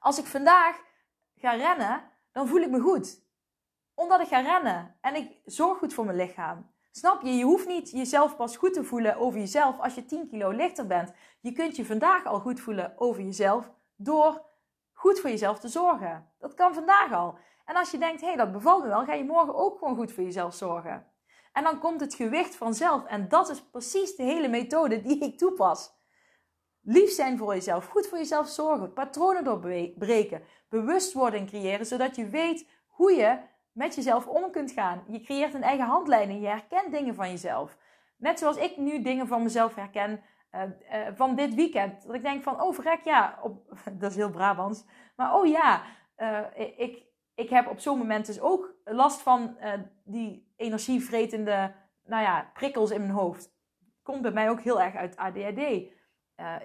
Als 0.00 0.18
ik 0.18 0.24
vandaag 0.24 0.80
ga 1.37 1.50
rennen, 1.50 2.11
dan 2.32 2.48
voel 2.48 2.61
ik 2.61 2.70
me 2.70 2.80
goed. 2.80 3.26
Omdat 3.94 4.20
ik 4.20 4.28
ga 4.28 4.40
rennen 4.40 4.96
en 5.00 5.14
ik 5.14 5.40
zorg 5.44 5.78
goed 5.78 5.94
voor 5.94 6.04
mijn 6.04 6.16
lichaam. 6.16 6.72
Snap 6.90 7.22
je? 7.22 7.31
Je 7.31 7.44
hoeft 7.44 7.66
niet 7.66 7.90
jezelf 7.90 8.37
pas 8.37 8.57
goed 8.57 8.72
te 8.72 8.85
voelen 8.85 9.16
over 9.16 9.38
jezelf 9.38 9.79
als 9.81 9.94
je 9.94 10.05
10 10.05 10.29
kilo 10.29 10.51
lichter 10.51 10.87
bent. 10.87 11.12
Je 11.40 11.53
kunt 11.53 11.77
je 11.77 11.85
vandaag 11.85 12.24
al 12.24 12.40
goed 12.40 12.61
voelen 12.61 12.92
over 12.96 13.22
jezelf 13.22 13.70
door 13.96 14.46
goed 14.92 15.20
voor 15.20 15.31
jezelf 15.31 15.59
te 15.59 15.68
zorgen. 15.68 16.31
Dat 16.38 16.55
kan 16.55 16.74
vandaag 16.74 17.12
al. 17.12 17.38
En 17.64 17.77
als 17.77 17.90
je 17.90 17.98
denkt, 17.98 18.20
hé, 18.20 18.27
hey, 18.27 18.37
dat 18.37 18.53
bevalt 18.53 18.83
me 18.83 18.88
wel, 18.88 19.05
ga 19.05 19.12
je 19.12 19.24
morgen 19.24 19.55
ook 19.55 19.79
gewoon 19.79 19.96
goed 19.96 20.12
voor 20.12 20.22
jezelf 20.22 20.55
zorgen. 20.55 21.07
En 21.53 21.64
dan 21.64 21.79
komt 21.79 22.01
het 22.01 22.14
gewicht 22.14 22.57
vanzelf. 22.57 23.05
En 23.05 23.29
dat 23.29 23.48
is 23.48 23.62
precies 23.62 24.16
de 24.16 24.22
hele 24.22 24.48
methode 24.48 25.01
die 25.01 25.18
ik 25.18 25.38
toepas. 25.38 25.96
Lief 26.83 27.11
zijn 27.11 27.38
voor 27.38 27.55
jezelf, 27.55 27.87
goed 27.87 28.07
voor 28.07 28.18
jezelf 28.18 28.48
zorgen, 28.48 28.92
patronen 28.92 29.44
doorbreken, 29.44 30.42
bewustwording 30.68 31.48
creëren, 31.48 31.87
zodat 31.87 32.16
je 32.16 32.29
weet 32.29 32.68
hoe 32.87 33.12
je 33.12 33.38
met 33.79 33.95
jezelf 33.95 34.27
om 34.27 34.51
kunt 34.51 34.71
gaan. 34.71 35.05
Je 35.09 35.21
creëert 35.21 35.55
een 35.55 35.62
eigen 35.62 35.87
handleiding, 35.87 36.41
je 36.41 36.47
herkent 36.47 36.93
dingen 36.93 37.14
van 37.14 37.31
jezelf. 37.31 37.77
Net 38.17 38.38
zoals 38.38 38.57
ik 38.57 38.77
nu 38.77 39.03
dingen 39.03 39.27
van 39.27 39.43
mezelf 39.43 39.75
herken 39.75 40.21
uh, 40.53 40.62
uh, 40.62 41.09
van 41.14 41.35
dit 41.35 41.55
weekend. 41.55 42.07
Dat 42.07 42.14
ik 42.14 42.23
denk 42.23 42.43
van, 42.43 42.62
oh 42.62 42.75
verrek, 42.75 43.01
ja, 43.05 43.38
op, 43.43 43.77
dat 44.01 44.11
is 44.11 44.17
heel 44.17 44.31
Brabants. 44.31 44.85
Maar 45.17 45.35
oh 45.35 45.47
ja, 45.47 45.83
uh, 46.17 46.41
ik, 46.77 47.03
ik 47.35 47.51
heb 47.51 47.69
op 47.69 47.79
zo'n 47.79 47.99
moment 47.99 48.27
dus 48.27 48.41
ook 48.41 48.75
last 48.85 49.21
van 49.21 49.57
die 50.05 50.53
energievretende 50.57 51.75
nou 52.05 52.23
ja, 52.23 52.51
prikkels 52.55 52.91
in 52.91 53.01
mijn 53.01 53.12
hoofd. 53.12 53.51
Komt 54.03 54.23
bij 54.23 54.33
mij 54.33 54.51
ook 54.51 54.61
heel 54.61 54.81
erg 54.81 54.95
uit 54.95 55.17
ADHD. 55.17 55.61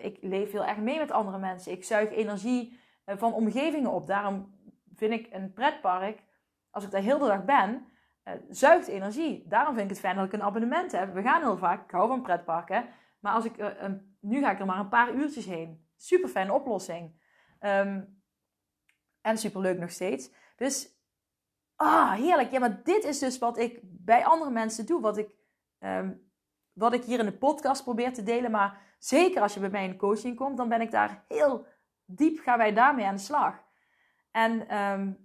ik 0.02 0.18
leef 0.22 0.52
heel 0.52 0.66
erg 0.66 0.78
mee 0.78 0.98
met 0.98 1.12
andere 1.12 1.38
mensen. 1.38 1.72
Ik 1.72 1.84
zuig 1.84 2.12
energie 2.12 2.80
van 3.06 3.34
omgevingen 3.34 3.92
op. 3.92 4.08
Daarom 4.08 4.58
vind 4.96 5.14
ik 5.14 5.28
een 5.32 5.54
pretpark, 5.54 6.24
als 6.74 6.84
ik 6.84 6.92
daar 6.92 7.02
heel 7.02 7.20
de 7.20 7.26
dag 7.26 7.46
ben, 7.46 7.86
zuigt 8.50 8.88
energie. 8.88 9.48
Daarom 9.48 9.74
vind 9.76 9.86
ik 9.86 9.96
het 9.96 10.06
fijn 10.06 10.16
dat 10.16 10.26
ik 10.26 10.34
een 10.34 10.44
abonnement 10.44 10.92
heb. 10.92 11.14
We 11.14 11.22
gaan 11.22 11.42
heel 11.42 11.58
vaak, 11.58 11.84
ik 11.84 11.92
hou 11.92 12.08
van 12.08 12.22
pretparken. 12.22 12.86
Maar 13.20 13.34
als 13.34 13.46
ik, 13.46 13.58
uh, 13.58 13.72
nu 14.20 14.40
ga 14.40 14.52
ik 14.52 14.60
er 14.60 14.66
maar 14.66 14.80
een 14.80 14.90
paar 14.90 15.14
uurtjes 15.14 15.46
heen. 15.46 15.88
Super 15.98 16.30
fijne 16.30 16.54
oplossing. 16.54 17.22
Um, 17.60 18.22
en 19.22 19.38
super 19.38 19.62
leuk 19.62 19.80
nog 19.80 19.92
steeds. 19.92 20.32
Dus, 20.56 20.90
ah, 21.76 22.12
heerlijk. 22.12 22.52
Ja, 22.52 22.60
maar 22.60 22.84
dit 22.84 23.04
is 23.04 23.20
dus 23.20 23.38
wat 23.38 23.58
ik 23.58 23.80
bij 23.84 24.26
andere 24.26 24.52
mensen 24.52 24.86
doe. 24.86 25.02
Wat 25.02 25.18
ik, 25.18 25.30
um, 25.80 26.32
wat 26.74 26.94
ik 26.94 27.04
hier 27.04 27.20
in 27.20 27.26
de 27.26 27.38
podcast 27.38 27.84
probeer 27.84 28.14
te 28.14 28.24
delen. 28.24 28.52
Maar 28.52 28.82
zeker 29.00 29.42
als 29.42 29.54
je 29.54 29.60
bij 29.60 29.70
mij 29.70 29.86
in 29.86 29.98
coaching 29.98 30.36
komt, 30.36 30.58
dan 30.58 30.70
ben 30.70 30.82
ik 30.82 30.92
daar 30.92 31.26
heel 31.28 31.66
diep, 32.06 32.40
gaan 32.40 32.58
wij 32.58 32.74
daarmee 32.74 33.06
aan 33.06 33.16
de 33.16 33.22
slag. 33.22 33.64
En 34.32 34.78
um, 34.78 35.23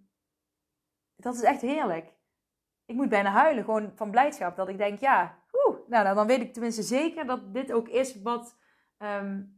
dat 1.18 1.34
is 1.34 1.42
echt 1.42 1.60
heerlijk. 1.60 2.16
Ik 2.86 2.94
moet 2.94 3.08
bijna 3.08 3.30
huilen, 3.30 3.64
gewoon 3.64 3.92
van 3.94 4.10
blijdschap. 4.10 4.56
Dat 4.56 4.68
ik 4.68 4.78
denk, 4.78 5.00
ja, 5.00 5.38
nou, 5.88 6.14
dan 6.14 6.26
weet 6.26 6.40
ik 6.40 6.52
tenminste 6.52 6.82
zeker 6.82 7.26
dat 7.26 7.54
dit 7.54 7.72
ook 7.72 7.88
is 7.88 8.22
wat. 8.22 8.56
Um, 8.98 9.56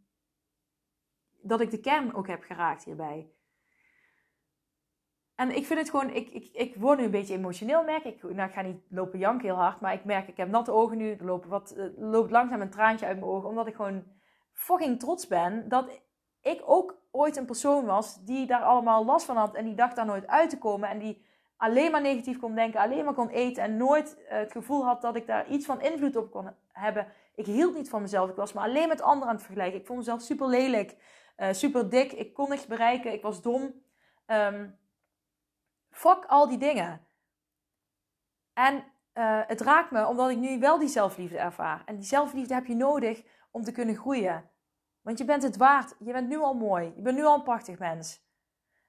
dat 1.42 1.60
ik 1.60 1.70
de 1.70 1.80
kern 1.80 2.14
ook 2.14 2.26
heb 2.26 2.42
geraakt 2.42 2.84
hierbij. 2.84 3.30
En 5.34 5.56
ik 5.56 5.66
vind 5.66 5.78
het 5.78 5.90
gewoon, 5.90 6.10
ik, 6.10 6.30
ik, 6.30 6.48
ik 6.52 6.74
word 6.76 6.98
nu 6.98 7.04
een 7.04 7.10
beetje 7.10 7.34
emotioneel, 7.34 7.84
merk 7.84 8.04
ik. 8.04 8.22
Nou, 8.22 8.48
ik 8.48 8.54
ga 8.54 8.62
niet 8.62 8.82
lopen 8.88 9.18
janken 9.18 9.46
heel 9.46 9.56
hard, 9.56 9.80
maar 9.80 9.92
ik 9.92 10.04
merk, 10.04 10.28
ik 10.28 10.36
heb 10.36 10.48
natte 10.48 10.72
ogen 10.72 10.96
nu. 10.96 11.12
Er 11.12 11.24
loopt, 11.24 11.46
wat, 11.46 11.76
er 11.76 11.92
loopt 11.96 12.30
langzaam 12.30 12.60
een 12.60 12.70
traantje 12.70 13.06
uit 13.06 13.18
mijn 13.18 13.30
ogen, 13.30 13.48
omdat 13.48 13.66
ik 13.66 13.74
gewoon 13.74 14.04
fucking 14.52 14.98
trots 14.98 15.26
ben 15.26 15.68
dat 15.68 16.02
ik 16.40 16.62
ook 16.64 17.02
ooit 17.10 17.36
een 17.36 17.46
persoon 17.46 17.84
was 17.84 18.24
die 18.24 18.46
daar 18.46 18.62
allemaal 18.62 19.04
last 19.04 19.26
van 19.26 19.36
had 19.36 19.54
en 19.54 19.64
die 19.64 19.74
dacht 19.74 19.96
daar 19.96 20.06
nooit 20.06 20.26
uit 20.26 20.50
te 20.50 20.58
komen 20.58 20.88
en 20.88 20.98
die 20.98 21.26
alleen 21.60 21.90
maar 21.90 22.00
negatief 22.00 22.38
kon 22.38 22.54
denken, 22.54 22.80
alleen 22.80 23.04
maar 23.04 23.14
kon 23.14 23.28
eten 23.28 23.62
en 23.62 23.76
nooit 23.76 24.24
eh, 24.24 24.38
het 24.38 24.52
gevoel 24.52 24.84
had 24.84 25.02
dat 25.02 25.16
ik 25.16 25.26
daar 25.26 25.48
iets 25.48 25.66
van 25.66 25.80
invloed 25.80 26.16
op 26.16 26.30
kon 26.30 26.50
hebben. 26.72 27.12
Ik 27.34 27.46
hield 27.46 27.74
niet 27.74 27.88
van 27.88 28.02
mezelf. 28.02 28.30
Ik 28.30 28.36
was 28.36 28.52
me 28.52 28.60
alleen 28.60 28.88
met 28.88 29.02
anderen 29.02 29.28
aan 29.28 29.34
het 29.34 29.44
vergelijken. 29.44 29.80
Ik 29.80 29.86
vond 29.86 29.98
mezelf 29.98 30.20
super 30.20 30.46
lelijk, 30.46 30.96
uh, 31.36 31.52
super 31.52 31.90
dik. 31.90 32.12
Ik 32.12 32.34
kon 32.34 32.48
niks 32.48 32.66
bereiken. 32.66 33.12
Ik 33.12 33.22
was 33.22 33.42
dom. 33.42 33.82
Um, 34.26 34.78
fuck 35.90 36.24
al 36.26 36.48
die 36.48 36.58
dingen. 36.58 37.06
En 38.52 38.74
uh, 39.14 39.40
het 39.46 39.60
raakt 39.60 39.90
me 39.90 40.06
omdat 40.06 40.30
ik 40.30 40.36
nu 40.36 40.58
wel 40.58 40.78
die 40.78 40.88
zelfliefde 40.88 41.38
ervaar. 41.38 41.82
En 41.84 41.96
die 41.96 42.04
zelfliefde 42.04 42.54
heb 42.54 42.66
je 42.66 42.74
nodig 42.74 43.22
om 43.50 43.62
te 43.62 43.72
kunnen 43.72 43.96
groeien. 43.96 44.50
Want 45.00 45.18
je 45.18 45.24
bent 45.24 45.42
het 45.42 45.56
waard. 45.56 45.94
Je 45.98 46.12
bent 46.12 46.28
nu 46.28 46.38
al 46.38 46.54
mooi. 46.54 46.92
Je 46.96 47.02
bent 47.02 47.16
nu 47.16 47.24
al 47.24 47.34
een 47.34 47.42
prachtig 47.42 47.78
mens. 47.78 48.28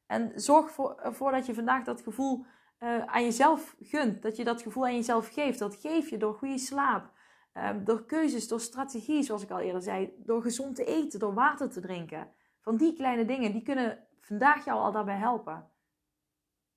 En 0.07 0.31
zorg 0.35 0.77
ervoor 1.03 1.31
dat 1.31 1.45
je 1.45 1.53
vandaag 1.53 1.83
dat 1.83 2.01
gevoel 2.01 2.45
uh, 2.83 3.05
aan 3.05 3.23
jezelf 3.23 3.75
gunt. 3.79 4.21
Dat 4.21 4.35
je 4.35 4.43
dat 4.43 4.61
gevoel 4.61 4.85
aan 4.85 4.95
jezelf 4.95 5.33
geeft. 5.33 5.59
Dat 5.59 5.75
geef 5.75 6.09
je 6.09 6.17
door 6.17 6.33
goede 6.33 6.57
slaap. 6.57 7.11
Um, 7.53 7.83
door 7.83 8.05
keuzes, 8.05 8.47
door 8.47 8.59
strategie, 8.59 9.23
zoals 9.23 9.43
ik 9.43 9.51
al 9.51 9.59
eerder 9.59 9.81
zei. 9.81 10.13
Door 10.17 10.41
gezond 10.41 10.75
te 10.75 10.85
eten, 10.85 11.19
door 11.19 11.33
water 11.33 11.69
te 11.69 11.79
drinken. 11.79 12.31
Van 12.59 12.77
die 12.77 12.95
kleine 12.95 13.25
dingen, 13.25 13.51
die 13.51 13.61
kunnen 13.61 14.07
vandaag 14.19 14.65
jou 14.65 14.79
al 14.79 14.91
daarbij 14.91 15.17
helpen. 15.17 15.71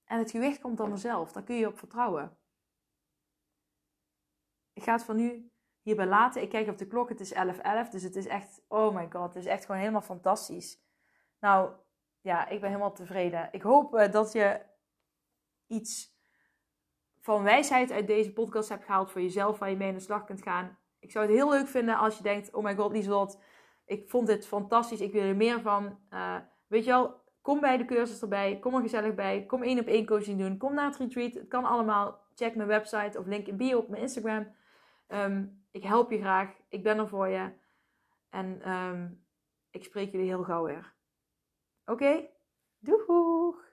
En 0.05 0.19
het 0.19 0.31
gewicht 0.31 0.61
komt 0.61 0.77
dan 0.77 0.89
vanzelf. 0.89 1.33
Daar 1.33 1.43
kun 1.43 1.57
je 1.57 1.67
op 1.67 1.79
vertrouwen. 1.79 2.39
Ik 4.73 4.83
ga 4.83 4.93
het 4.93 5.05
van 5.05 5.17
nu 5.17 5.53
hierbij 5.83 6.07
laten. 6.07 6.43
Ik 6.43 6.49
kijk 6.49 6.69
op 6.69 6.79
de 6.79 6.87
klok, 6.87 7.09
het 7.09 7.21
is 7.21 7.35
11.11. 7.35 7.39
11, 7.61 7.89
dus 7.89 8.03
het 8.03 8.17
is 8.17 8.27
echt, 8.27 8.63
oh 8.69 8.95
my 8.95 9.09
god, 9.11 9.35
het 9.35 9.45
is 9.45 9.51
echt 9.51 9.65
gewoon 9.65 9.81
helemaal 9.81 10.03
fantastisch. 10.03 10.79
Nou, 11.41 11.73
ja, 12.21 12.49
ik 12.49 12.61
ben 12.61 12.69
helemaal 12.69 12.93
tevreden. 12.93 13.49
Ik 13.53 13.63
hoop 13.63 13.95
uh, 13.95 14.13
dat 14.13 14.33
je 14.33 14.61
iets 15.67 16.13
van 17.21 17.43
wijsheid 17.43 17.91
uit 17.91 18.07
deze 18.07 18.33
podcast 18.33 18.69
hebt 18.69 18.85
gehaald 18.85 19.11
voor 19.11 19.21
jezelf, 19.21 19.59
waar 19.59 19.71
je 19.71 19.77
mee 19.77 19.89
aan 19.89 19.95
de 19.95 20.01
slag 20.01 20.25
kunt 20.25 20.43
gaan. 20.43 20.79
Ik 20.99 21.11
zou 21.11 21.27
het 21.27 21.35
heel 21.35 21.51
leuk 21.51 21.69
vinden 21.69 21.97
als 21.97 22.17
je 22.17 22.23
denkt, 22.23 22.53
oh 22.53 22.65
my 22.65 22.77
god, 22.77 22.93
Lieselot, 22.93 23.41
ik 23.85 24.09
vond 24.09 24.27
dit 24.27 24.47
fantastisch, 24.47 25.01
ik 25.01 25.13
wil 25.13 25.23
er 25.23 25.37
meer 25.37 25.61
van. 25.61 25.99
Uh, 26.11 26.37
weet 26.67 26.85
je 26.85 26.91
wel, 26.91 27.23
kom 27.41 27.61
bij 27.61 27.77
de 27.77 27.85
cursus 27.85 28.23
erbij, 28.23 28.59
kom 28.59 28.75
er 28.75 28.81
gezellig 28.81 29.15
bij, 29.15 29.47
kom 29.47 29.63
één 29.63 29.79
op 29.79 29.87
één 29.87 30.07
coaching 30.07 30.39
doen, 30.39 30.59
kom 30.59 30.75
naar 30.75 30.87
het 30.87 30.97
retreat. 30.97 31.35
Het 31.35 31.49
kan 31.49 31.65
allemaal. 31.65 32.23
Check 32.35 32.55
mijn 32.55 32.69
website 32.69 33.19
of 33.19 33.27
link 33.27 33.47
in 33.47 33.57
bio 33.57 33.79
op 33.79 33.89
mijn 33.89 34.03
Instagram. 34.03 34.55
Um, 35.09 35.65
ik 35.71 35.83
help 35.83 36.11
je 36.11 36.19
graag, 36.19 36.51
ik 36.69 36.83
ben 36.83 36.99
er 36.99 37.09
voor 37.09 37.29
je. 37.29 37.53
En 38.31 38.71
um, 38.71 39.25
ik 39.71 39.85
spreek 39.85 40.13
jullie 40.13 40.27
heel 40.27 40.43
gauw 40.43 40.65
weer. 40.65 40.95
Oké? 41.85 42.05
Okay? 42.05 42.31
Doeg! 42.79 43.73